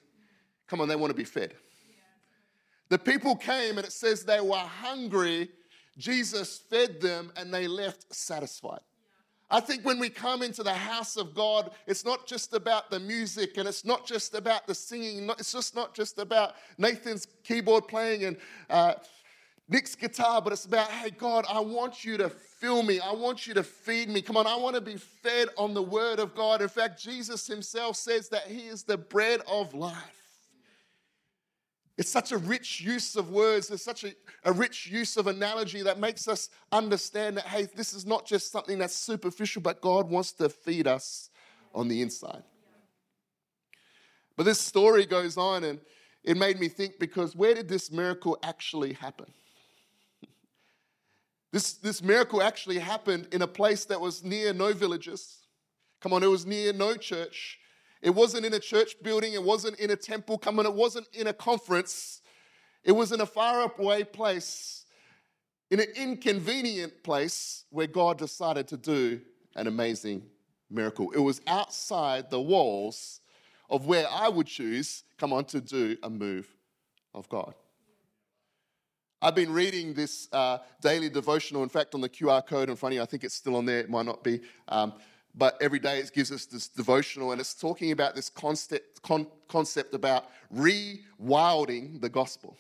Come 0.69 0.81
on, 0.81 0.89
they 0.89 0.97
want 0.97 1.11
to 1.11 1.17
be 1.17 1.25
fed. 1.25 1.55
The 2.89 2.99
people 2.99 3.35
came 3.37 3.79
and 3.79 3.87
it 3.87 3.93
says 3.93 4.25
they 4.25 4.41
were 4.41 4.57
hungry. 4.57 5.51
Jesus 5.99 6.59
fed 6.59 7.01
them 7.01 7.33
and 7.37 7.53
they 7.53 7.67
left 7.67 8.15
satisfied. 8.15 8.81
I 9.49 9.61
think 9.61 9.85
when 9.85 10.01
we 10.01 10.09
come 10.09 10.43
into 10.43 10.65
the 10.65 10.75
house 10.75 11.17
of 11.17 11.33
God, 11.33 11.71
it's 11.87 12.05
not 12.05 12.27
just 12.27 12.53
about 12.53 12.91
the 12.91 12.99
music 12.99 13.59
and 13.59 13.69
it's 13.69 13.85
not 13.85 14.05
just 14.05 14.35
about 14.35 14.67
the 14.67 14.75
singing. 14.75 15.31
It's 15.39 15.53
just 15.53 15.75
not 15.75 15.95
just 15.95 16.19
about 16.19 16.55
Nathan's 16.79 17.29
keyboard 17.45 17.87
playing 17.87 18.25
and 18.25 18.37
uh, 18.69 18.95
Nick's 19.69 19.95
guitar, 19.95 20.43
but 20.43 20.53
it's 20.53 20.65
about, 20.65 20.91
hey, 20.91 21.11
God, 21.11 21.45
I 21.49 21.61
want 21.61 22.05
you 22.05 22.17
to 22.19 22.29
fill 22.29 22.83
me. 22.83 22.99
I 22.99 23.13
want 23.13 23.47
you 23.47 23.55
to 23.55 23.63
feed 23.63 24.09
me. 24.09 24.21
Come 24.21 24.37
on, 24.37 24.47
I 24.47 24.57
want 24.57 24.75
to 24.75 24.81
be 24.81 24.97
fed 24.97 25.49
on 25.57 25.75
the 25.75 25.83
word 25.83 26.19
of 26.19 26.35
God. 26.35 26.61
In 26.61 26.69
fact, 26.69 27.01
Jesus 27.01 27.47
himself 27.47 27.97
says 27.97 28.29
that 28.31 28.49
he 28.49 28.67
is 28.67 28.83
the 28.83 28.97
bread 28.97 29.43
of 29.49 29.75
life. 29.75 30.26
It's 31.99 32.11
such 32.11 32.33
a 32.33 32.39
rich 32.39 32.81
use 32.81 33.17
of 33.17 33.31
words. 33.31 33.69
There's 33.69 33.83
such 33.83 34.05
a, 34.05 34.13
a 34.45 34.53
rich 34.53 34.87
use 34.87 35.17
of 35.17 35.27
analogy 35.27 35.83
that 35.83 35.99
makes 35.99 36.29
us 36.29 36.51
understand 36.71 37.39
that, 37.39 37.47
hey, 37.47 37.69
this 37.75 37.95
is 37.95 38.05
not 38.05 38.27
just 38.27 38.53
something 38.53 38.79
that's 38.79 38.95
superficial, 38.95 39.63
but 39.63 39.81
God 39.81 40.11
wants 40.11 40.33
to 40.33 40.51
feed 40.51 40.87
us 40.87 41.31
on 41.75 41.89
the 41.89 42.03
inside. 42.03 42.43
But 44.37 44.45
this 44.45 44.61
story 44.61 45.07
goes 45.07 45.39
on, 45.39 45.65
and 45.65 45.81
it 46.23 46.37
made 46.37 46.61
me 46.61 46.69
think 46.69 46.99
because 46.99 47.35
where 47.35 47.55
did 47.55 47.69
this 47.69 47.91
miracle 47.91 48.39
actually 48.43 48.95
happen? 48.95 49.27
This, 51.53 51.75
this 51.75 52.03
miracle 52.03 52.43
actually 52.43 52.79
happened 52.79 53.29
in 53.33 53.41
a 53.41 53.47
place 53.47 53.87
that 53.87 53.99
was 53.99 54.23
near 54.23 54.53
no 54.53 54.75
villages. 54.75 55.39
Come 56.03 56.13
on, 56.13 56.23
it 56.23 56.27
was 56.27 56.45
near 56.45 56.75
no 56.75 56.97
church. 56.97 57.59
It 58.07 58.15
wasn't 58.15 58.47
in 58.47 58.55
a 58.55 58.61
church 58.61 58.95
building, 59.03 59.33
it 59.33 59.43
wasn't 59.43 59.81
in 59.81 59.91
a 59.91 59.97
temple. 59.97 60.39
Come 60.39 60.61
on, 60.61 60.65
it 60.65 60.73
wasn't 60.73 61.09
in 61.13 61.27
a 61.27 61.33
conference. 61.33 62.23
It 62.85 62.93
was 62.93 63.11
in 63.11 63.21
a 63.21 63.27
far 63.27 63.69
away 63.77 64.05
place, 64.05 64.85
in 65.73 65.81
an 65.81 65.89
inconvenient 65.97 67.03
place 67.03 67.65
where 67.71 67.89
God 67.89 68.17
decided 68.17 68.69
to 68.69 68.77
do 68.77 69.21
an 69.57 69.67
amazing 69.67 70.23
miracle. 70.71 71.11
It 71.17 71.19
was 71.19 71.41
outside 71.49 72.31
the 72.31 72.41
walls 72.41 73.21
of 73.69 73.87
where 73.87 74.07
I 74.09 74.29
would 74.29 74.47
choose, 74.47 75.03
come 75.19 75.33
on, 75.33 75.45
to 75.47 75.61
do 75.61 75.97
a 76.05 76.09
move 76.09 76.47
of 77.13 77.29
God. 77.29 77.55
I've 79.21 79.35
been 79.35 79.53
reading 79.53 79.95
this 79.95 80.29
uh, 80.31 80.59
daily 80.81 81.09
devotional, 81.09 81.65
in 81.65 81.69
fact, 81.69 81.93
on 81.97 82.03
the 82.03 82.09
QR 82.09 82.47
code 82.47 82.71
in 82.71 82.77
front 82.77 82.93
of 82.93 82.97
you. 82.99 83.03
I 83.03 83.07
think 83.07 83.25
it's 83.25 83.35
still 83.35 83.57
on 83.57 83.67
there, 83.67 83.81
it 83.81 83.91
might 83.91 84.07
not 84.07 84.23
be. 84.23 84.43
Um, 84.69 84.93
but 85.37 85.57
every 85.61 85.79
day 85.79 85.99
it 85.99 86.13
gives 86.13 86.33
us 86.33 86.47
this 86.47 86.69
devotional, 86.69 87.33
and 87.33 87.41
it's 87.41 87.55
talking 87.55 87.93
about 87.93 88.15
this 88.15 88.29
concept, 88.31 89.03
con- 89.03 89.27
concept 89.49 89.95
about 89.95 90.31
rewilding 90.55 92.01
the 92.01 92.09
gospel. 92.09 92.57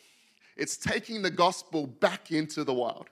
It's 0.56 0.76
taking 0.76 1.22
the 1.22 1.30
gospel 1.30 1.86
back 1.86 2.32
into 2.32 2.64
the 2.64 2.74
wild. 2.74 3.08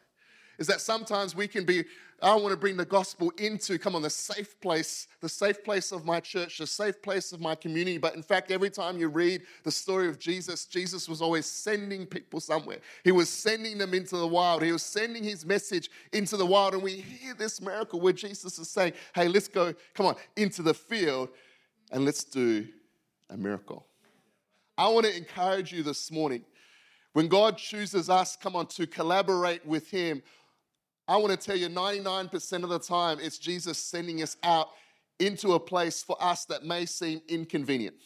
Is 0.59 0.67
that 0.69 0.81
sometimes 0.81 1.35
we 1.35 1.49
can 1.49 1.65
be 1.65 1.85
I 2.23 2.35
want 2.37 2.53
to 2.53 2.57
bring 2.57 2.77
the 2.79 2.87
gospel 2.87 3.33
into, 3.37 3.79
come 3.79 3.95
on, 3.95 4.01
the 4.01 4.09
safe 4.09 4.59
place, 4.61 5.09
the 5.21 5.29
safe 5.29 5.63
place 5.63 5.93
of 5.93 6.07
my 6.07 6.21
church, 6.21 6.57
the 6.57 6.67
safe 6.67 7.03
place 7.03 7.33
of 7.33 7.41
my 7.41 7.55
community. 7.55 7.99
But 7.99 8.15
in 8.15 8.23
fact, 8.23 8.51
every 8.51 8.71
time 8.71 8.99
you 8.99 9.09
read 9.09 9.43
the 9.63 9.71
story 9.71 10.09
of 10.09 10.19
Jesus, 10.19 10.65
Jesus 10.65 11.07
was 11.07 11.21
always 11.21 11.45
sending 11.45 12.07
people 12.07 12.41
somewhere. 12.41 12.79
He 13.03 13.13
was 13.13 13.29
sending 13.29 13.77
them 13.77 13.93
into 13.93 14.17
the 14.17 14.27
wild. 14.27 14.63
He 14.63 14.73
was 14.73 14.83
sending 14.83 15.23
his 15.23 15.45
message 15.45 15.91
into 16.13 16.39
the 16.39 16.47
wild. 16.47 16.73
And 16.73 16.83
we 16.83 16.93
hear 16.93 17.35
this 17.35 17.61
miracle 17.61 18.01
where 18.01 18.13
Jesus 18.13 18.59
is 18.59 18.71
saying, 18.71 18.95
hey, 19.15 19.29
let's 19.29 19.49
go, 19.49 19.75
come 19.93 20.07
on, 20.07 20.17
into 20.37 20.63
the 20.63 20.75
field 20.75 21.29
and 21.93 22.07
let's 22.07 22.25
do 22.25 22.67
a 23.29 23.37
miracle. 23.37 23.87
I 24.79 24.89
want 24.89 25.05
to 25.05 25.17
encourage 25.17 25.73
you 25.73 25.83
this 25.83 26.11
morning. 26.11 26.43
When 27.13 27.29
God 27.29 27.59
chooses 27.59 28.09
us, 28.09 28.35
come 28.35 28.57
on, 28.57 28.67
to 28.69 28.87
collaborate 28.87 29.65
with 29.67 29.91
Him, 29.91 30.23
I 31.07 31.17
want 31.17 31.33
to 31.33 31.37
tell 31.37 31.57
you 31.57 31.69
99% 31.69 32.63
of 32.63 32.71
the 32.71 32.79
time, 32.79 33.19
it's 33.21 33.39
Jesus 33.39 33.79
sending 33.79 34.23
us 34.23 34.37
out 34.43 34.69
into 35.19 35.53
a 35.53 35.61
place 35.61 36.03
for 36.03 36.17
us 36.23 36.45
that 36.47 36.65
may 36.65 36.87
seem 36.87 37.21
inconvenient. 37.29 37.97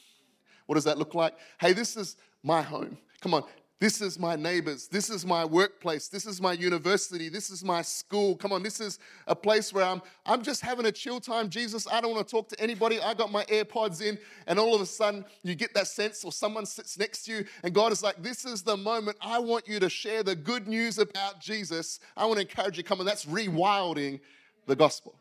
What 0.66 0.74
does 0.74 0.84
that 0.84 0.98
look 0.98 1.14
like? 1.14 1.34
Hey, 1.60 1.72
this 1.72 1.96
is 1.96 2.16
my 2.42 2.60
home. 2.60 2.98
Come 3.20 3.34
on, 3.34 3.44
this 3.80 4.00
is 4.00 4.18
my 4.18 4.34
neighbors. 4.34 4.88
This 4.88 5.08
is 5.08 5.24
my 5.24 5.44
workplace. 5.44 6.08
This 6.08 6.26
is 6.26 6.40
my 6.40 6.52
university. 6.52 7.28
This 7.28 7.48
is 7.48 7.62
my 7.64 7.82
school. 7.82 8.34
Come 8.34 8.52
on, 8.52 8.64
this 8.64 8.80
is 8.80 8.98
a 9.28 9.36
place 9.36 9.72
where 9.72 9.84
I'm, 9.84 10.02
I'm 10.26 10.42
just 10.42 10.62
having 10.62 10.86
a 10.86 10.92
chill 10.92 11.20
time. 11.20 11.48
Jesus, 11.48 11.86
I 11.86 12.00
don't 12.00 12.12
want 12.12 12.26
to 12.26 12.30
talk 12.30 12.48
to 12.48 12.60
anybody. 12.60 13.00
I 13.00 13.14
got 13.14 13.30
my 13.30 13.44
AirPods 13.44 14.02
in, 14.02 14.18
and 14.48 14.58
all 14.58 14.74
of 14.74 14.80
a 14.80 14.86
sudden 14.86 15.24
you 15.44 15.54
get 15.54 15.74
that 15.74 15.86
sense, 15.86 16.24
or 16.24 16.32
someone 16.32 16.66
sits 16.66 16.98
next 16.98 17.24
to 17.26 17.32
you, 17.32 17.44
and 17.62 17.72
God 17.72 17.92
is 17.92 18.02
like, 18.02 18.20
This 18.20 18.44
is 18.44 18.62
the 18.62 18.76
moment 18.76 19.16
I 19.20 19.38
want 19.38 19.68
you 19.68 19.78
to 19.78 19.88
share 19.88 20.24
the 20.24 20.34
good 20.34 20.66
news 20.66 20.98
about 20.98 21.40
Jesus. 21.40 22.00
I 22.16 22.26
want 22.26 22.40
to 22.40 22.48
encourage 22.48 22.78
you. 22.78 22.82
Come 22.82 22.98
on, 22.98 23.06
that's 23.06 23.26
rewilding 23.26 24.18
the 24.66 24.74
gospel. 24.74 25.14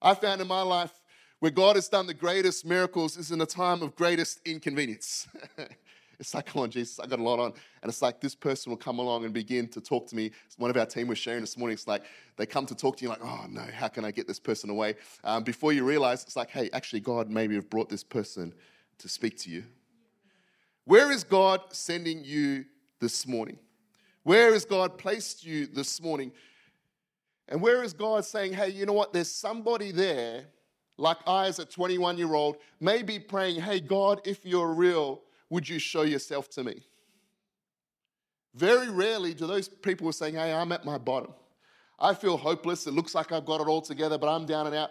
I 0.00 0.14
found 0.14 0.40
in 0.40 0.48
my 0.48 0.62
life 0.62 1.02
where 1.40 1.50
God 1.50 1.76
has 1.76 1.88
done 1.88 2.06
the 2.06 2.14
greatest 2.14 2.64
miracles 2.64 3.18
is 3.18 3.30
in 3.30 3.42
a 3.42 3.46
time 3.46 3.82
of 3.82 3.94
greatest 3.94 4.40
inconvenience. 4.46 5.28
It's 6.18 6.34
like, 6.34 6.46
come 6.46 6.62
on, 6.62 6.70
Jesus, 6.70 6.98
I 6.98 7.06
got 7.06 7.18
a 7.18 7.22
lot 7.22 7.38
on. 7.38 7.52
And 7.82 7.88
it's 7.88 8.00
like 8.00 8.20
this 8.20 8.34
person 8.34 8.70
will 8.70 8.78
come 8.78 8.98
along 8.98 9.24
and 9.24 9.34
begin 9.34 9.68
to 9.68 9.80
talk 9.80 10.06
to 10.08 10.16
me. 10.16 10.30
One 10.56 10.70
of 10.70 10.76
our 10.76 10.86
team 10.86 11.08
was 11.08 11.18
sharing 11.18 11.40
this 11.42 11.56
morning. 11.58 11.74
It's 11.74 11.86
like 11.86 12.04
they 12.36 12.46
come 12.46 12.66
to 12.66 12.74
talk 12.74 12.96
to 12.98 13.02
you, 13.02 13.08
like, 13.08 13.22
oh 13.22 13.46
no, 13.48 13.62
how 13.72 13.88
can 13.88 14.04
I 14.04 14.10
get 14.10 14.26
this 14.26 14.40
person 14.40 14.70
away? 14.70 14.94
Um, 15.24 15.44
before 15.44 15.72
you 15.72 15.84
realize, 15.84 16.22
it's 16.22 16.36
like, 16.36 16.50
hey, 16.50 16.70
actually, 16.72 17.00
God 17.00 17.30
maybe 17.30 17.54
have 17.54 17.68
brought 17.68 17.88
this 17.88 18.04
person 18.04 18.54
to 18.98 19.08
speak 19.08 19.38
to 19.40 19.50
you. 19.50 19.64
Where 20.84 21.10
is 21.10 21.24
God 21.24 21.60
sending 21.72 22.24
you 22.24 22.64
this 23.00 23.26
morning? 23.26 23.58
Where 24.22 24.52
has 24.52 24.64
God 24.64 24.98
placed 24.98 25.44
you 25.44 25.66
this 25.66 26.00
morning? 26.00 26.32
And 27.48 27.60
where 27.60 27.82
is 27.82 27.92
God 27.92 28.24
saying, 28.24 28.54
hey, 28.54 28.70
you 28.70 28.86
know 28.86 28.92
what? 28.92 29.12
There's 29.12 29.30
somebody 29.30 29.92
there, 29.92 30.46
like 30.96 31.18
I 31.26 31.46
as 31.46 31.58
a 31.58 31.64
21 31.64 32.18
year 32.18 32.34
old, 32.34 32.56
maybe 32.80 33.18
praying, 33.18 33.60
hey, 33.60 33.80
God, 33.80 34.20
if 34.24 34.44
you're 34.44 34.72
real, 34.72 35.22
would 35.50 35.68
you 35.68 35.78
show 35.78 36.02
yourself 36.02 36.48
to 36.50 36.64
me? 36.64 36.82
Very 38.54 38.88
rarely 38.88 39.34
do 39.34 39.46
those 39.46 39.68
people 39.68 40.10
saying, 40.12 40.34
Hey, 40.34 40.52
I'm 40.52 40.72
at 40.72 40.84
my 40.84 40.98
bottom. 40.98 41.32
I 41.98 42.14
feel 42.14 42.36
hopeless. 42.36 42.86
It 42.86 42.94
looks 42.94 43.14
like 43.14 43.32
I've 43.32 43.46
got 43.46 43.60
it 43.60 43.68
all 43.68 43.82
together, 43.82 44.18
but 44.18 44.28
I'm 44.28 44.46
down 44.46 44.66
and 44.66 44.74
out. 44.74 44.90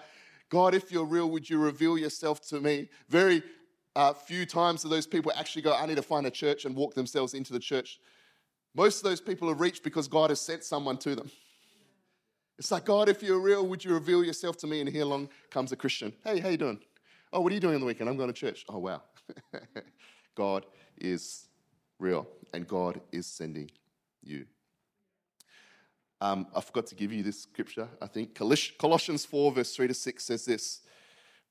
God, 0.50 0.74
if 0.74 0.92
you're 0.92 1.06
real, 1.06 1.30
would 1.32 1.50
you 1.50 1.60
reveal 1.60 1.98
yourself 1.98 2.42
to 2.50 2.60
me? 2.60 2.90
Very 3.10 3.44
uh, 3.96 4.14
few 4.14 4.46
times 4.46 4.84
do 4.84 4.90
those 4.90 5.08
people 5.08 5.32
actually 5.36 5.62
go, 5.62 5.74
I 5.74 5.86
need 5.86 5.96
to 5.96 6.04
find 6.04 6.26
a 6.28 6.32
church 6.32 6.66
and 6.66 6.76
walk 6.76 6.94
themselves 6.94 7.34
into 7.34 7.54
the 7.54 7.60
church. 7.60 8.00
Most 8.76 8.98
of 8.98 9.04
those 9.04 9.22
people 9.22 9.48
have 9.48 9.62
reached 9.62 9.84
because 9.84 10.08
God 10.08 10.30
has 10.30 10.42
sent 10.42 10.64
someone 10.64 10.98
to 10.98 11.16
them. 11.16 11.32
It's 12.58 12.72
like, 12.72 12.86
God, 12.86 13.10
if 13.10 13.22
you're 13.22 13.40
real, 13.40 13.66
would 13.68 13.84
you 13.84 13.94
reveal 13.94 14.24
yourself 14.24 14.58
to 14.58 14.68
me? 14.68 14.80
And 14.80 14.90
here 14.90 15.04
along 15.04 15.30
comes 15.50 15.72
a 15.72 15.76
Christian. 15.76 16.14
Hey, 16.24 16.40
how 16.40 16.50
you 16.50 16.58
doing? 16.58 16.80
Oh, 17.34 17.42
what 17.42 17.52
are 17.52 17.56
you 17.56 17.62
doing 17.62 17.76
on 17.76 17.82
the 17.82 17.88
weekend? 17.88 18.10
I'm 18.10 18.18
going 18.18 18.32
to 18.32 18.34
church. 18.34 18.66
Oh, 18.70 18.80
wow. 18.80 19.02
God 20.36 20.66
is 20.98 21.48
real 22.00 22.28
and 22.54 22.68
God 22.68 23.02
is 23.12 23.26
sending 23.26 23.72
you. 24.24 24.46
Um, 26.22 26.48
I 26.56 26.62
forgot 26.62 26.88
to 26.88 26.96
give 26.96 27.12
you 27.12 27.24
this 27.24 27.42
scripture, 27.42 27.88
I 28.02 28.08
think. 28.08 28.36
Colossians 28.36 29.26
4, 29.26 29.52
verse 29.52 29.76
3 29.76 29.88
to 29.88 29.94
6 29.94 30.24
says 30.24 30.46
this 30.46 30.82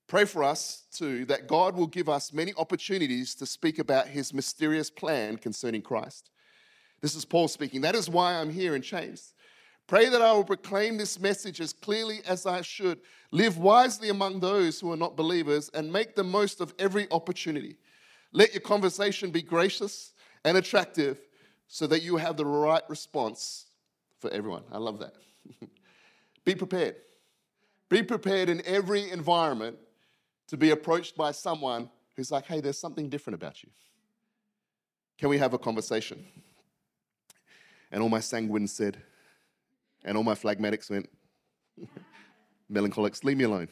Pray 0.07 0.25
for 0.25 0.45
us, 0.45 0.85
too, 0.93 1.25
that 1.27 1.47
God 1.49 1.77
will 1.77 1.87
give 1.87 2.09
us 2.09 2.33
many 2.33 2.53
opportunities 2.57 3.35
to 3.37 3.47
speak 3.47 3.79
about 3.79 4.09
his 4.09 4.35
mysterious 4.35 4.91
plan 4.91 5.37
concerning 5.37 5.83
Christ. 5.83 6.31
This 7.01 7.15
is 7.15 7.25
Paul 7.25 7.49
speaking. 7.49 7.83
That 7.83 7.95
is 7.95 8.09
why 8.09 8.35
I'm 8.35 8.51
here 8.51 8.75
in 8.75 8.83
chains. 8.83 9.35
Pray 9.87 10.09
that 10.09 10.23
I 10.23 10.33
will 10.33 10.45
proclaim 10.45 10.97
this 10.97 11.21
message 11.21 11.61
as 11.61 11.75
clearly 11.75 12.21
as 12.27 12.47
I 12.47 12.63
should, 12.63 13.01
live 13.31 13.59
wisely 13.59 14.09
among 14.09 14.41
those 14.41 14.81
who 14.81 14.91
are 14.93 14.97
not 14.97 15.17
believers, 15.17 15.71
and 15.75 15.93
make 15.93 16.15
the 16.15 16.25
most 16.25 16.61
of 16.63 16.75
every 16.79 17.07
opportunity. 17.11 17.77
Let 18.35 18.53
your 18.53 18.61
conversation 18.61 19.31
be 19.31 19.43
gracious 19.43 20.13
and 20.45 20.57
attractive 20.57 21.19
so 21.69 21.87
that 21.87 22.03
you 22.03 22.17
have 22.17 22.37
the 22.37 22.45
right 22.45 22.83
response 22.89 23.67
for 24.19 24.29
everyone. 24.31 24.65
I 24.73 24.79
love 24.79 24.99
that. 24.99 25.15
be 26.45 26.57
prepared. 26.57 26.97
Be 27.89 28.03
prepared 28.03 28.49
in 28.49 28.61
every 28.67 29.09
environment 29.11 29.77
to 30.49 30.57
be 30.57 30.71
approached 30.71 31.17
by 31.17 31.31
someone 31.31 31.89
who's 32.17 32.33
like, 32.33 32.45
hey, 32.47 32.61
there's 32.61 32.79
something 32.79 33.09
different 33.09 33.37
about 33.37 33.63
you. 33.63 33.71
Can 35.17 35.29
we 35.29 35.39
have 35.39 35.55
a 35.55 35.59
conversation? 35.59 36.27
And 37.93 38.03
all 38.03 38.09
my 38.09 38.19
sanguines 38.19 38.71
said, 38.71 39.01
and 40.05 40.17
all 40.17 40.25
my 40.25 40.35
phlegmatics 40.35 40.91
went, 40.91 41.09
melancholics, 42.69 43.23
leave 43.23 43.37
me 43.37 43.45
alone. 43.45 43.69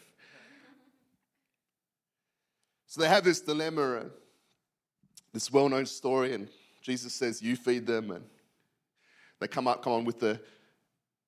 So 2.86 3.00
they 3.00 3.08
have 3.08 3.24
this 3.24 3.40
dilemma 3.40 4.10
this 5.32 5.52
well 5.52 5.68
known 5.68 5.86
story, 5.86 6.34
and 6.34 6.48
Jesus 6.80 7.14
says, 7.14 7.40
You 7.40 7.56
feed 7.56 7.86
them. 7.86 8.10
And 8.10 8.24
they 9.40 9.48
come 9.48 9.66
up, 9.66 9.82
come 9.82 9.92
on, 9.92 10.04
with 10.04 10.20
the, 10.20 10.40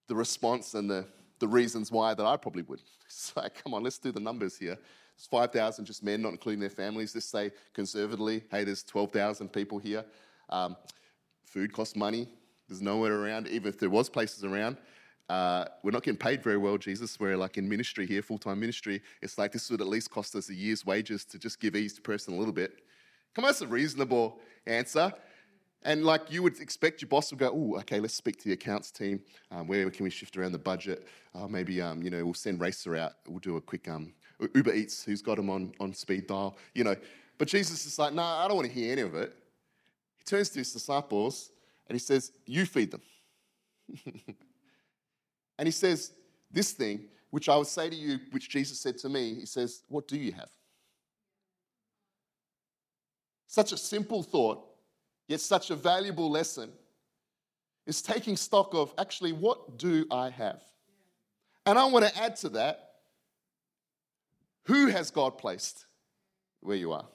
the 0.08 0.14
response 0.14 0.74
and 0.74 0.90
the, 0.90 1.06
the 1.38 1.48
reasons 1.48 1.90
why 1.90 2.14
that 2.14 2.24
I 2.24 2.36
probably 2.36 2.62
would. 2.62 2.80
It's 3.06 3.36
like, 3.36 3.62
come 3.62 3.74
on, 3.74 3.82
let's 3.82 3.98
do 3.98 4.10
the 4.10 4.18
numbers 4.18 4.56
here. 4.56 4.78
It's 5.14 5.26
5,000 5.26 5.84
just 5.84 6.02
men, 6.02 6.22
not 6.22 6.32
including 6.32 6.58
their 6.58 6.70
families. 6.70 7.14
Let's 7.14 7.26
say 7.26 7.52
conservatively, 7.74 8.42
hey, 8.50 8.64
there's 8.64 8.82
12,000 8.82 9.52
people 9.52 9.78
here. 9.78 10.04
Um, 10.48 10.74
food 11.44 11.72
costs 11.72 11.96
money. 11.96 12.28
There's 12.66 12.80
nowhere 12.80 13.14
around. 13.14 13.46
Even 13.48 13.68
if 13.68 13.78
there 13.78 13.90
was 13.90 14.08
places 14.08 14.42
around, 14.42 14.78
uh, 15.28 15.66
we're 15.82 15.90
not 15.90 16.02
getting 16.02 16.18
paid 16.18 16.42
very 16.42 16.56
well, 16.56 16.78
Jesus. 16.78 17.20
We're 17.20 17.36
like 17.36 17.58
in 17.58 17.68
ministry 17.68 18.06
here, 18.06 18.22
full 18.22 18.38
time 18.38 18.58
ministry. 18.58 19.02
It's 19.22 19.38
like 19.38 19.52
this 19.52 19.70
would 19.70 19.80
at 19.80 19.86
least 19.86 20.10
cost 20.10 20.34
us 20.34 20.48
a 20.48 20.54
year's 20.54 20.84
wages 20.84 21.24
to 21.26 21.38
just 21.38 21.60
give 21.60 21.76
each 21.76 22.02
person 22.02 22.34
a 22.34 22.36
little 22.36 22.54
bit. 22.54 22.80
Come 23.35 23.44
on, 23.44 23.49
that's 23.49 23.62
a 23.62 23.66
reasonable 23.66 24.38
answer. 24.66 25.12
And 25.83 26.05
like 26.05 26.31
you 26.33 26.42
would 26.42 26.61
expect, 26.61 27.03
your 27.03 27.09
boss 27.09 27.31
would 27.31 27.38
go, 27.38 27.51
"Oh, 27.53 27.79
okay, 27.81 28.01
let's 28.01 28.14
speak 28.14 28.38
to 28.38 28.44
the 28.44 28.55
accounts 28.55 28.90
team. 28.90 29.20
Um, 29.51 29.66
where 29.66 29.90
can 29.90 30.05
we 30.05 30.11
shift 30.11 30.37
around 30.37 30.53
the 30.53 30.59
budget? 30.59 31.07
Uh, 31.35 31.47
maybe 31.47 31.83
um, 31.83 32.03
you 32.03 32.11
know 32.11 32.25
we'll 32.25 32.35
send 32.35 32.61
Racer 32.61 32.97
out. 32.97 33.12
We'll 33.27 33.40
do 33.40 33.57
a 33.57 33.61
quick 33.61 33.88
um, 33.88 34.14
Uber 34.55 34.73
Eats. 34.73 35.05
Who's 35.05 35.20
got 35.20 35.37
them 35.37 35.51
on 35.51 35.75
on 35.81 35.92
speed 35.92 36.27
dial? 36.27 36.57
You 36.75 36.85
know." 36.85 36.97
But 37.37 37.49
Jesus 37.49 37.85
is 37.85 37.99
like, 37.99 38.14
"No, 38.14 38.23
nah, 38.23 38.44
I 38.44 38.49
don't 38.49 38.57
want 38.57 38.68
to 38.68 38.75
hear 38.75 38.92
any 38.92 39.03
of 39.03 39.14
it." 39.14 39.35
He 40.16 40.25
turns 40.25 40.49
to 40.51 40.61
his 40.61 40.73
disciples 40.73 41.51
and 41.88 41.94
he 41.94 42.01
says, 42.01 42.33
"You 42.47 42.64
feed 42.64 42.92
them." 42.92 43.03
and 45.59 45.66
he 45.66 45.73
says, 45.73 46.12
"This 46.51 46.73
thing, 46.73 47.09
which 47.31 47.51
I 47.51 47.57
would 47.57 47.66
say 47.66 47.90
to 47.90 47.97
you, 47.97 48.20
which 48.31 48.49
Jesus 48.49 48.81
said 48.81 48.97
to 48.99 49.11
me, 49.11 49.35
he 49.35 49.44
says, 49.44 49.83
"What 49.88 50.09
do 50.09 50.16
you 50.16 50.33
have?" 50.33 50.49
Such 53.54 53.72
a 53.72 53.76
simple 53.76 54.22
thought, 54.22 54.64
yet 55.28 55.40
such 55.40 55.70
a 55.70 55.76
valuable 55.76 56.30
lesson, 56.30 56.70
is 57.86 58.02
taking 58.02 58.36
stock 58.36 58.74
of 58.74 58.92
actually 58.98 59.32
what 59.32 59.78
do 59.78 60.06
I 60.10 60.30
have? 60.30 60.62
And 61.66 61.78
I 61.78 61.84
want 61.86 62.04
to 62.06 62.22
add 62.22 62.36
to 62.36 62.48
that 62.50 62.90
who 64.66 64.86
has 64.88 65.10
God 65.10 65.38
placed 65.38 65.86
where 66.60 66.76
you 66.76 66.92
are? 66.92 67.06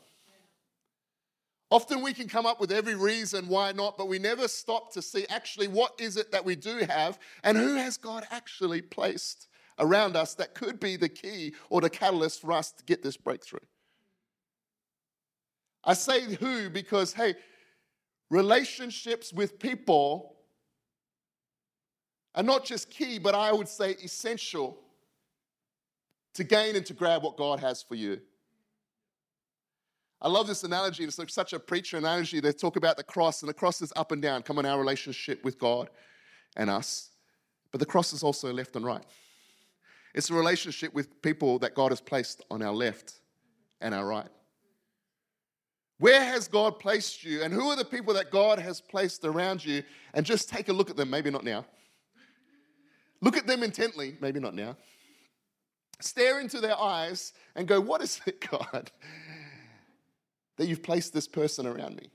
Often 1.72 2.02
we 2.02 2.14
can 2.14 2.28
come 2.28 2.46
up 2.46 2.60
with 2.60 2.72
every 2.72 2.96
reason 2.96 3.48
why 3.48 3.72
not, 3.74 3.98
but 3.98 4.08
we 4.08 4.18
never 4.18 4.48
stop 4.48 4.92
to 4.94 5.02
see 5.02 5.26
actually 5.30 5.68
what 5.68 5.94
is 6.00 6.18
it 6.18 6.32
that 6.32 6.44
we 6.44 6.56
do 6.56 6.80
have 6.90 7.20
and 7.44 7.58
who 7.58 7.76
has 7.76 7.98
God 7.98 8.26
actually 8.32 8.82
placed 8.82 9.48
around 9.78 10.16
us 10.16 10.34
that 10.36 10.56
could 10.56 10.80
be 10.80 10.96
the 10.96 11.10
key 11.10 11.54
or 11.70 11.82
the 11.82 11.90
catalyst 11.90 12.42
for 12.42 12.52
us 12.52 12.72
to 12.72 12.84
get 12.86 13.04
this 13.04 13.18
breakthrough. 13.18 13.60
I 15.84 15.94
say 15.94 16.36
who 16.36 16.70
because, 16.70 17.14
hey, 17.14 17.36
relationships 18.30 19.34
with 19.34 19.60
people 19.60 20.36
are 22.36 22.44
not 22.44 22.66
just 22.66 22.90
key, 22.90 23.20
but 23.20 23.36
I 23.36 23.52
would 23.52 23.68
say 23.68 23.92
essential 24.04 24.78
to 26.36 26.44
gain 26.44 26.76
and 26.76 26.86
to 26.86 26.94
grab 26.94 27.24
what 27.24 27.38
God 27.38 27.60
has 27.60 27.82
for 27.82 27.96
you. 27.96 28.20
I 30.22 30.28
love 30.28 30.48
this 30.48 30.64
analogy. 30.64 31.06
It's 31.06 31.18
like 31.18 31.30
such 31.30 31.54
a 31.54 31.60
preacher 31.60 31.98
analogy. 31.98 32.40
They 32.40 32.52
talk 32.52 32.76
about 32.76 32.98
the 32.98 33.04
cross, 33.04 33.42
and 33.42 33.50
the 33.50 33.54
cross 33.54 33.82
is 33.82 33.94
up 33.96 34.12
and 34.12 34.22
down, 34.22 34.44
come 34.44 34.58
on 34.58 34.66
our 34.66 34.78
relationship 34.78 35.44
with 35.44 35.58
God 35.58 35.90
and 36.58 36.70
us. 36.70 37.10
But 37.72 37.80
the 37.80 37.86
cross 37.86 38.14
is 38.14 38.22
also 38.22 38.52
left 38.52 38.76
and 38.76 38.86
right. 38.86 39.04
It's 40.14 40.30
a 40.30 40.34
relationship 40.34 40.94
with 40.94 41.22
people 41.22 41.60
that 41.60 41.76
God 41.76 41.92
has 41.92 42.02
placed 42.02 42.42
on 42.52 42.62
our 42.62 42.74
left 42.74 43.22
and 43.80 43.94
our 43.94 44.06
right. 44.06 44.28
Where 46.00 46.24
has 46.24 46.48
God 46.48 46.80
placed 46.80 47.24
you, 47.24 47.44
and 47.44 47.54
who 47.54 47.70
are 47.70 47.76
the 47.76 47.86
people 47.86 48.14
that 48.14 48.32
God 48.32 48.58
has 48.58 48.80
placed 48.80 49.26
around 49.26 49.64
you? 49.64 49.84
And 50.14 50.26
just 50.26 50.50
take 50.50 50.70
a 50.70 50.74
look 50.74 50.90
at 50.90 50.96
them, 50.96 51.10
maybe 51.10 51.30
not 51.30 51.44
now. 51.44 51.66
Look 53.22 53.36
at 53.36 53.46
them 53.46 53.64
intently, 53.64 54.16
maybe 54.22 54.40
not 54.40 54.56
now. 54.56 54.78
Stare 56.00 56.40
into 56.40 56.62
their 56.62 56.80
eyes 56.80 57.34
and 57.56 57.68
go, 57.68 57.82
What 57.82 58.02
is 58.02 58.22
it, 58.26 58.46
God? 58.50 58.92
that 60.60 60.68
you've 60.68 60.84
placed 60.84 61.14
this 61.14 61.26
person 61.26 61.66
around 61.66 61.96
me. 61.96 62.10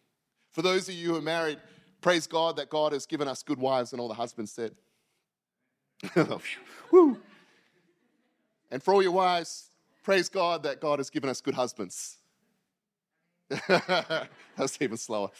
For 0.52 0.60
those 0.60 0.86
of 0.90 0.94
you 0.94 1.08
who 1.08 1.16
are 1.16 1.22
married, 1.22 1.58
praise 2.02 2.26
God 2.26 2.56
that 2.56 2.68
God 2.68 2.92
has 2.92 3.06
given 3.06 3.26
us 3.26 3.42
good 3.42 3.58
wives, 3.58 3.92
and 3.92 4.00
all 4.00 4.08
the 4.08 4.14
husbands 4.14 4.52
said. 4.52 4.74
And 8.70 8.82
for 8.82 8.92
all 8.92 9.02
your 9.02 9.12
wives, 9.12 9.68
praise 10.02 10.28
God 10.28 10.64
that 10.64 10.80
God 10.80 10.98
has 10.98 11.08
given 11.08 11.30
us 11.30 11.40
good 11.40 11.54
husbands. 11.54 12.16
that 13.68 14.28
was 14.58 14.76
even 14.80 14.96
slower. 14.96 15.30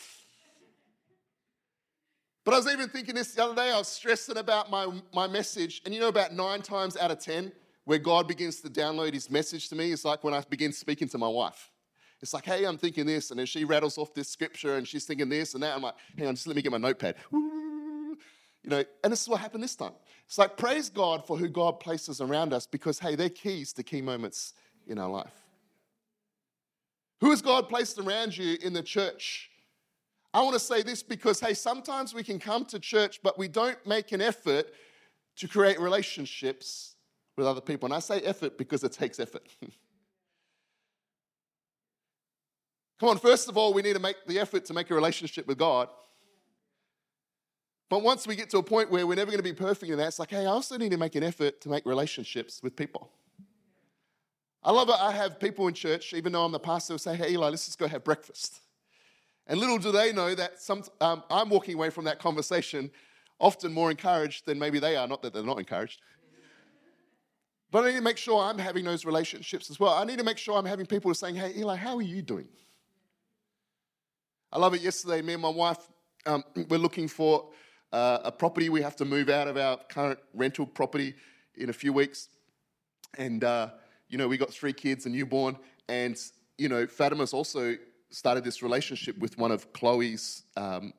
But 2.45 2.55
I 2.55 2.57
was 2.59 2.67
even 2.67 2.89
thinking 2.89 3.15
this 3.15 3.33
the 3.33 3.45
other 3.45 3.55
day, 3.55 3.71
I 3.71 3.79
was 3.79 3.89
stressing 3.89 4.37
about 4.37 4.71
my, 4.71 4.87
my 5.15 5.27
message. 5.27 5.81
And 5.85 5.95
you 5.95 6.01
know, 6.01 6.09
about 6.09 6.35
nine 6.35 6.61
times 6.61 6.97
out 6.97 7.11
of 7.11 7.19
10, 7.19 7.51
where 7.85 7.99
God 7.99 8.29
begins 8.29 8.61
to 8.61 8.69
download 8.69 9.15
his 9.15 9.31
message 9.31 9.69
to 9.71 9.75
me, 9.75 9.93
is 9.93 10.05
like 10.05 10.23
when 10.23 10.35
I 10.35 10.43
begin 10.49 10.73
speaking 10.73 11.09
to 11.09 11.19
my 11.19 11.29
wife. 11.29 11.71
It's 12.21 12.35
like, 12.35 12.45
hey, 12.45 12.65
I'm 12.65 12.79
thinking 12.79 13.07
this. 13.07 13.31
And 13.31 13.39
then 13.39 13.47
she 13.47 13.65
rattles 13.65 13.99
off 13.99 14.15
this 14.15 14.29
scripture 14.29 14.77
and 14.77 14.87
she's 14.87 15.05
thinking 15.05 15.29
this 15.29 15.55
and 15.55 15.63
that. 15.63 15.75
I'm 15.75 15.83
like, 15.83 15.95
hang 16.17 16.27
on, 16.29 16.35
just 16.35 16.47
let 16.47 16.57
me 16.57 16.63
get 16.63 16.73
my 16.73 16.79
notepad. 16.79 17.17
You 18.65 18.71
know, 18.71 18.85
and 19.03 19.13
this 19.13 19.21
is 19.21 19.29
what 19.29 19.41
happened 19.41 19.63
this 19.63 19.77
time. 19.77 19.93
It's 20.25 20.39
like, 20.39 20.57
praise 20.57 20.89
God 20.89 21.27
for 21.27 21.37
who 21.37 21.49
God 21.49 21.81
places 21.81 22.23
around 22.23 22.55
us 22.55 22.67
because, 22.67 22.99
hey, 22.99 23.15
they're 23.15 23.29
keys 23.29 23.75
to 23.75 23.83
key 23.83 24.01
moments 24.01 24.55
in 24.87 24.99
our 24.99 25.11
life. 25.11 25.44
Who 27.25 27.31
has 27.31 27.41
God 27.41 27.71
placed 27.71 27.99
around 27.99 28.37
you 28.37 28.59
in 28.61 28.75
the 28.75 28.83
church? 28.83 29.49
I 30.35 30.43
want 30.43 30.53
to 30.53 30.61
say 30.61 30.83
this 30.83 31.03
because, 31.03 31.41
hey, 31.41 31.55
sometimes 31.55 32.13
we 32.13 32.23
can 32.23 32.39
come 32.39 32.67
to 32.67 32.79
church, 32.79 33.21
but 33.23 33.39
we 33.39 33.49
don't 33.49 33.79
make 33.87 34.13
an 34.13 34.21
effort 34.21 34.67
to 35.37 35.49
create 35.49 35.81
relationships 35.81 36.97
with 37.39 37.47
other 37.47 37.63
people. 37.63 37.87
And 37.87 37.95
I 37.95 38.01
say 38.01 38.21
effort 38.21 38.59
because 38.59 38.85
it 38.85 38.93
takes 38.93 39.19
effort. 39.19 39.49
Come 43.01 43.09
on, 43.09 43.17
first 43.17 43.49
of 43.49 43.57
all, 43.57 43.73
we 43.73 43.81
need 43.81 43.95
to 43.95 44.01
make 44.01 44.17
the 44.27 44.39
effort 44.39 44.67
to 44.67 44.75
make 44.75 44.91
a 44.91 44.95
relationship 44.95 45.47
with 45.47 45.57
God. 45.57 45.89
But 47.89 48.03
once 48.03 48.27
we 48.27 48.37
get 48.37 48.51
to 48.51 48.59
a 48.59 48.63
point 48.63 48.91
where 48.91 49.07
we're 49.07 49.15
never 49.15 49.31
going 49.31 49.43
to 49.43 49.43
be 49.43 49.55
perfect 49.55 49.91
in 49.91 49.97
that, 49.97 50.09
it's 50.09 50.19
like, 50.19 50.29
hey, 50.29 50.43
I 50.43 50.51
also 50.51 50.77
need 50.77 50.91
to 50.91 50.99
make 50.99 51.15
an 51.15 51.23
effort 51.23 51.63
to 51.63 51.71
make 51.71 51.87
relationships 51.87 52.61
with 52.63 52.77
people. 52.77 53.11
I 54.65 54.73
love 54.73 54.89
it. 54.89 54.97
I 54.99 55.13
have 55.13 55.39
people 55.39 55.69
in 55.69 55.75
church, 55.75 56.15
even 56.15 56.33
though 56.33 56.45
I'm 56.45 56.53
the 56.53 56.59
pastor, 56.59 56.97
say, 56.97 57.15
hey, 57.17 57.33
Ely, 57.33 57.51
let's 57.51 57.67
just 57.67 57.79
go 57.79 57.87
have 57.87 58.03
breakfast. 58.03 58.61
And 59.47 59.61
little 59.61 59.77
do 59.77 59.93
they 59.93 60.11
know 60.11 60.35
that 60.35 60.63
some, 60.63 60.85
um, 61.03 61.23
I'm 61.31 61.51
walking 61.51 61.75
away 61.75 61.91
from 61.91 62.05
that 62.07 62.19
conversation 62.19 62.91
often 63.39 63.75
more 63.75 63.91
encouraged 63.91 64.47
than 64.47 64.59
maybe 64.59 64.79
they 64.79 64.97
are. 64.97 65.07
Not 65.07 65.21
that 65.21 65.35
they're 65.35 65.43
not 65.43 65.59
encouraged. 65.59 66.01
But 67.71 67.85
I 67.85 67.91
need 67.91 67.97
to 67.97 68.03
make 68.03 68.17
sure 68.17 68.43
I'm 68.43 68.57
having 68.57 68.85
those 68.85 69.05
relationships 69.05 69.69
as 69.69 69.79
well. 69.79 69.93
I 69.93 70.05
need 70.05 70.19
to 70.19 70.25
make 70.25 70.39
sure 70.39 70.57
I'm 70.57 70.65
having 70.65 70.87
people 70.87 71.13
saying, 71.13 71.35
hey, 71.35 71.53
Ely, 71.57 71.77
how 71.77 71.97
are 71.97 72.03
you 72.03 72.23
doing? 72.23 72.49
I 74.51 74.59
love 74.59 74.73
it. 74.73 74.81
Yesterday, 74.81 75.21
me 75.21 75.35
and 75.35 75.43
my 75.43 75.49
wife, 75.51 75.89
um, 76.25 76.43
we're 76.71 76.79
looking 76.79 77.09
for 77.09 77.51
uh, 77.93 78.21
a 78.25 78.33
property. 78.33 78.71
We 78.71 78.81
have 78.81 78.97
to 78.97 79.05
move 79.05 79.29
out 79.29 79.49
of 79.49 79.59
our 79.59 79.79
current 79.91 80.21
rental 80.33 80.65
property 80.65 81.15
in 81.57 81.69
a 81.69 81.73
few 81.75 81.93
weeks. 81.93 82.29
And, 83.19 83.45
uh, 83.45 83.71
you 84.15 84.19
know, 84.19 84.29
we 84.29 84.37
got 84.37 84.53
three 84.53 84.73
kids, 84.73 85.07
a 85.07 85.09
newborn. 85.09 85.57
And, 85.89 86.17
you 86.57 86.69
know, 86.69 86.87
Fatima's 86.87 87.33
also 87.33 87.75
started 88.11 88.45
this 88.45 88.63
relationship 88.63 89.19
with 89.19 89.37
one 89.37 89.51
of 89.51 89.73
Chloe's 89.73 90.45
um, 90.57 90.93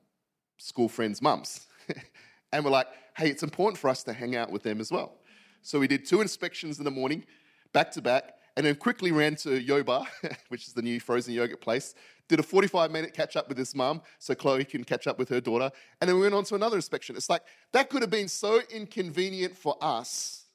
school 0.57 0.89
friends' 0.89 1.21
mums. 1.21 1.65
and 2.51 2.65
we're 2.65 2.71
like, 2.71 2.87
hey, 3.15 3.29
it's 3.29 3.41
important 3.41 3.77
for 3.77 3.89
us 3.89 4.03
to 4.03 4.11
hang 4.11 4.35
out 4.35 4.51
with 4.51 4.63
them 4.63 4.81
as 4.81 4.91
well. 4.91 5.13
So 5.61 5.79
we 5.79 5.87
did 5.87 6.05
two 6.05 6.19
inspections 6.19 6.77
in 6.77 6.83
the 6.83 6.91
morning, 6.91 7.23
back 7.71 7.89
to 7.91 8.01
back 8.01 8.33
and 8.57 8.65
then 8.65 8.75
quickly 8.75 9.11
ran 9.11 9.35
to 9.35 9.61
Yoba, 9.61 10.05
which 10.49 10.67
is 10.67 10.73
the 10.73 10.81
new 10.81 10.99
frozen 10.99 11.33
yogurt 11.33 11.61
place. 11.61 11.95
Did 12.27 12.39
a 12.39 12.43
45 12.43 12.91
minute 12.91 13.13
catch 13.13 13.37
up 13.37 13.47
with 13.47 13.57
his 13.57 13.73
mum 13.73 14.01
so 14.19 14.35
Chloe 14.35 14.65
can 14.65 14.83
catch 14.83 15.07
up 15.07 15.17
with 15.17 15.29
her 15.29 15.39
daughter. 15.39 15.71
And 16.01 16.09
then 16.09 16.15
we 16.15 16.23
went 16.23 16.33
on 16.33 16.43
to 16.45 16.55
another 16.55 16.75
inspection. 16.75 17.15
It's 17.15 17.29
like 17.29 17.43
that 17.71 17.89
could 17.89 18.01
have 18.01 18.09
been 18.09 18.27
so 18.27 18.61
inconvenient 18.69 19.55
for 19.55 19.77
us. 19.81 20.45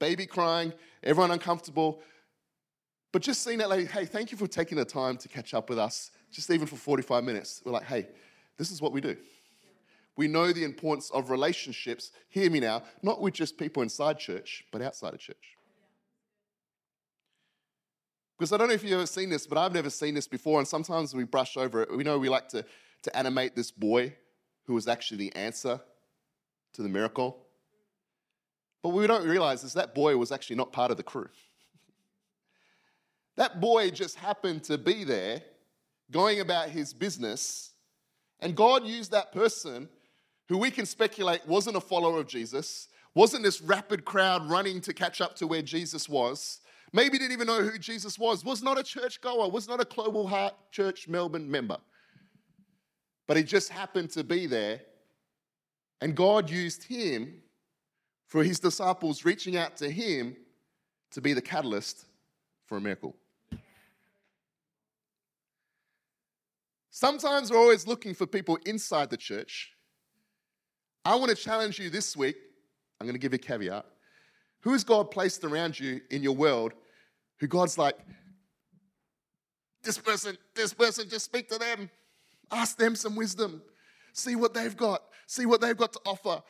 Baby 0.00 0.26
crying, 0.26 0.72
everyone 1.04 1.30
uncomfortable. 1.30 2.00
But 3.12 3.22
just 3.22 3.42
seeing 3.42 3.58
that 3.58 3.68
lady, 3.68 3.86
hey, 3.86 4.06
thank 4.06 4.32
you 4.32 4.38
for 4.38 4.48
taking 4.48 4.76
the 4.76 4.84
time 4.84 5.16
to 5.18 5.28
catch 5.28 5.54
up 5.54 5.68
with 5.68 5.78
us, 5.78 6.10
just 6.32 6.50
even 6.50 6.66
for 6.66 6.76
45 6.76 7.22
minutes. 7.22 7.62
We're 7.64 7.72
like, 7.72 7.84
hey, 7.84 8.08
this 8.58 8.72
is 8.72 8.82
what 8.82 8.92
we 8.92 9.00
do. 9.00 9.16
We 10.16 10.28
know 10.28 10.52
the 10.52 10.64
importance 10.64 11.10
of 11.10 11.30
relationships, 11.30 12.10
hear 12.28 12.50
me 12.50 12.60
now, 12.60 12.82
not 13.02 13.20
with 13.20 13.34
just 13.34 13.56
people 13.58 13.82
inside 13.82 14.18
church, 14.18 14.64
but 14.72 14.82
outside 14.82 15.14
of 15.14 15.20
church. 15.20 15.56
Because 18.38 18.52
I 18.52 18.56
don't 18.56 18.68
know 18.68 18.74
if 18.74 18.82
you've 18.82 18.92
ever 18.92 19.06
seen 19.06 19.30
this, 19.30 19.46
but 19.46 19.58
I've 19.58 19.72
never 19.72 19.90
seen 19.90 20.14
this 20.14 20.26
before, 20.26 20.58
and 20.58 20.66
sometimes 20.66 21.14
we 21.14 21.24
brush 21.24 21.56
over 21.56 21.82
it. 21.82 21.96
We 21.96 22.04
know 22.04 22.18
we 22.18 22.28
like 22.28 22.48
to, 22.48 22.64
to 23.02 23.16
animate 23.16 23.54
this 23.54 23.70
boy 23.70 24.14
who 24.64 24.74
was 24.74 24.88
actually 24.88 25.18
the 25.18 25.36
answer 25.36 25.80
to 26.74 26.82
the 26.82 26.88
miracle. 26.88 27.43
But 28.84 28.90
what 28.90 29.00
we 29.00 29.06
don't 29.06 29.26
realize 29.26 29.64
is 29.64 29.72
that 29.72 29.94
boy 29.94 30.18
was 30.18 30.30
actually 30.30 30.56
not 30.56 30.70
part 30.70 30.90
of 30.90 30.98
the 30.98 31.02
crew. 31.02 31.30
that 33.36 33.60
boy 33.60 33.90
just 33.90 34.16
happened 34.16 34.62
to 34.64 34.76
be 34.76 35.02
there, 35.02 35.42
going 36.10 36.40
about 36.40 36.68
his 36.68 36.92
business, 36.92 37.72
and 38.40 38.54
God 38.54 38.86
used 38.86 39.10
that 39.12 39.32
person 39.32 39.88
who 40.50 40.58
we 40.58 40.70
can 40.70 40.84
speculate 40.84 41.48
wasn't 41.48 41.78
a 41.78 41.80
follower 41.80 42.20
of 42.20 42.26
Jesus, 42.26 42.88
wasn't 43.14 43.42
this 43.42 43.62
rapid 43.62 44.04
crowd 44.04 44.50
running 44.50 44.82
to 44.82 44.92
catch 44.92 45.22
up 45.22 45.34
to 45.36 45.46
where 45.46 45.62
Jesus 45.62 46.06
was 46.06 46.60
maybe 46.92 47.18
didn't 47.18 47.32
even 47.32 47.46
know 47.48 47.62
who 47.62 47.78
Jesus 47.78 48.18
was, 48.18 48.44
was 48.44 48.62
not 48.62 48.78
a 48.78 48.82
church 48.82 49.20
goer, 49.20 49.50
was 49.50 49.66
not 49.66 49.80
a 49.80 49.84
Global 49.84 50.28
Heart 50.28 50.54
Church 50.70 51.08
Melbourne 51.08 51.50
member. 51.50 51.78
But 53.26 53.36
he 53.36 53.42
just 53.42 53.70
happened 53.70 54.10
to 54.10 54.22
be 54.22 54.46
there. 54.46 54.80
And 56.00 56.14
God 56.14 56.48
used 56.48 56.84
him 56.84 57.42
for 58.34 58.42
his 58.42 58.58
disciples 58.58 59.24
reaching 59.24 59.56
out 59.56 59.76
to 59.76 59.88
him 59.88 60.34
to 61.12 61.20
be 61.20 61.34
the 61.34 61.40
catalyst 61.40 62.04
for 62.66 62.76
a 62.76 62.80
miracle. 62.80 63.14
Sometimes 66.90 67.52
we're 67.52 67.58
always 67.58 67.86
looking 67.86 68.12
for 68.12 68.26
people 68.26 68.58
inside 68.66 69.08
the 69.08 69.16
church. 69.16 69.70
I 71.04 71.14
want 71.14 71.28
to 71.30 71.36
challenge 71.36 71.78
you 71.78 71.90
this 71.90 72.16
week. 72.16 72.34
I'm 73.00 73.06
going 73.06 73.14
to 73.14 73.20
give 73.20 73.32
you 73.32 73.36
a 73.36 73.38
caveat. 73.38 73.86
Who 74.62 74.72
has 74.72 74.82
God 74.82 75.12
placed 75.12 75.44
around 75.44 75.78
you 75.78 76.00
in 76.10 76.24
your 76.24 76.34
world 76.34 76.72
who 77.38 77.46
God's 77.46 77.78
like, 77.78 77.96
this 79.84 79.96
person, 79.96 80.36
this 80.56 80.74
person, 80.74 81.08
just 81.08 81.26
speak 81.26 81.48
to 81.50 81.58
them. 81.60 81.88
Ask 82.50 82.78
them 82.78 82.96
some 82.96 83.14
wisdom. 83.14 83.62
See 84.12 84.34
what 84.34 84.54
they've 84.54 84.76
got. 84.76 85.04
See 85.28 85.46
what 85.46 85.60
they've 85.60 85.76
got 85.76 85.92
to 85.92 86.00
offer. 86.04 86.42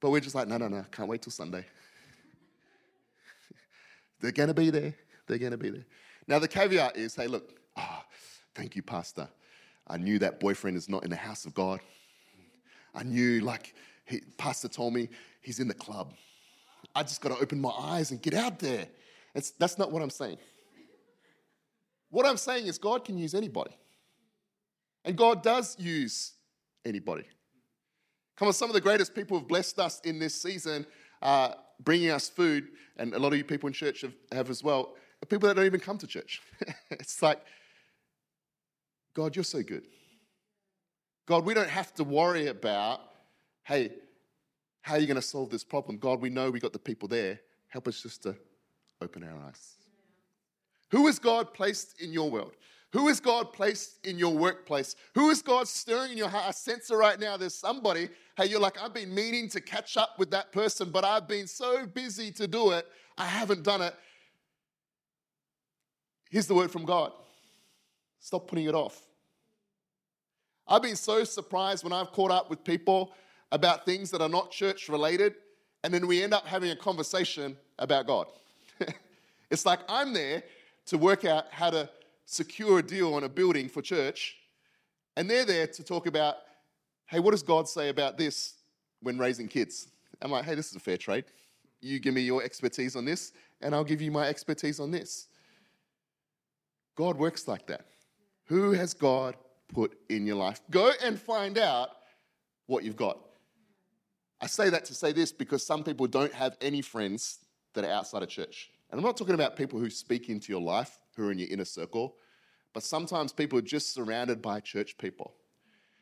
But 0.00 0.10
we're 0.10 0.20
just 0.20 0.34
like, 0.34 0.48
no, 0.48 0.56
no, 0.56 0.68
no, 0.68 0.84
can't 0.90 1.08
wait 1.08 1.22
till 1.22 1.30
Sunday. 1.30 1.64
They're 4.20 4.32
going 4.32 4.48
to 4.48 4.54
be 4.54 4.70
there. 4.70 4.94
They're 5.26 5.38
going 5.38 5.52
to 5.52 5.58
be 5.58 5.70
there. 5.70 5.84
Now, 6.26 6.38
the 6.38 6.48
caveat 6.48 6.96
is 6.96 7.14
hey, 7.14 7.26
look, 7.26 7.54
oh, 7.76 8.02
thank 8.54 8.76
you, 8.76 8.82
Pastor. 8.82 9.28
I 9.86 9.96
knew 9.96 10.18
that 10.20 10.40
boyfriend 10.40 10.76
is 10.76 10.88
not 10.88 11.04
in 11.04 11.10
the 11.10 11.16
house 11.16 11.44
of 11.44 11.54
God. 11.54 11.80
I 12.94 13.02
knew, 13.02 13.40
like, 13.40 13.74
he, 14.04 14.20
Pastor 14.38 14.68
told 14.68 14.94
me, 14.94 15.08
he's 15.40 15.60
in 15.60 15.68
the 15.68 15.74
club. 15.74 16.12
I 16.94 17.02
just 17.02 17.20
got 17.20 17.30
to 17.30 17.42
open 17.42 17.60
my 17.60 17.70
eyes 17.70 18.10
and 18.10 18.20
get 18.20 18.34
out 18.34 18.58
there. 18.58 18.86
It's, 19.34 19.50
that's 19.52 19.78
not 19.78 19.92
what 19.92 20.02
I'm 20.02 20.10
saying. 20.10 20.38
What 22.10 22.26
I'm 22.26 22.36
saying 22.36 22.66
is, 22.66 22.78
God 22.78 23.04
can 23.04 23.18
use 23.18 23.34
anybody. 23.34 23.76
And 25.04 25.16
God 25.16 25.42
does 25.42 25.78
use 25.78 26.32
anybody. 26.84 27.24
Come 28.40 28.46
on, 28.46 28.54
some 28.54 28.70
of 28.70 28.74
the 28.74 28.80
greatest 28.80 29.14
people 29.14 29.38
have 29.38 29.46
blessed 29.46 29.78
us 29.78 30.00
in 30.00 30.18
this 30.18 30.34
season, 30.34 30.86
uh, 31.20 31.52
bringing 31.78 32.08
us 32.08 32.26
food, 32.26 32.68
and 32.96 33.12
a 33.12 33.18
lot 33.18 33.34
of 33.34 33.38
you 33.38 33.44
people 33.44 33.66
in 33.66 33.74
church 33.74 34.00
have, 34.00 34.14
have 34.32 34.48
as 34.48 34.64
well, 34.64 34.94
people 35.28 35.46
that 35.46 35.56
don't 35.56 35.66
even 35.66 35.78
come 35.78 35.98
to 35.98 36.06
church. 36.06 36.40
it's 36.90 37.20
like, 37.20 37.38
God, 39.12 39.36
you're 39.36 39.44
so 39.44 39.62
good. 39.62 39.82
God, 41.26 41.44
we 41.44 41.52
don't 41.52 41.68
have 41.68 41.92
to 41.96 42.02
worry 42.02 42.46
about, 42.46 43.00
hey, 43.64 43.92
how 44.80 44.94
are 44.94 44.98
you 44.98 45.06
going 45.06 45.16
to 45.16 45.22
solve 45.22 45.50
this 45.50 45.62
problem? 45.62 45.98
God, 45.98 46.22
we 46.22 46.30
know 46.30 46.50
we 46.50 46.60
got 46.60 46.72
the 46.72 46.78
people 46.78 47.08
there. 47.08 47.40
Help 47.68 47.88
us 47.88 48.02
just 48.02 48.22
to 48.22 48.34
open 49.02 49.22
our 49.22 49.38
eyes. 49.46 49.74
Who 50.92 51.08
is 51.08 51.18
God 51.18 51.52
placed 51.52 52.00
in 52.00 52.10
your 52.10 52.30
world? 52.30 52.52
Who 52.92 53.08
is 53.08 53.20
God 53.20 53.52
placed 53.52 54.04
in 54.04 54.18
your 54.18 54.36
workplace? 54.36 54.96
Who 55.14 55.30
is 55.30 55.42
God 55.42 55.68
stirring 55.68 56.12
in 56.12 56.18
your 56.18 56.28
heart? 56.28 56.46
I 56.48 56.50
sense 56.50 56.90
it 56.90 56.94
right 56.94 57.20
now. 57.20 57.36
There's 57.36 57.54
somebody, 57.54 58.08
hey, 58.36 58.46
you're 58.46 58.60
like, 58.60 58.82
I've 58.82 58.92
been 58.92 59.14
meaning 59.14 59.48
to 59.50 59.60
catch 59.60 59.96
up 59.96 60.18
with 60.18 60.30
that 60.32 60.50
person, 60.50 60.90
but 60.90 61.04
I've 61.04 61.28
been 61.28 61.46
so 61.46 61.86
busy 61.86 62.32
to 62.32 62.48
do 62.48 62.72
it, 62.72 62.86
I 63.16 63.26
haven't 63.26 63.62
done 63.62 63.80
it. 63.82 63.94
Here's 66.30 66.46
the 66.46 66.54
word 66.54 66.70
from 66.70 66.84
God 66.84 67.12
stop 68.18 68.48
putting 68.48 68.66
it 68.66 68.74
off. 68.74 69.06
I've 70.66 70.82
been 70.82 70.96
so 70.96 71.24
surprised 71.24 71.84
when 71.84 71.92
I've 71.92 72.12
caught 72.12 72.30
up 72.30 72.50
with 72.50 72.62
people 72.64 73.12
about 73.50 73.84
things 73.84 74.10
that 74.10 74.20
are 74.20 74.28
not 74.28 74.50
church 74.50 74.88
related, 74.88 75.34
and 75.82 75.92
then 75.92 76.06
we 76.06 76.22
end 76.22 76.34
up 76.34 76.46
having 76.46 76.70
a 76.70 76.76
conversation 76.76 77.56
about 77.78 78.06
God. 78.06 78.26
it's 79.50 79.64
like 79.64 79.80
I'm 79.88 80.12
there 80.12 80.42
to 80.86 80.98
work 80.98 81.24
out 81.24 81.46
how 81.50 81.70
to 81.70 81.88
secure 82.30 82.78
a 82.78 82.82
deal 82.82 83.14
on 83.14 83.24
a 83.24 83.28
building 83.28 83.68
for 83.68 83.82
church, 83.82 84.36
and 85.16 85.28
they're 85.28 85.44
there 85.44 85.66
to 85.66 85.82
talk 85.82 86.06
about, 86.06 86.36
hey, 87.06 87.18
what 87.18 87.32
does 87.32 87.42
God 87.42 87.68
say 87.68 87.88
about 87.88 88.16
this 88.16 88.54
when 89.02 89.18
raising 89.18 89.48
kids? 89.48 89.88
I'm 90.22 90.30
like, 90.30 90.44
hey, 90.44 90.54
this 90.54 90.70
is 90.70 90.76
a 90.76 90.80
fair 90.80 90.96
trade. 90.96 91.24
You 91.80 91.98
give 91.98 92.14
me 92.14 92.20
your 92.20 92.44
expertise 92.44 92.94
on 92.94 93.04
this, 93.04 93.32
and 93.60 93.74
I'll 93.74 93.84
give 93.84 94.00
you 94.00 94.12
my 94.12 94.28
expertise 94.28 94.78
on 94.78 94.92
this. 94.92 95.26
God 96.94 97.16
works 97.16 97.48
like 97.48 97.66
that. 97.66 97.86
Who 98.44 98.72
has 98.72 98.94
God 98.94 99.34
put 99.72 99.98
in 100.08 100.24
your 100.24 100.36
life? 100.36 100.60
Go 100.70 100.92
and 101.02 101.18
find 101.18 101.58
out 101.58 101.88
what 102.66 102.84
you've 102.84 102.96
got. 102.96 103.18
I 104.40 104.46
say 104.46 104.70
that 104.70 104.84
to 104.84 104.94
say 104.94 105.10
this 105.10 105.32
because 105.32 105.66
some 105.66 105.82
people 105.82 106.06
don't 106.06 106.32
have 106.32 106.56
any 106.60 106.80
friends 106.80 107.40
that 107.74 107.84
are 107.84 107.90
outside 107.90 108.22
of 108.22 108.28
church. 108.28 108.70
And 108.90 109.00
I'm 109.00 109.04
not 109.04 109.16
talking 109.16 109.34
about 109.34 109.56
people 109.56 109.80
who 109.80 109.90
speak 109.90 110.28
into 110.28 110.52
your 110.52 110.60
life, 110.60 110.98
who 111.16 111.26
are 111.26 111.32
in 111.32 111.38
your 111.38 111.48
inner 111.48 111.64
circle, 111.64 112.16
but 112.72 112.82
sometimes 112.82 113.32
people 113.32 113.58
are 113.58 113.62
just 113.62 113.92
surrounded 113.92 114.40
by 114.40 114.60
church 114.60 114.96
people. 114.98 115.34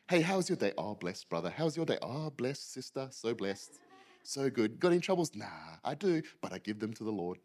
Hey, 0.09 0.21
how's 0.21 0.49
your 0.49 0.57
day? 0.57 0.73
Oh, 0.77 0.95
blessed, 0.95 1.29
brother. 1.29 1.53
How's 1.55 1.77
your 1.77 1.85
day? 1.85 1.97
Oh, 2.01 2.29
blessed, 2.31 2.73
sister. 2.73 3.07
So 3.11 3.33
blessed. 3.33 3.79
So 4.23 4.49
good. 4.49 4.79
Got 4.79 4.91
any 4.91 5.01
troubles? 5.01 5.35
Nah, 5.35 5.45
I 5.83 5.95
do, 5.95 6.21
but 6.41 6.51
I 6.51 6.57
give 6.57 6.79
them 6.79 6.93
to 6.93 7.03
the 7.03 7.11
Lord. 7.11 7.39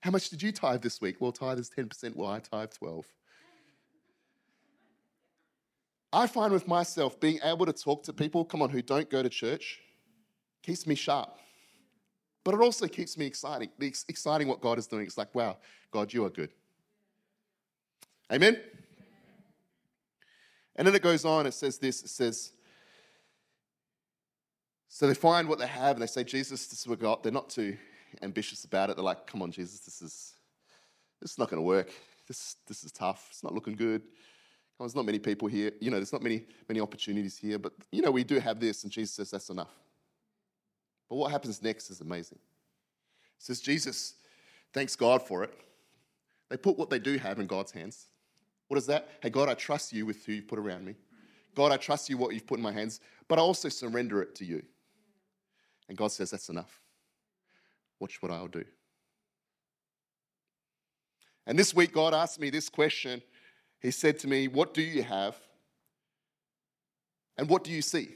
How 0.00 0.10
much 0.10 0.28
did 0.28 0.42
you 0.42 0.52
tithe 0.52 0.82
this 0.82 1.00
week? 1.00 1.16
Well, 1.20 1.32
tithe 1.32 1.58
is 1.58 1.70
10%. 1.70 2.14
Well, 2.14 2.30
I 2.30 2.40
tithe 2.40 2.70
12. 2.78 3.06
I 6.12 6.26
find 6.26 6.52
with 6.52 6.68
myself 6.68 7.18
being 7.18 7.38
able 7.42 7.66
to 7.66 7.72
talk 7.72 8.02
to 8.04 8.12
people, 8.12 8.44
come 8.44 8.62
on, 8.62 8.70
who 8.70 8.80
don't 8.80 9.10
go 9.10 9.22
to 9.22 9.28
church, 9.28 9.80
keeps 10.62 10.86
me 10.86 10.94
sharp. 10.94 11.36
But 12.44 12.54
it 12.54 12.60
also 12.60 12.86
keeps 12.86 13.18
me 13.18 13.26
exciting, 13.26 13.70
exciting 13.80 14.48
what 14.48 14.60
God 14.60 14.78
is 14.78 14.86
doing. 14.86 15.04
It's 15.04 15.18
like, 15.18 15.34
wow, 15.34 15.58
God, 15.90 16.12
you 16.12 16.24
are 16.24 16.30
good. 16.30 16.50
Amen? 18.32 18.60
And 20.76 20.86
then 20.86 20.94
it 20.94 21.02
goes 21.02 21.24
on, 21.24 21.46
it 21.46 21.54
says 21.54 21.78
this 21.78 22.02
it 22.02 22.10
says, 22.10 22.52
so 24.88 25.06
they 25.06 25.14
find 25.14 25.48
what 25.48 25.58
they 25.58 25.66
have 25.66 25.96
and 25.96 26.02
they 26.02 26.06
say, 26.06 26.24
Jesus, 26.24 26.66
this 26.68 26.80
is 26.80 26.86
what 26.86 26.98
we 26.98 27.02
got. 27.02 27.22
They're 27.22 27.32
not 27.32 27.50
too 27.50 27.76
ambitious 28.22 28.64
about 28.64 28.88
it. 28.88 28.96
They're 28.96 29.04
like, 29.04 29.26
come 29.26 29.42
on, 29.42 29.50
Jesus, 29.50 29.80
this 29.80 30.00
is 30.00 30.32
this 31.20 31.32
is 31.32 31.38
not 31.38 31.50
going 31.50 31.58
to 31.58 31.66
work. 31.66 31.90
This, 32.28 32.56
this 32.66 32.84
is 32.84 32.92
tough. 32.92 33.28
It's 33.30 33.42
not 33.42 33.54
looking 33.54 33.74
good. 33.74 34.02
There's 34.78 34.94
not 34.94 35.06
many 35.06 35.18
people 35.18 35.48
here. 35.48 35.72
You 35.80 35.90
know, 35.90 35.96
there's 35.96 36.12
not 36.12 36.22
many, 36.22 36.44
many 36.68 36.80
opportunities 36.80 37.38
here, 37.38 37.58
but 37.58 37.72
you 37.90 38.02
know, 38.02 38.10
we 38.10 38.24
do 38.24 38.38
have 38.38 38.60
this, 38.60 38.84
and 38.84 38.92
Jesus 38.92 39.14
says 39.14 39.30
that's 39.30 39.48
enough. 39.48 39.72
But 41.08 41.16
what 41.16 41.30
happens 41.30 41.62
next 41.62 41.90
is 41.90 42.00
amazing. 42.00 42.38
It 43.38 43.44
says, 43.44 43.60
Jesus, 43.60 44.14
thanks 44.74 44.96
God 44.96 45.22
for 45.22 45.44
it. 45.44 45.54
They 46.50 46.56
put 46.56 46.78
what 46.78 46.90
they 46.90 46.98
do 46.98 47.16
have 47.16 47.38
in 47.38 47.46
God's 47.46 47.72
hands. 47.72 48.06
What 48.68 48.78
is 48.78 48.86
that? 48.86 49.08
Hey, 49.22 49.30
God, 49.30 49.48
I 49.48 49.54
trust 49.54 49.92
you 49.92 50.06
with 50.06 50.24
who 50.24 50.32
you've 50.32 50.48
put 50.48 50.58
around 50.58 50.84
me. 50.84 50.94
God, 51.54 51.72
I 51.72 51.76
trust 51.76 52.10
you 52.10 52.18
what 52.18 52.34
you've 52.34 52.46
put 52.46 52.58
in 52.58 52.62
my 52.62 52.72
hands, 52.72 53.00
but 53.28 53.38
I 53.38 53.42
also 53.42 53.68
surrender 53.68 54.20
it 54.22 54.34
to 54.36 54.44
you. 54.44 54.62
And 55.88 55.96
God 55.96 56.08
says, 56.12 56.30
That's 56.30 56.48
enough. 56.48 56.80
Watch 58.00 58.20
what 58.20 58.30
I'll 58.30 58.48
do. 58.48 58.64
And 61.46 61.58
this 61.58 61.72
week, 61.72 61.92
God 61.92 62.12
asked 62.12 62.40
me 62.40 62.50
this 62.50 62.68
question. 62.68 63.22
He 63.80 63.90
said 63.90 64.18
to 64.20 64.28
me, 64.28 64.48
What 64.48 64.74
do 64.74 64.82
you 64.82 65.02
have? 65.02 65.36
And 67.38 67.48
what 67.48 67.64
do 67.64 67.70
you 67.70 67.82
see? 67.82 68.08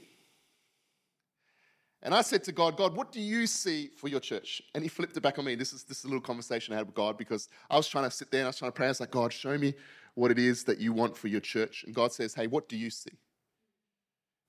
And 2.03 2.15
I 2.15 2.21
said 2.21 2.43
to 2.45 2.51
God, 2.51 2.77
God, 2.77 2.95
what 2.95 3.11
do 3.11 3.21
you 3.21 3.45
see 3.45 3.91
for 3.95 4.07
your 4.07 4.19
church? 4.19 4.61
And 4.73 4.83
he 4.83 4.89
flipped 4.89 5.15
it 5.15 5.21
back 5.21 5.37
on 5.37 5.45
me. 5.45 5.53
This 5.53 5.71
is, 5.71 5.83
this 5.83 5.99
is 5.99 6.05
a 6.05 6.07
little 6.07 6.21
conversation 6.21 6.73
I 6.73 6.77
had 6.77 6.87
with 6.87 6.95
God 6.95 7.15
because 7.15 7.47
I 7.69 7.77
was 7.77 7.87
trying 7.87 8.05
to 8.05 8.11
sit 8.11 8.31
there 8.31 8.39
and 8.41 8.47
I 8.47 8.49
was 8.49 8.57
trying 8.57 8.71
to 8.71 8.75
pray. 8.75 8.87
I 8.87 8.89
was 8.89 8.99
like, 8.99 9.11
God, 9.11 9.31
show 9.31 9.55
me 9.55 9.75
what 10.15 10.31
it 10.31 10.39
is 10.39 10.63
that 10.65 10.79
you 10.79 10.93
want 10.93 11.17
for 11.17 11.27
your 11.27 11.39
church. 11.39 11.83
And 11.85 11.95
God 11.95 12.11
says, 12.11 12.33
Hey, 12.33 12.47
what 12.47 12.67
do 12.67 12.77
you 12.77 12.89
see? 12.89 13.11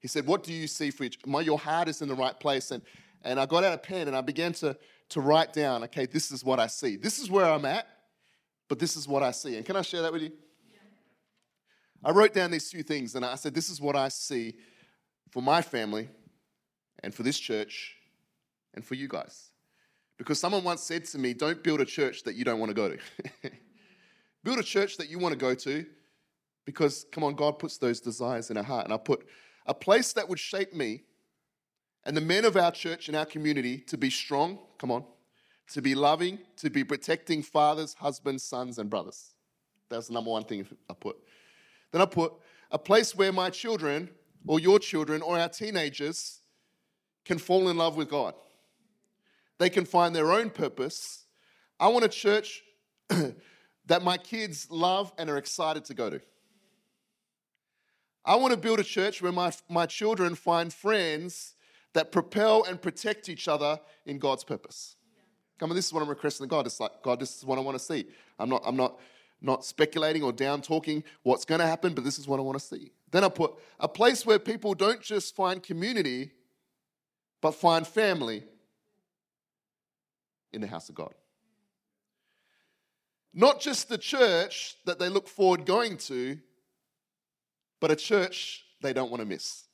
He 0.01 0.09
said, 0.09 0.27
What 0.27 0.43
do 0.43 0.53
you 0.53 0.67
see 0.67 0.91
for 0.91 1.05
your 1.05 1.13
My, 1.27 1.41
your 1.41 1.59
heart 1.59 1.89
is 1.89 2.03
in 2.03 2.09
the 2.09 2.15
right 2.15 2.39
place. 2.39 2.71
And, 2.71 2.83
and 3.23 3.39
I 3.39 3.47
got 3.47 3.65
out 3.65 3.73
a 3.73 3.79
pen 3.79 4.09
and 4.09 4.17
I 4.17 4.21
began 4.21 4.53
to, 4.55 4.77
to 5.11 5.21
write 5.21 5.53
down, 5.53 5.85
okay, 5.85 6.07
this 6.07 6.31
is 6.33 6.45
what 6.45 6.59
I 6.59 6.67
see. 6.67 6.97
This 6.97 7.19
is 7.19 7.31
where 7.31 7.45
I'm 7.45 7.65
at, 7.65 7.87
but 8.69 8.79
this 8.79 8.97
is 8.97 9.07
what 9.07 9.23
I 9.23 9.31
see. 9.31 9.57
And 9.57 9.65
can 9.65 9.77
I 9.77 9.83
share 9.83 10.03
that 10.03 10.13
with 10.13 10.23
you? 10.23 10.33
Yeah. 10.71 10.79
I 12.05 12.11
wrote 12.11 12.35
down 12.35 12.51
these 12.51 12.71
few 12.71 12.83
things 12.83 13.15
and 13.15 13.25
I 13.25 13.37
said, 13.37 13.55
This 13.55 13.71
is 13.71 13.81
what 13.81 13.95
I 13.95 14.09
see 14.09 14.55
for 15.31 15.41
my 15.41 15.63
family 15.63 16.09
and 17.03 17.15
for 17.15 17.23
this 17.23 17.39
church 17.39 17.95
and 18.75 18.85
for 18.85 18.95
you 18.95 19.07
guys. 19.07 19.51
Because 20.19 20.39
someone 20.39 20.65
once 20.65 20.83
said 20.83 21.05
to 21.07 21.19
me, 21.19 21.33
Don't 21.33 21.63
build 21.63 21.81
a 21.81 21.85
church 21.85 22.25
that 22.25 22.35
you 22.35 22.45
don't 22.45 22.59
want 22.59 22.71
to 22.71 22.75
go 22.75 22.89
to. 22.89 22.99
build 24.45 24.59
a 24.59 24.63
church 24.63 24.97
that 24.97 25.09
you 25.09 25.19
want 25.19 25.33
to 25.33 25.39
go 25.39 25.55
to 25.55 25.87
because, 26.65 27.07
come 27.13 27.25
on, 27.25 27.35
God 27.35 27.59
puts 27.59 27.79
those 27.79 28.01
desires 28.01 28.51
in 28.51 28.57
our 28.57 28.63
heart. 28.63 28.85
And 28.85 28.93
I 28.95 28.97
put 28.97 29.27
a 29.67 29.75
place 29.75 30.13
that 30.15 30.29
would 30.29 30.39
shape 30.39 30.73
me 30.73 31.05
and 32.05 32.17
the 32.17 32.21
men 32.21 32.45
of 32.45 32.57
our 32.57 32.73
church 32.73 33.09
and 33.09 33.17
our 33.17 33.27
community 33.27 33.79
to 33.79 33.97
be 33.97 34.11
strong, 34.11 34.59
come 34.79 34.91
on, 34.91 35.05
to 35.73 35.81
be 35.81 35.95
loving, 35.95 36.39
to 36.57 36.71
be 36.71 36.85
protecting 36.85 37.43
fathers, 37.43 37.95
husbands, 37.95 38.43
sons, 38.43 38.79
and 38.79 38.91
brothers. 38.91 39.35
That's 39.89 40.09
the 40.09 40.15
number 40.15 40.31
one 40.31 40.45
thing 40.45 40.67
I 40.91 40.95
put. 40.95 41.17
Then 41.93 42.03
I 42.03 42.07
put 42.07 42.33
a 42.71 42.79
place 42.79 43.15
where 43.15 43.33
my 43.33 43.51
children 43.51 44.11
or 44.47 44.59
your 44.59 44.79
children 44.79 45.23
or 45.23 45.39
our 45.39 45.49
teenagers 45.49 46.41
can 47.25 47.39
fall 47.39 47.69
in 47.69 47.77
love 47.77 47.97
with 47.97 48.09
God. 48.09 48.35
They 49.59 49.71
can 49.71 49.85
find 49.85 50.15
their 50.15 50.33
own 50.33 50.51
purpose. 50.51 51.27
I 51.79 51.89
want 51.89 52.05
a 52.05 52.09
church 52.09 52.63
that 53.87 54.03
my 54.03 54.17
kids 54.17 54.69
love 54.71 55.13
and 55.19 55.29
are 55.29 55.37
excited 55.37 55.85
to 55.87 55.95
go 55.95 56.11
to. 56.11 56.21
I 58.25 58.37
want 58.37 58.53
to 58.53 58.59
build 58.59 58.79
a 58.79 58.85
church 58.85 59.21
where 59.21 59.33
my, 59.33 59.53
my 59.69 59.87
children 59.87 60.35
find 60.35 60.73
friends 60.73 61.55
that 61.95 62.13
propel 62.13 62.65
and 62.65 62.81
protect 62.81 63.29
each 63.29 63.49
other 63.49 63.81
in 64.07 64.19
God's 64.19 64.45
purpose. 64.45 64.97
Come 65.59 65.71
on, 65.71 65.77
this 65.77 65.87
is 65.87 65.93
what 65.93 66.03
I'm 66.03 66.09
requesting 66.09 66.47
God. 66.49 66.67
It's 66.67 66.81
like, 66.81 67.03
God, 67.03 67.21
this 67.21 67.37
is 67.37 67.45
what 67.45 67.59
I 67.59 67.61
want 67.61 67.79
to 67.79 67.85
see. 67.85 68.07
I'm 68.39 68.49
not, 68.49 68.63
I'm 68.65 68.77
not, 68.77 68.99
not 69.41 69.65
speculating 69.65 70.23
or 70.23 70.33
down 70.33 70.63
talking 70.63 71.03
what's 71.25 71.45
going 71.45 71.61
to 71.61 71.67
happen, 71.67 71.95
but 71.95 72.05
this 72.05 72.19
is 72.19 72.27
what 72.27 72.39
I 72.39 72.43
want 72.43 72.59
to 72.59 72.65
see. 72.65 72.93
Then 73.11 73.25
I 73.25 73.29
put 73.29 73.55
a 73.79 73.89
place 73.89 74.25
where 74.25 74.39
people 74.39 74.75
don't 74.75 75.01
just 75.01 75.35
find 75.37 75.63
community, 75.63 76.33
but 77.41 77.53
find 77.53 77.87
family 77.87 78.45
in 80.53 80.61
the 80.61 80.67
house 80.67 80.89
of 80.89 80.95
God. 80.95 81.15
Not 83.35 83.61
just 83.61 83.89
the 83.89 83.99
church 83.99 84.77
that 84.85 84.99
they 84.99 85.09
look 85.09 85.27
forward 85.27 85.65
going 85.65 85.97
to, 85.99 86.39
but 87.81 87.91
a 87.91 87.97
church 87.97 88.65
they 88.83 88.93
don't 88.93 89.11
want 89.11 89.21
to 89.21 89.27
miss. 89.27 89.65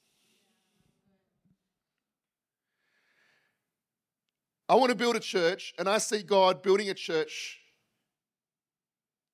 I 4.69 4.75
want 4.75 4.91
to 4.91 4.97
build 4.97 5.17
a 5.17 5.21
church, 5.21 5.73
and 5.79 5.89
I 5.89 5.99
see 5.99 6.23
God 6.23 6.63
building 6.63 6.91
a 6.91 6.95
church 6.95 7.59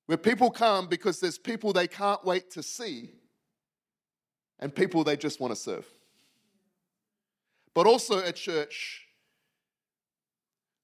where 0.06 0.18
people 0.18 0.50
come 0.50 0.86
because 0.86 1.18
there's 1.18 1.38
people 1.38 1.72
they 1.72 1.88
can't 1.88 2.24
wait 2.24 2.50
to 2.52 2.62
see 2.62 3.10
and 4.60 4.74
people 4.74 5.02
they 5.02 5.16
just 5.16 5.40
want 5.40 5.52
to 5.52 5.60
serve. 5.60 5.86
But 7.74 7.86
also 7.86 8.20
a 8.20 8.32
church 8.32 9.06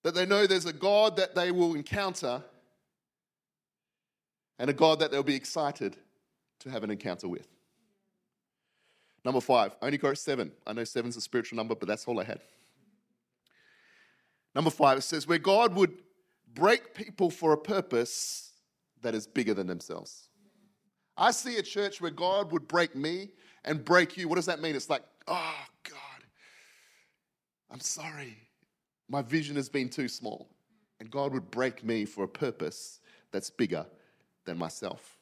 that 0.03 0.15
they 0.15 0.27
know 0.27 0.47
there's 0.47 0.67
a 0.67 0.73
God 0.73 1.17
that 1.17 1.35
they 1.35 1.53
will 1.53 1.75
encounter 1.75 2.43
and 4.61 4.69
a 4.69 4.75
God 4.75 5.01
that 5.01 5.11
they'll 5.11 5.23
be 5.23 5.35
excited 5.35 5.97
to 6.61 6.71
have 6.71 6.85
an 6.85 6.91
encounter 6.91 7.27
with. 7.27 7.49
Number 9.25 9.41
five, 9.41 9.75
I 9.81 9.87
only 9.87 9.97
got 9.97 10.19
seven. 10.19 10.53
I 10.67 10.75
know 10.75 10.85
seven's 10.85 11.17
a 11.17 11.21
spiritual 11.23 11.57
number, 11.57 11.75
but 11.75 11.89
that's 11.89 12.07
all 12.07 12.21
I 12.21 12.25
had. 12.25 12.41
Number 14.55 14.71
five, 14.71 14.99
it 14.99 15.03
says, 15.03 15.27
where 15.27 15.39
God 15.39 15.75
would 15.75 15.95
break 16.55 16.95
people 16.95 17.31
for 17.31 17.55
a 17.55 17.57
purpose 17.57 18.53
that 19.01 19.15
is 19.15 19.27
bigger 19.27 19.55
than 19.55 19.67
themselves. 19.67 20.29
I 21.17 21.31
see 21.31 21.57
a 21.57 21.63
church 21.63 22.03
where 22.03 22.11
God 22.11 22.53
would 22.53 22.69
break 22.69 22.95
me 22.95 23.31
and 23.65 23.83
break 23.83 24.19
you. 24.19 24.29
What 24.29 24.37
does 24.37 24.47
that 24.47 24.61
mean? 24.61 24.77
It's 24.77 24.91
like, 24.91 25.05
oh, 25.27 25.65
God, 25.85 26.25
I'm 27.71 27.81
sorry. 27.81 28.37
My 29.09 29.23
vision 29.23 29.57
has 29.57 29.71
been 29.71 29.89
too 29.89 30.09
small. 30.09 30.51
And 30.99 31.11
God 31.11 31.33
would 31.33 31.51
break 31.51 31.83
me 31.83 32.05
for 32.05 32.25
a 32.25 32.29
purpose 32.29 33.01
that's 33.33 33.49
bigger 33.49 33.87
than 34.51 34.59
myself. 34.59 35.17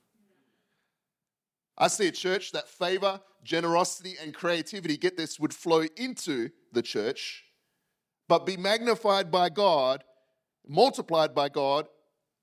I 1.76 1.88
see 1.88 2.08
a 2.08 2.12
church 2.12 2.52
that 2.52 2.66
favor, 2.66 3.20
generosity, 3.44 4.14
and 4.20 4.34
creativity, 4.34 4.96
get 4.96 5.18
this, 5.18 5.38
would 5.38 5.52
flow 5.52 5.84
into 5.96 6.48
the 6.72 6.80
church, 6.80 7.44
but 8.26 8.46
be 8.46 8.56
magnified 8.56 9.30
by 9.30 9.50
God, 9.50 10.02
multiplied 10.66 11.34
by 11.34 11.50
God, 11.50 11.86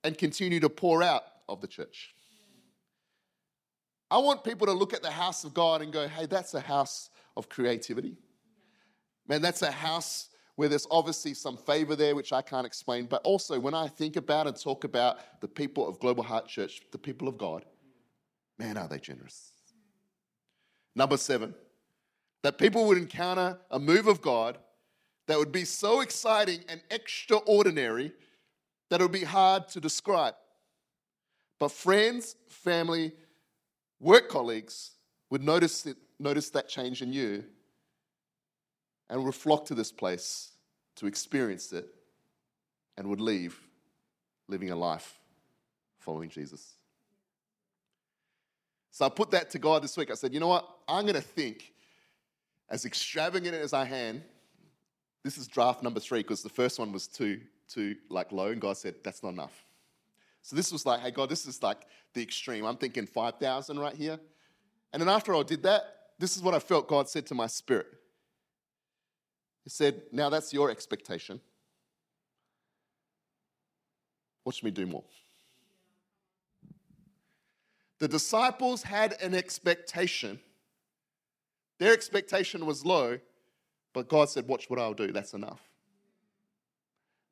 and 0.03 0.15
continue 0.15 0.59
to 0.59 0.69
pour 0.69 1.01
out 1.01 1.23
of 1.49 1.59
the 1.59 1.67
church. 1.67 2.13
I 4.11 4.19
want 4.19 4.43
people 4.43 4.67
to 4.67 4.73
look 4.73 4.93
at 4.93 5.01
the 5.01 5.11
house 5.11 5.43
of 5.43 5.55
God 5.55 5.81
and 5.81 5.91
go, 5.91 6.07
hey, 6.07 6.27
that's 6.27 6.53
a 6.53 6.59
house 6.59 7.09
of 7.35 7.49
creativity. 7.49 8.15
Man, 9.27 9.41
that's 9.41 9.63
a 9.63 9.71
house 9.71 10.29
where 10.55 10.69
there's 10.69 10.87
obviously 10.89 11.33
some 11.33 11.57
favor 11.57 11.95
there, 11.95 12.15
which 12.15 12.31
I 12.31 12.41
can't 12.41 12.65
explain. 12.65 13.05
But 13.05 13.21
also, 13.23 13.59
when 13.59 13.73
I 13.73 13.87
think 13.87 14.15
about 14.15 14.47
and 14.47 14.59
talk 14.59 14.83
about 14.83 15.41
the 15.41 15.47
people 15.47 15.87
of 15.87 15.99
Global 15.99 16.23
Heart 16.23 16.47
Church, 16.47 16.81
the 16.91 16.97
people 16.97 17.27
of 17.27 17.37
God, 17.37 17.65
man, 18.57 18.77
are 18.77 18.87
they 18.87 18.99
generous. 18.99 19.51
Number 20.95 21.17
seven, 21.17 21.53
that 22.43 22.57
people 22.57 22.87
would 22.87 22.97
encounter 22.97 23.57
a 23.69 23.79
move 23.79 24.07
of 24.07 24.21
God 24.21 24.57
that 25.27 25.37
would 25.37 25.51
be 25.51 25.65
so 25.65 26.01
exciting 26.01 26.61
and 26.69 26.81
extraordinary 26.89 28.13
that 28.89 29.01
it 29.01 29.03
would 29.03 29.11
be 29.11 29.23
hard 29.23 29.67
to 29.69 29.81
describe. 29.81 30.35
But 31.59 31.71
friends, 31.71 32.35
family, 32.47 33.11
work 33.99 34.29
colleagues 34.29 34.91
would 35.31 35.43
notice, 35.43 35.85
it, 35.85 35.97
notice 36.19 36.49
that 36.51 36.69
change 36.69 37.01
in 37.01 37.11
you 37.11 37.43
and 39.09 39.23
would 39.23 39.35
flock 39.35 39.65
to 39.65 39.75
this 39.75 39.91
place 39.91 40.51
to 40.95 41.07
experience 41.07 41.71
it 41.73 41.87
and 42.97 43.07
would 43.07 43.21
leave 43.21 43.59
living 44.47 44.71
a 44.71 44.75
life 44.75 45.19
following 45.99 46.29
Jesus. 46.29 46.73
So 48.91 49.05
I 49.05 49.09
put 49.09 49.31
that 49.31 49.49
to 49.51 49.59
God 49.59 49.83
this 49.83 49.97
week. 49.97 50.09
I 50.09 50.13
said, 50.13 50.33
you 50.33 50.39
know 50.39 50.47
what? 50.47 50.67
I'm 50.87 51.03
going 51.03 51.15
to 51.15 51.21
think 51.21 51.73
as 52.69 52.85
extravagant 52.85 53.55
as 53.55 53.73
I 53.73 53.87
can. 53.87 54.23
This 55.23 55.37
is 55.37 55.47
draft 55.47 55.83
number 55.83 55.99
three 55.99 56.19
because 56.19 56.43
the 56.43 56.49
first 56.49 56.79
one 56.79 56.91
was 56.91 57.07
too, 57.07 57.41
too 57.67 57.95
like 58.09 58.31
low, 58.31 58.47
and 58.47 58.61
God 58.61 58.77
said, 58.77 58.95
that's 59.03 59.23
not 59.23 59.33
enough. 59.33 59.65
So 60.43 60.55
this 60.55 60.71
was 60.71 60.85
like, 60.85 60.99
hey, 60.99 61.11
God, 61.11 61.27
this 61.27 61.47
is 61.47 61.63
like 61.63 61.81
the 62.13 62.21
extreme. 62.21 62.65
I'm 62.65 62.77
thinking 62.77 63.07
5,000 63.07 63.79
right 63.79 63.95
here. 63.95 64.19
And 64.93 65.01
then 65.01 65.09
after 65.09 65.35
I 65.35 65.41
did 65.43 65.63
that, 65.63 65.83
this 66.19 66.37
is 66.37 66.43
what 66.43 66.53
I 66.53 66.59
felt 66.59 66.87
God 66.87 67.09
said 67.09 67.25
to 67.27 67.35
my 67.35 67.47
spirit. 67.47 67.87
He 69.65 69.71
said, 69.71 70.03
now 70.11 70.29
that's 70.29 70.53
your 70.53 70.71
expectation. 70.71 71.41
Watch 74.45 74.63
me 74.63 74.71
do 74.71 74.85
more. 74.85 75.03
The 77.99 78.07
disciples 78.07 78.83
had 78.83 79.15
an 79.21 79.33
expectation. 79.33 80.39
Their 81.79 81.93
expectation 81.93 82.65
was 82.65 82.85
low, 82.85 83.19
but 83.91 84.07
God 84.07 84.29
said, 84.29 84.47
Watch 84.47 84.69
what 84.69 84.79
I'll 84.79 84.93
do. 84.93 85.11
That's 85.11 85.33
enough. 85.33 85.61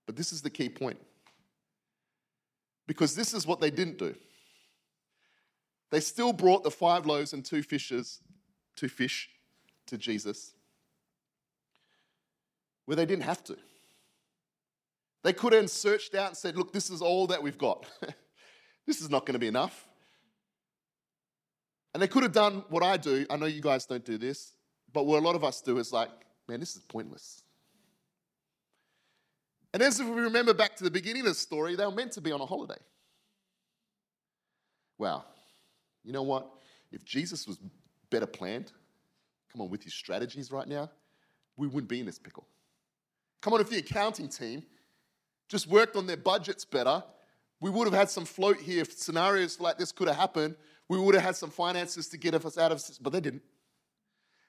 But 0.08 0.16
this 0.16 0.34
is 0.34 0.42
the 0.42 0.50
key 0.50 0.70
point. 0.70 0.98
Because 2.88 3.16
this 3.16 3.34
is 3.34 3.46
what 3.46 3.62
they 3.62 3.70
didn't 3.70 4.00
do. 4.00 4.16
They 5.92 6.00
still 6.00 6.34
brought 6.34 6.64
the 6.64 6.72
five 6.72 7.06
loaves 7.06 7.34
and 7.34 7.46
two 7.46 7.62
fishes, 7.62 8.22
two 8.76 8.90
fish 8.90 9.30
to 9.86 9.98
Jesus, 9.98 10.56
where 12.86 12.96
they 12.96 13.06
didn't 13.06 13.24
have 13.24 13.44
to. 13.46 13.58
They 15.24 15.34
could 15.34 15.54
have 15.54 15.70
searched 15.70 16.16
out 16.16 16.30
and 16.30 16.38
said, 16.38 16.58
Look, 16.58 16.74
this 16.74 16.90
is 16.90 17.02
all 17.02 17.28
that 17.28 17.42
we've 17.42 17.58
got. 17.58 17.86
this 18.86 19.02
is 19.02 19.10
not 19.10 19.26
going 19.26 19.34
to 19.34 19.40
be 19.40 19.48
enough. 19.48 19.88
And 21.94 22.02
they 22.02 22.08
could 22.08 22.24
have 22.24 22.32
done 22.32 22.64
what 22.70 22.84
I 22.84 22.98
do. 22.98 23.26
I 23.30 23.38
know 23.38 23.46
you 23.46 23.62
guys 23.62 23.86
don't 23.86 24.04
do 24.04 24.18
this, 24.18 24.54
but 24.92 25.06
what 25.06 25.20
a 25.20 25.26
lot 25.26 25.36
of 25.36 25.44
us 25.44 25.62
do 25.62 25.78
is 25.78 25.94
like, 25.94 26.10
man, 26.48 26.60
this 26.60 26.76
is 26.76 26.82
pointless. 26.82 27.44
And 29.74 29.82
as 29.82 30.00
if 30.00 30.08
we 30.08 30.22
remember 30.22 30.54
back 30.54 30.76
to 30.78 30.84
the 30.84 30.92
beginning 30.92 31.22
of 31.22 31.30
the 31.30 31.34
story, 31.34 31.76
they 31.76 31.86
were 31.86 31.92
meant 31.92 32.12
to 32.14 32.22
be 32.22 32.32
on 32.32 32.42
a 32.42 32.46
holiday. 32.46 32.80
Wow. 34.98 35.24
You 36.04 36.14
know 36.14 36.24
what? 36.24 36.48
If 36.92 37.04
Jesus 37.06 37.48
was 37.48 37.60
better 38.10 38.28
planned, 38.28 38.72
come 39.52 39.62
on, 39.62 39.70
with 39.70 39.84
his 39.84 39.94
strategies 39.94 40.52
right 40.52 40.68
now, 40.68 40.92
we 41.58 41.68
wouldn't 41.68 41.90
be 41.90 42.00
in 42.00 42.06
this 42.06 42.20
pickle. 42.20 42.48
Come 43.44 43.54
on, 43.54 43.62
if 43.62 43.70
the 43.70 43.78
accounting 43.78 44.30
team 44.30 44.64
just 45.48 45.68
worked 45.68 45.96
on 45.96 46.08
their 46.08 46.18
budgets 46.18 46.66
better, 46.66 47.04
we 47.60 47.70
would 47.70 47.86
have 47.86 47.94
had 47.94 48.10
some 48.10 48.26
float 48.26 48.58
here 48.58 48.82
if 48.82 48.94
scenarios 48.94 49.60
like 49.60 49.78
this 49.78 49.92
could 49.92 50.08
have 50.08 50.18
happened 50.18 50.56
we 50.90 51.00
would 51.00 51.16
have 51.16 51.24
had 51.24 51.36
some 51.36 51.50
finances 51.50 52.08
to 52.10 52.18
get 52.18 52.34
us 52.34 52.58
out 52.58 52.72
of 52.72 52.78
this, 52.78 52.98
but 52.98 53.14
they 53.14 53.20
didn't. 53.20 53.42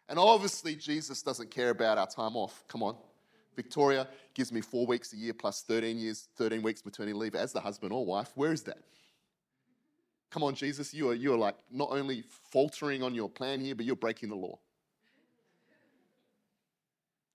And 0.09 0.19
obviously, 0.19 0.75
Jesus 0.77 1.23
doesn't 1.23 1.51
care 1.51 1.71
about 1.71 1.97
our 1.97 2.07
time 2.07 2.37
off. 2.37 2.65
Come 2.69 2.83
on. 2.83 2.97
Victoria 3.57 4.09
gives 4.35 4.53
me 4.53 4.61
four 4.61 4.87
weeks 4.87 5.13
a 5.13 5.17
year 5.17 5.33
plus 5.33 5.63
13 5.63 5.97
years, 5.97 6.29
13 6.37 6.61
weeks 6.61 6.85
maternity 6.85 7.15
leave 7.15 7.35
as 7.35 7.53
the 7.53 7.61
husband 7.61 7.93
or 7.93 8.05
wife. 8.05 8.33
Where 8.35 8.53
is 8.53 8.65
that? 8.65 8.79
Come 10.31 10.43
on, 10.43 10.55
Jesus, 10.55 10.93
you 10.93 11.11
are, 11.11 11.15
you 11.15 11.33
are 11.33 11.39
like 11.39 11.55
not 11.71 11.91
only 11.93 12.25
faltering 12.51 13.03
on 13.05 13.15
your 13.15 13.29
plan 13.29 13.61
here, 13.61 13.77
but 13.77 13.87
you're 13.87 13.95
breaking 13.95 14.31
the 14.31 14.35
law. 14.35 14.59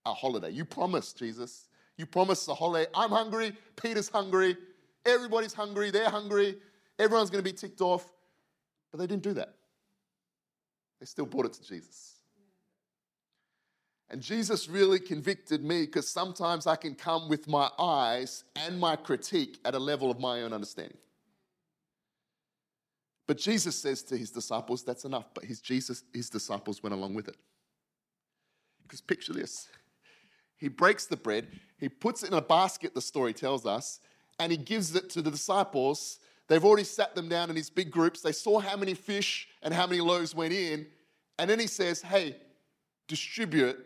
A 0.06 0.14
holiday. 0.14 0.50
You 0.50 0.66
promised, 0.66 1.18
Jesus. 1.18 1.68
You 1.98 2.06
promised 2.06 2.48
a 2.48 2.54
holiday. 2.54 2.90
I'm 2.96 3.12
hungry. 3.12 3.54
Peter's 3.82 4.10
hungry. 4.10 4.56
Everybody's 5.06 5.54
hungry. 5.54 5.92
They're 5.92 6.10
hungry. 6.10 6.58
Everyone's 6.98 7.30
going 7.30 7.44
to 7.44 7.50
be 7.50 7.56
ticked 7.56 7.82
off. 7.82 8.10
But 8.92 9.00
they 9.00 9.08
didn't 9.08 9.24
do 9.24 9.34
that. 9.34 9.54
They 11.00 11.06
still 11.06 11.26
brought 11.26 11.46
it 11.46 11.54
to 11.54 11.68
Jesus. 11.68 12.16
And 14.10 14.22
Jesus 14.22 14.68
really 14.68 15.00
convicted 15.00 15.64
me 15.64 15.86
because 15.86 16.08
sometimes 16.08 16.66
I 16.66 16.76
can 16.76 16.96
come 16.96 17.30
with 17.30 17.48
my 17.48 17.70
eyes 17.78 18.44
and 18.56 18.80
my 18.80 18.96
critique 18.96 19.60
at 19.64 19.76
a 19.76 19.80
level 19.80 20.10
of 20.10 20.20
my 20.20 20.42
own 20.42 20.52
understanding. 20.52 20.98
But 23.28 23.38
Jesus 23.38 23.78
says 23.78 24.02
to 24.04 24.18
his 24.18 24.32
disciples, 24.32 24.84
that's 24.84 25.06
enough. 25.06 25.26
But 25.36 25.44
his 25.46 25.62
Jesus, 25.62 26.04
his 26.12 26.32
disciples 26.32 26.82
went 26.82 26.96
along 26.96 27.14
with 27.14 27.28
it. 27.28 27.38
Because 28.82 29.02
picture 29.02 29.34
this. 29.34 29.68
He 30.60 30.68
breaks 30.68 31.08
the 31.08 31.18
bread, 31.18 31.48
he 31.80 31.90
puts 31.90 32.22
it 32.24 32.28
in 32.28 32.38
a 32.38 32.42
basket, 32.42 32.94
the 32.94 33.02
story 33.02 33.34
tells 33.34 33.66
us, 33.66 34.00
and 34.40 34.52
he 34.52 34.58
gives 34.58 34.96
it 34.96 35.10
to 35.12 35.22
the 35.22 35.32
disciples 35.32 36.20
They've 36.50 36.66
already 36.66 36.84
sat 36.84 37.14
them 37.14 37.30
down 37.30 37.50
in 37.50 37.56
these 37.56 37.70
big 37.70 37.92
groups. 37.92 38.22
They 38.22 38.32
saw 38.32 38.60
how 38.60 38.76
many 38.76 38.96
fish 38.96 39.48
and 39.62 39.72
how 39.72 39.86
many 39.86 40.02
loaves 40.02 40.34
went 40.34 40.52
in. 40.52 40.88
And 41.38 41.48
then 41.48 41.60
he 41.60 41.68
says, 41.68 42.02
Hey, 42.02 42.36
distribute 43.08 43.78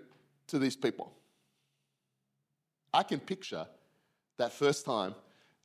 to 0.47 0.57
these 0.57 0.77
people. 0.77 1.13
I 2.93 3.03
can 3.03 3.19
picture 3.19 3.67
that 4.37 4.53
first 4.53 4.85
time 4.85 5.13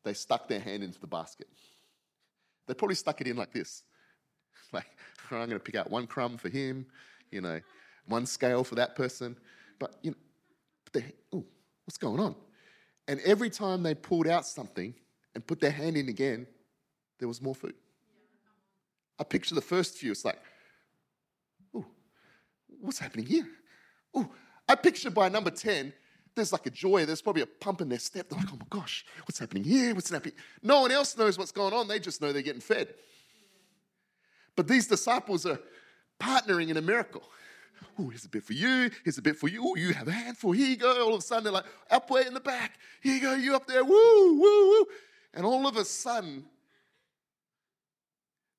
they 0.03 0.12
stuck 0.12 0.49
their 0.49 0.61
hand 0.61 0.83
into 0.83 1.01
the 1.01 1.07
basket. 1.07 1.47
They 2.66 2.75
probably 2.75 2.97
stuck 2.97 3.21
it 3.21 3.27
in 3.27 3.37
like 3.37 3.53
this. 3.53 3.83
Like, 4.70 4.99
I'm 5.30 5.39
going 5.39 5.51
to 5.53 5.59
pick 5.61 5.76
out 5.76 5.91
one 5.91 6.07
crumb 6.07 6.37
for 6.37 6.51
him, 6.51 6.85
you 7.30 7.41
know, 7.41 7.59
one 8.05 8.26
scale 8.26 8.64
for 8.64 8.74
that 8.74 8.97
person. 8.97 9.35
But, 9.78 9.95
you 10.03 10.11
know, 10.11 10.16
they, 10.93 11.12
ooh, 11.34 11.45
what's 11.84 11.99
going 11.99 12.20
on? 12.20 12.34
And 13.07 13.20
every 13.20 13.51
time 13.51 13.82
they 13.82 13.95
pulled 13.95 14.26
out 14.26 14.47
something 14.47 14.95
and 15.34 15.47
put 15.47 15.61
their 15.61 15.70
hand 15.70 15.97
in 15.97 16.09
again, 16.09 16.47
there 17.18 17.28
was 17.28 17.41
more 17.41 17.55
food. 17.55 17.74
I 19.18 19.24
picture 19.24 19.55
the 19.55 19.61
first 19.61 19.99
few, 19.99 20.12
it's 20.12 20.24
like, 20.24 20.39
oh, 21.74 21.86
what's 22.80 22.99
happening 22.99 23.26
here? 23.26 23.49
Oh, 24.14 24.28
I 24.68 24.74
picture 24.74 25.11
by 25.11 25.28
number 25.28 25.51
10, 25.51 25.93
there's 26.34 26.53
like 26.53 26.66
a 26.66 26.70
joy, 26.70 27.05
there's 27.05 27.22
probably 27.22 27.43
a 27.43 27.47
pump 27.47 27.80
in 27.80 27.89
their 27.89 27.99
step. 27.99 28.28
They're 28.28 28.39
like, 28.39 28.49
oh 28.53 28.57
my 28.57 28.66
gosh, 28.70 29.05
what's 29.24 29.39
happening 29.39 29.64
here? 29.64 29.95
What's 29.95 30.11
happening? 30.11 30.34
No 30.62 30.82
one 30.82 30.93
else 30.93 31.16
knows 31.16 31.36
what's 31.36 31.51
going 31.51 31.74
on. 31.74 31.89
They 31.89 31.99
just 31.99 32.22
know 32.22 32.32
they're 32.32 32.43
getting 32.43 32.61
fed. 32.61 32.95
But 34.55 34.68
these 34.68 34.86
disciples 34.86 35.47
are 35.47 35.59
partnering 36.20 36.68
in 36.68 36.76
a 36.76 36.82
miracle. 36.82 37.22
Oh, 37.99 38.09
here's 38.09 38.24
a 38.24 38.29
bit 38.29 38.45
for 38.45 38.53
you. 38.53 38.91
Here's 39.05 39.18
a 39.18 39.22
bit 39.22 39.37
for 39.37 39.49
you. 39.49 39.62
Oh, 39.64 39.74
you 39.74 39.93
have 39.93 40.09
a 40.09 40.12
handful. 40.12 40.53
Here 40.53 40.68
you 40.68 40.76
go. 40.76 41.05
All 41.05 41.14
of 41.14 41.20
a 41.20 41.22
sudden, 41.22 41.45
they're 41.45 41.53
like, 41.53 41.66
up 41.91 42.11
way 42.11 42.26
in 42.26 42.35
the 42.35 42.41
back. 42.41 42.79
Here 43.01 43.14
you 43.14 43.20
go. 43.20 43.35
You 43.35 43.57
up 43.57 43.66
there. 43.66 43.85
Woo, 43.85 44.39
woo, 44.39 44.68
woo. 44.70 44.87
And 45.35 45.45
all 45.45 45.66
of 45.66 45.76
a 45.76 45.85
sudden, 45.85 46.45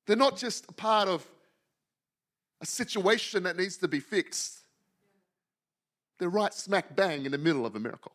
they're 0.06 0.16
not 0.16 0.38
just 0.38 0.70
a 0.70 0.74
part 0.74 1.08
of 1.08 1.26
a 2.62 2.66
situation 2.66 3.44
that 3.44 3.58
needs 3.58 3.78
to 3.78 3.88
be 3.88 4.00
fixed. 4.00 4.60
They're 6.18 6.30
right 6.30 6.54
smack 6.54 6.96
bang 6.96 7.26
in 7.26 7.32
the 7.32 7.38
middle 7.38 7.66
of 7.66 7.76
a 7.76 7.80
miracle. 7.80 8.12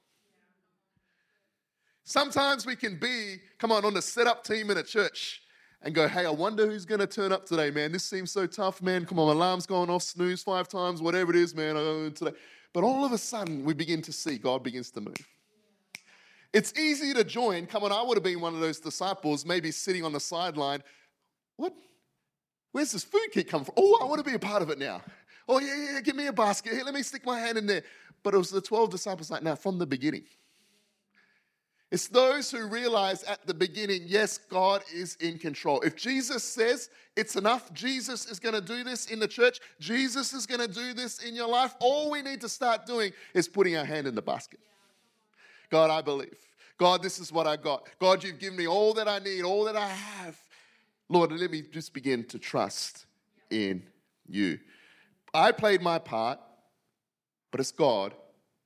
Sometimes 2.04 2.66
we 2.66 2.76
can 2.76 2.98
be, 2.98 3.36
come 3.58 3.72
on, 3.72 3.84
on 3.84 3.94
the 3.94 4.02
setup 4.02 4.44
team 4.44 4.70
in 4.70 4.76
a 4.76 4.82
church 4.82 5.40
and 5.84 5.94
go, 5.94 6.08
hey, 6.08 6.24
I 6.24 6.30
wonder 6.30 6.66
who's 6.66 6.86
going 6.86 7.00
to 7.00 7.06
turn 7.06 7.30
up 7.30 7.44
today, 7.44 7.70
man. 7.70 7.92
This 7.92 8.04
seems 8.04 8.32
so 8.32 8.46
tough, 8.46 8.80
man. 8.80 9.04
Come 9.04 9.18
on, 9.18 9.26
my 9.26 9.32
alarm's 9.34 9.66
going 9.66 9.90
off, 9.90 10.02
snooze 10.02 10.42
five 10.42 10.66
times, 10.66 11.02
whatever 11.02 11.30
it 11.30 11.36
is, 11.36 11.54
man. 11.54 12.12
Today. 12.14 12.32
But 12.72 12.84
all 12.84 13.04
of 13.04 13.12
a 13.12 13.18
sudden, 13.18 13.64
we 13.64 13.74
begin 13.74 14.00
to 14.02 14.12
see 14.12 14.38
God 14.38 14.62
begins 14.62 14.90
to 14.92 15.02
move. 15.02 15.14
It's 16.54 16.72
easy 16.78 17.12
to 17.14 17.22
join. 17.22 17.66
Come 17.66 17.84
on, 17.84 17.92
I 17.92 18.02
would 18.02 18.16
have 18.16 18.24
been 18.24 18.40
one 18.40 18.54
of 18.54 18.60
those 18.60 18.80
disciples, 18.80 19.44
maybe 19.44 19.70
sitting 19.70 20.04
on 20.04 20.12
the 20.12 20.20
sideline. 20.20 20.82
What? 21.56 21.74
Where's 22.72 22.92
this 22.92 23.04
food 23.04 23.28
kit 23.32 23.48
come 23.48 23.64
from? 23.64 23.74
Oh, 23.76 23.98
I 24.00 24.04
want 24.04 24.24
to 24.24 24.28
be 24.28 24.34
a 24.34 24.38
part 24.38 24.62
of 24.62 24.70
it 24.70 24.78
now. 24.78 25.02
Oh, 25.48 25.60
yeah, 25.60 25.92
yeah, 25.92 26.00
give 26.00 26.16
me 26.16 26.26
a 26.28 26.32
basket. 26.32 26.72
Here, 26.72 26.84
let 26.84 26.94
me 26.94 27.02
stick 27.02 27.26
my 27.26 27.38
hand 27.38 27.58
in 27.58 27.66
there. 27.66 27.82
But 28.22 28.32
it 28.34 28.38
was 28.38 28.50
the 28.50 28.60
12 28.62 28.90
disciples 28.90 29.30
like, 29.30 29.42
now, 29.42 29.54
from 29.54 29.78
the 29.78 29.86
beginning. 29.86 30.24
It's 31.94 32.08
those 32.08 32.50
who 32.50 32.66
realize 32.66 33.22
at 33.22 33.46
the 33.46 33.54
beginning, 33.54 34.02
yes, 34.06 34.36
God 34.36 34.82
is 34.92 35.14
in 35.20 35.38
control. 35.38 35.80
If 35.82 35.94
Jesus 35.94 36.42
says 36.42 36.90
it's 37.14 37.36
enough, 37.36 37.72
Jesus 37.72 38.26
is 38.26 38.40
going 38.40 38.56
to 38.56 38.60
do 38.60 38.82
this 38.82 39.06
in 39.06 39.20
the 39.20 39.28
church, 39.28 39.60
Jesus 39.78 40.32
is 40.32 40.44
going 40.44 40.60
to 40.60 40.66
do 40.66 40.92
this 40.92 41.20
in 41.20 41.36
your 41.36 41.46
life, 41.46 41.76
all 41.78 42.10
we 42.10 42.20
need 42.20 42.40
to 42.40 42.48
start 42.48 42.84
doing 42.84 43.12
is 43.32 43.46
putting 43.46 43.76
our 43.76 43.84
hand 43.84 44.08
in 44.08 44.16
the 44.16 44.22
basket. 44.22 44.58
God, 45.70 45.88
I 45.88 46.02
believe. 46.02 46.36
God, 46.78 47.00
this 47.00 47.20
is 47.20 47.30
what 47.30 47.46
I 47.46 47.54
got. 47.54 47.88
God, 48.00 48.24
you've 48.24 48.40
given 48.40 48.58
me 48.58 48.66
all 48.66 48.92
that 48.94 49.06
I 49.06 49.20
need, 49.20 49.42
all 49.44 49.62
that 49.62 49.76
I 49.76 49.86
have. 49.86 50.36
Lord, 51.08 51.30
let 51.30 51.48
me 51.48 51.62
just 51.62 51.94
begin 51.94 52.24
to 52.24 52.40
trust 52.40 53.06
in 53.50 53.84
you. 54.28 54.58
I 55.32 55.52
played 55.52 55.80
my 55.80 56.00
part, 56.00 56.40
but 57.52 57.60
it's 57.60 57.70
God 57.70 58.14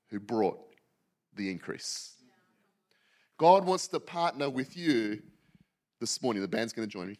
who 0.09 0.19
brought 0.19 0.59
the 1.37 1.51
increase. 1.51 2.15
God 3.39 3.65
wants 3.65 3.87
to 3.89 4.01
partner 4.01 4.51
with 4.51 4.77
you 4.77 5.23
this 6.01 6.21
morning. 6.21 6.43
The 6.43 6.49
band's 6.49 6.73
going 6.73 6.87
to 6.87 6.93
join 6.93 7.09
me. 7.09 7.19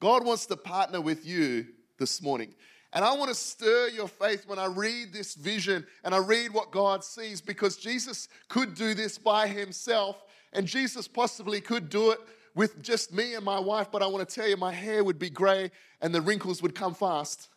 God 0.00 0.24
wants 0.24 0.46
to 0.46 0.56
partner 0.56 1.00
with 1.00 1.26
you 1.26 1.66
this 1.98 2.22
morning. 2.22 2.54
And 2.92 3.04
I 3.04 3.14
want 3.14 3.30
to 3.30 3.34
stir 3.34 3.88
your 3.88 4.08
faith 4.08 4.46
when 4.46 4.58
I 4.58 4.66
read 4.66 5.12
this 5.12 5.34
vision 5.34 5.86
and 6.04 6.14
I 6.14 6.18
read 6.18 6.52
what 6.52 6.70
God 6.70 7.02
sees 7.02 7.40
because 7.40 7.76
Jesus 7.76 8.28
could 8.48 8.74
do 8.74 8.94
this 8.94 9.18
by 9.18 9.48
himself 9.48 10.22
and 10.52 10.66
Jesus 10.66 11.08
possibly 11.08 11.60
could 11.60 11.88
do 11.88 12.10
it 12.10 12.20
with 12.54 12.82
just 12.82 13.12
me 13.12 13.34
and 13.34 13.44
my 13.44 13.58
wife, 13.58 13.88
but 13.90 14.02
I 14.02 14.06
want 14.06 14.26
to 14.26 14.34
tell 14.34 14.48
you, 14.48 14.56
my 14.56 14.72
hair 14.72 15.04
would 15.04 15.18
be 15.18 15.28
gray 15.28 15.70
and 16.00 16.14
the 16.14 16.22
wrinkles 16.22 16.62
would 16.62 16.74
come 16.74 16.94
fast. 16.94 17.48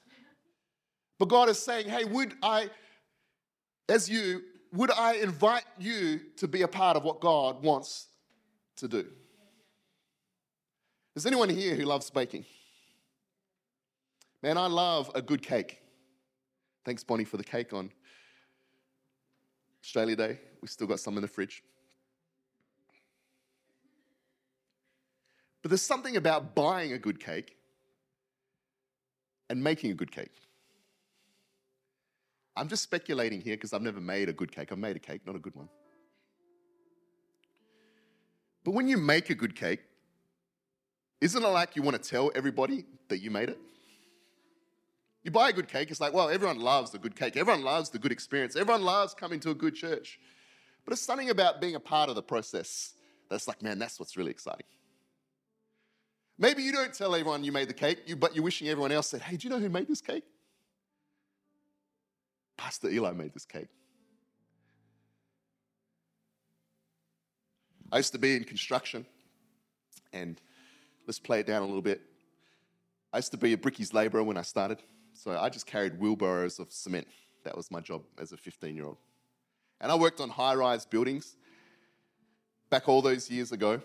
But 1.17 1.29
God 1.29 1.49
is 1.49 1.59
saying, 1.59 1.87
hey, 1.87 2.03
would 2.05 2.35
I, 2.41 2.69
as 3.87 4.09
you, 4.09 4.41
would 4.71 4.91
I 4.91 5.13
invite 5.15 5.65
you 5.79 6.21
to 6.37 6.47
be 6.47 6.61
a 6.61 6.67
part 6.67 6.95
of 6.97 7.03
what 7.03 7.19
God 7.19 7.63
wants 7.63 8.07
to 8.77 8.87
do? 8.87 9.07
Is 11.15 11.25
anyone 11.25 11.49
here 11.49 11.75
who 11.75 11.83
loves 11.83 12.09
baking? 12.09 12.45
Man, 14.41 14.57
I 14.57 14.67
love 14.67 15.11
a 15.15 15.21
good 15.21 15.41
cake. 15.41 15.81
Thanks, 16.85 17.03
Bonnie, 17.03 17.25
for 17.25 17.37
the 17.37 17.43
cake 17.43 17.73
on 17.73 17.91
Australia 19.83 20.15
Day. 20.15 20.39
We 20.61 20.67
still 20.67 20.87
got 20.87 20.99
some 20.99 21.17
in 21.17 21.21
the 21.21 21.27
fridge. 21.27 21.63
But 25.61 25.71
there's 25.71 25.81
something 25.81 26.15
about 26.15 26.55
buying 26.55 26.93
a 26.93 26.97
good 26.97 27.19
cake 27.19 27.57
and 29.49 29.61
making 29.61 29.91
a 29.91 29.93
good 29.93 30.11
cake. 30.11 30.31
I'm 32.55 32.67
just 32.67 32.83
speculating 32.83 33.41
here 33.41 33.55
because 33.55 33.73
I've 33.73 33.81
never 33.81 34.01
made 34.01 34.29
a 34.29 34.33
good 34.33 34.51
cake. 34.51 34.71
I've 34.71 34.77
made 34.77 34.95
a 34.95 34.99
cake, 34.99 35.21
not 35.25 35.35
a 35.35 35.39
good 35.39 35.55
one. 35.55 35.69
But 38.63 38.71
when 38.71 38.87
you 38.87 38.97
make 38.97 39.29
a 39.29 39.35
good 39.35 39.55
cake, 39.55 39.79
isn't 41.21 41.43
it 41.43 41.47
like 41.47 41.75
you 41.75 41.81
want 41.81 42.01
to 42.01 42.09
tell 42.09 42.31
everybody 42.35 42.85
that 43.07 43.19
you 43.19 43.31
made 43.31 43.49
it? 43.49 43.57
You 45.23 45.31
buy 45.31 45.49
a 45.49 45.53
good 45.53 45.67
cake, 45.67 45.91
it's 45.91 45.99
like, 45.99 46.13
well, 46.13 46.29
everyone 46.29 46.59
loves 46.59 46.91
the 46.91 46.97
good 46.97 47.15
cake. 47.15 47.35
Everyone 47.35 47.63
loves 47.63 47.89
the 47.89 47.99
good 47.99 48.11
experience. 48.11 48.55
Everyone 48.55 48.83
loves 48.83 49.13
coming 49.13 49.39
to 49.41 49.49
a 49.49 49.55
good 49.55 49.75
church. 49.75 50.19
But 50.85 50.93
it's 50.93 51.01
something 51.01 51.29
about 51.29 51.59
being 51.59 51.75
a 51.75 51.79
part 51.79 52.09
of 52.09 52.15
the 52.15 52.23
process 52.23 52.93
that's 53.29 53.47
like, 53.47 53.61
man, 53.61 53.79
that's 53.79 53.99
what's 53.99 54.15
really 54.17 54.31
exciting. 54.31 54.65
Maybe 56.37 56.63
you 56.63 56.71
don't 56.71 56.93
tell 56.93 57.13
everyone 57.13 57.43
you 57.43 57.51
made 57.51 57.67
the 57.67 57.73
cake, 57.73 57.99
but 58.17 58.33
you're 58.33 58.43
wishing 58.43 58.69
everyone 58.69 58.93
else 58.93 59.07
said, 59.07 59.21
hey, 59.21 59.35
do 59.35 59.45
you 59.45 59.53
know 59.53 59.59
who 59.59 59.69
made 59.69 59.87
this 59.89 60.01
cake? 60.01 60.23
Pastor 62.59 62.89
Ely 62.89 63.13
made 63.13 63.33
this 63.33 63.45
cake. 63.45 63.69
I 67.89 67.97
used 67.97 68.11
to 68.11 68.19
be 68.19 68.35
in 68.35 68.43
construction, 68.43 69.05
and 70.11 70.39
let's 71.07 71.19
play 71.19 71.39
it 71.39 71.47
down 71.47 71.61
a 71.61 71.65
little 71.65 71.81
bit. 71.81 72.01
I 73.13 73.17
used 73.17 73.31
to 73.31 73.37
be 73.37 73.53
a 73.53 73.57
brickies 73.57 73.93
labourer 73.93 74.23
when 74.23 74.35
I 74.35 74.41
started, 74.41 74.83
so 75.13 75.31
I 75.39 75.47
just 75.47 75.65
carried 75.67 75.99
wheelbarrows 75.99 76.59
of 76.59 76.71
cement. 76.71 77.07
That 77.45 77.55
was 77.55 77.71
my 77.71 77.79
job 77.79 78.03
as 78.19 78.33
a 78.33 78.37
15 78.37 78.75
year 78.75 78.85
old. 78.85 78.97
And 79.79 79.89
I 79.89 79.95
worked 79.95 80.19
on 80.19 80.29
high 80.29 80.53
rise 80.53 80.85
buildings 80.85 81.37
back 82.69 82.89
all 82.89 83.01
those 83.01 83.31
years 83.31 83.53
ago. 83.53 83.81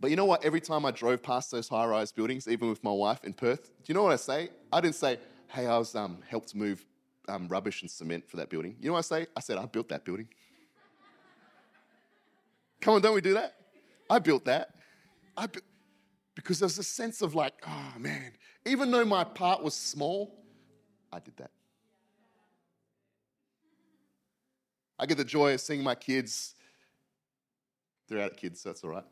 But 0.00 0.08
you 0.08 0.16
know 0.16 0.24
what? 0.24 0.42
Every 0.42 0.62
time 0.62 0.86
I 0.86 0.92
drove 0.92 1.22
past 1.22 1.50
those 1.50 1.68
high 1.68 1.84
rise 1.84 2.10
buildings, 2.10 2.48
even 2.48 2.70
with 2.70 2.82
my 2.82 2.90
wife 2.90 3.22
in 3.22 3.34
Perth, 3.34 3.66
do 3.66 3.84
you 3.84 3.94
know 3.94 4.02
what 4.02 4.14
I 4.14 4.16
say? 4.16 4.48
I 4.72 4.80
didn't 4.80 4.94
say, 4.94 5.18
hey, 5.48 5.66
I 5.66 5.76
was 5.76 5.94
um, 5.94 6.22
helped 6.26 6.54
move 6.54 6.86
um, 7.30 7.48
rubbish 7.48 7.82
and 7.82 7.90
cement 7.90 8.28
for 8.28 8.36
that 8.36 8.50
building. 8.50 8.76
You 8.80 8.88
know 8.88 8.94
what 8.94 8.98
I 8.98 9.02
say? 9.02 9.26
I 9.36 9.40
said, 9.40 9.58
I 9.58 9.66
built 9.66 9.88
that 9.88 10.04
building. 10.04 10.28
Come 12.80 12.94
on, 12.94 13.02
don't 13.02 13.14
we 13.14 13.20
do 13.20 13.34
that? 13.34 13.56
I 14.08 14.18
built 14.18 14.44
that. 14.46 14.74
I 15.36 15.46
bu- 15.46 15.60
because 16.34 16.58
there's 16.58 16.78
a 16.78 16.82
sense 16.82 17.22
of 17.22 17.34
like, 17.34 17.54
oh 17.66 17.98
man, 17.98 18.32
even 18.66 18.90
though 18.90 19.04
my 19.04 19.24
part 19.24 19.62
was 19.62 19.74
small, 19.74 20.42
I 21.12 21.18
did 21.20 21.36
that. 21.36 21.50
I 24.98 25.06
get 25.06 25.16
the 25.16 25.24
joy 25.24 25.54
of 25.54 25.60
seeing 25.60 25.82
my 25.82 25.94
kids. 25.94 26.54
They're 28.08 28.20
out 28.20 28.32
of 28.32 28.36
kids, 28.36 28.60
so 28.60 28.70
that's 28.70 28.82
all 28.82 28.90
right. 28.90 29.04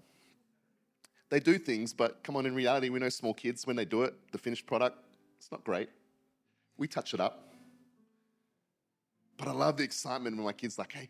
They 1.31 1.41
do 1.41 1.59
things, 1.59 1.93
but 1.93 2.23
come 2.23 2.37
on, 2.37 2.47
in 2.47 2.55
reality, 2.55 2.89
we 2.89 2.99
know 2.99 3.09
small 3.11 3.35
kids, 3.35 3.67
when 3.67 3.77
they 3.77 3.85
do 3.85 4.03
it, 4.03 4.15
the 4.33 4.39
finished 4.39 4.67
product, 4.67 4.99
it's 5.39 5.53
not 5.53 5.63
great. 5.63 5.91
We 6.79 6.89
touch 6.89 7.13
it 7.13 7.21
up. 7.21 7.48
But 9.39 9.49
I 9.49 9.53
love 9.53 9.79
the 9.79 9.85
excitement 9.85 10.37
when 10.37 10.45
my 10.45 10.53
kid's 10.53 10.79
like, 10.79 10.93
hey, 10.93 11.09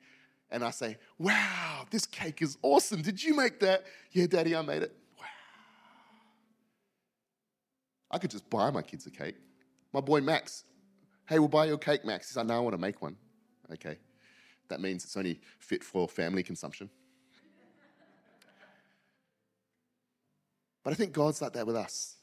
and 0.51 0.63
I 0.63 0.71
say, 0.71 0.99
wow, 1.19 1.87
this 1.91 2.07
cake 2.07 2.41
is 2.41 2.57
awesome. 2.63 3.03
Did 3.03 3.23
you 3.23 3.35
make 3.35 3.59
that? 3.61 3.85
Yeah, 4.13 4.27
daddy, 4.27 4.55
I 4.55 4.63
made 4.63 4.83
it. 4.83 4.95
Wow. 5.19 5.25
I 8.11 8.19
could 8.19 8.31
just 8.31 8.49
buy 8.49 8.71
my 8.71 8.83
kids 8.83 9.07
a 9.07 9.11
cake. 9.11 9.37
My 9.93 10.01
boy 10.01 10.21
Max, 10.21 10.65
hey, 11.27 11.39
we'll 11.39 11.49
buy 11.49 11.67
you 11.67 11.75
a 11.75 11.79
cake, 11.79 12.05
Max. 12.05 12.29
He's 12.29 12.37
like, 12.37 12.47
no, 12.47 12.55
I 12.55 12.61
want 12.61 12.75
to 12.75 12.81
make 12.81 13.03
one. 13.03 13.17
Okay. 13.73 13.99
That 14.69 14.81
means 14.81 15.05
it's 15.05 15.17
only 15.17 15.41
fit 15.59 15.83
for 15.83 16.07
family 16.07 16.43
consumption. 16.43 16.91
But 20.85 20.93
I 20.93 20.95
think 20.95 21.13
God's 21.13 21.43
like 21.43 21.55
that 21.55 21.67
with 21.67 21.77
us. 21.77 22.17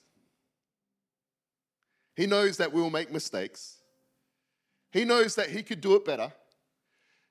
He 2.16 2.26
knows 2.26 2.58
that 2.58 2.72
we 2.72 2.82
will 2.82 2.90
make 2.90 3.12
mistakes. 3.12 3.78
He 4.96 5.04
knows 5.04 5.36
that 5.36 5.50
He 5.50 5.62
could 5.62 5.82
do 5.82 5.96
it 5.96 6.06
better. 6.06 6.32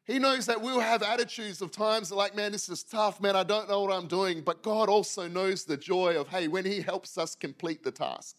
He 0.04 0.18
knows 0.18 0.44
that 0.44 0.60
we'll 0.60 0.80
have 0.80 1.02
attitudes 1.02 1.62
of 1.62 1.72
times 1.72 2.12
like, 2.12 2.36
man, 2.36 2.52
this 2.52 2.68
is 2.68 2.82
tough, 2.82 3.22
man, 3.22 3.34
I 3.34 3.42
don't 3.42 3.70
know 3.70 3.80
what 3.80 3.90
I'm 3.90 4.06
doing. 4.06 4.42
But 4.42 4.62
God 4.62 4.90
also 4.90 5.28
knows 5.28 5.64
the 5.64 5.78
joy 5.78 6.20
of, 6.20 6.28
hey, 6.28 6.46
when 6.46 6.66
He 6.66 6.82
helps 6.82 7.16
us 7.16 7.34
complete 7.34 7.82
the 7.82 7.90
task, 7.90 8.36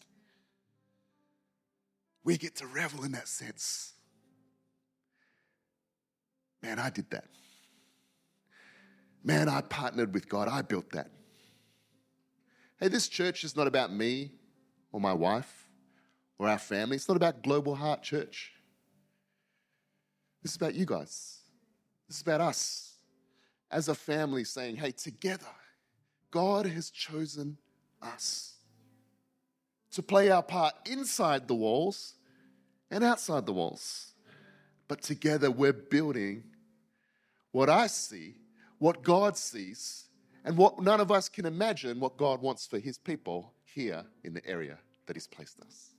we 2.22 2.36
get 2.36 2.54
to 2.58 2.68
revel 2.68 3.02
in 3.02 3.10
that 3.12 3.26
sense. 3.26 3.94
Man, 6.62 6.78
I 6.78 6.90
did 6.90 7.10
that. 7.10 7.24
Man, 9.24 9.48
I 9.48 9.60
partnered 9.60 10.14
with 10.14 10.28
God, 10.28 10.46
I 10.46 10.62
built 10.62 10.92
that. 10.92 11.10
Hey, 12.78 12.86
this 12.86 13.08
church 13.08 13.42
is 13.42 13.56
not 13.56 13.66
about 13.66 13.92
me 13.92 14.30
or 14.92 15.00
my 15.00 15.12
wife 15.12 15.66
or 16.38 16.48
our 16.48 16.60
family, 16.60 16.94
it's 16.94 17.08
not 17.08 17.16
about 17.16 17.42
Global 17.42 17.74
Heart 17.74 18.04
Church. 18.04 18.52
This 20.46 20.52
is 20.52 20.58
about 20.58 20.76
you 20.76 20.86
guys. 20.86 21.40
This 22.06 22.18
is 22.18 22.22
about 22.22 22.40
us 22.40 22.98
as 23.68 23.88
a 23.88 23.96
family 23.96 24.44
saying, 24.44 24.76
hey, 24.76 24.92
together, 24.92 25.44
God 26.30 26.66
has 26.66 26.88
chosen 26.90 27.58
us 28.00 28.54
to 29.90 30.04
play 30.04 30.30
our 30.30 30.44
part 30.44 30.74
inside 30.88 31.48
the 31.48 31.56
walls 31.56 32.14
and 32.92 33.02
outside 33.02 33.44
the 33.44 33.52
walls. 33.52 34.12
But 34.86 35.02
together, 35.02 35.50
we're 35.50 35.72
building 35.72 36.44
what 37.50 37.68
I 37.68 37.88
see, 37.88 38.36
what 38.78 39.02
God 39.02 39.36
sees, 39.36 40.04
and 40.44 40.56
what 40.56 40.80
none 40.80 41.00
of 41.00 41.10
us 41.10 41.28
can 41.28 41.44
imagine 41.44 41.98
what 41.98 42.16
God 42.16 42.40
wants 42.40 42.68
for 42.68 42.78
His 42.78 42.98
people 42.98 43.52
here 43.64 44.04
in 44.22 44.32
the 44.32 44.46
area 44.46 44.78
that 45.06 45.16
He's 45.16 45.26
placed 45.26 45.58
us. 45.58 45.95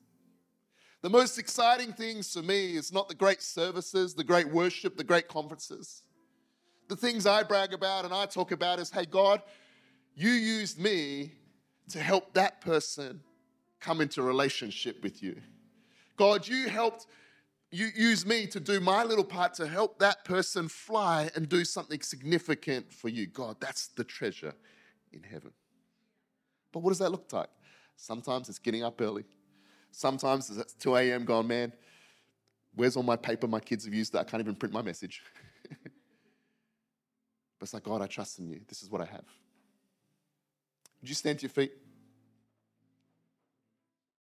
The 1.01 1.09
most 1.09 1.37
exciting 1.37 1.93
things 1.93 2.33
for 2.33 2.41
me 2.41 2.75
is 2.75 2.91
not 2.91 3.07
the 3.07 3.15
great 3.15 3.41
services, 3.41 4.13
the 4.13 4.23
great 4.23 4.49
worship, 4.51 4.97
the 4.97 5.03
great 5.03 5.27
conferences. 5.27 6.01
The 6.89 6.95
things 6.95 7.25
I 7.25 7.43
brag 7.43 7.73
about 7.73 8.05
and 8.05 8.13
I 8.13 8.25
talk 8.25 8.51
about 8.51 8.79
is 8.79 8.89
hey, 8.89 9.05
God, 9.05 9.41
you 10.15 10.31
used 10.31 10.79
me 10.79 11.33
to 11.89 11.99
help 11.99 12.33
that 12.33 12.61
person 12.61 13.21
come 13.79 14.01
into 14.01 14.21
relationship 14.23 15.03
with 15.03 15.21
you. 15.21 15.39
God, 16.17 16.47
you 16.47 16.67
helped 16.67 17.05
you 17.69 17.89
use 17.95 18.25
me 18.25 18.47
to 18.47 18.61
do 18.61 18.79
my 18.79 19.03
little 19.03 19.25
part 19.25 19.53
to 19.55 19.67
help 19.67 19.99
that 19.99 20.23
person 20.23 20.69
fly 20.69 21.29
and 21.35 21.49
do 21.49 21.65
something 21.65 21.99
significant 22.01 22.91
for 22.93 23.09
you. 23.09 23.27
God, 23.27 23.57
that's 23.59 23.87
the 23.87 24.05
treasure 24.05 24.53
in 25.11 25.21
heaven. 25.21 25.51
But 26.71 26.79
what 26.79 26.91
does 26.91 26.99
that 26.99 27.11
look 27.11 27.31
like? 27.33 27.49
Sometimes 27.97 28.47
it's 28.47 28.59
getting 28.59 28.83
up 28.83 29.01
early. 29.01 29.25
Sometimes 29.91 30.49
it's 30.49 30.73
2 30.73 30.95
a.m. 30.95 31.25
going, 31.25 31.47
man, 31.47 31.73
where's 32.75 32.95
all 32.95 33.03
my 33.03 33.15
paper 33.15 33.47
my 33.47 33.59
kids 33.59 33.85
have 33.85 33.93
used 33.93 34.13
that 34.13 34.19
I 34.19 34.23
can't 34.23 34.41
even 34.41 34.55
print 34.55 34.73
my 34.73 34.81
message? 34.81 35.23
but 35.69 35.91
it's 37.61 37.73
like, 37.73 37.83
God, 37.83 38.01
I 38.01 38.07
trust 38.07 38.39
in 38.39 38.47
you. 38.47 38.61
This 38.67 38.83
is 38.83 38.89
what 38.89 39.01
I 39.01 39.05
have. 39.05 39.25
Would 41.01 41.09
you 41.09 41.15
stand 41.15 41.39
to 41.39 41.43
your 41.43 41.49
feet? 41.49 41.73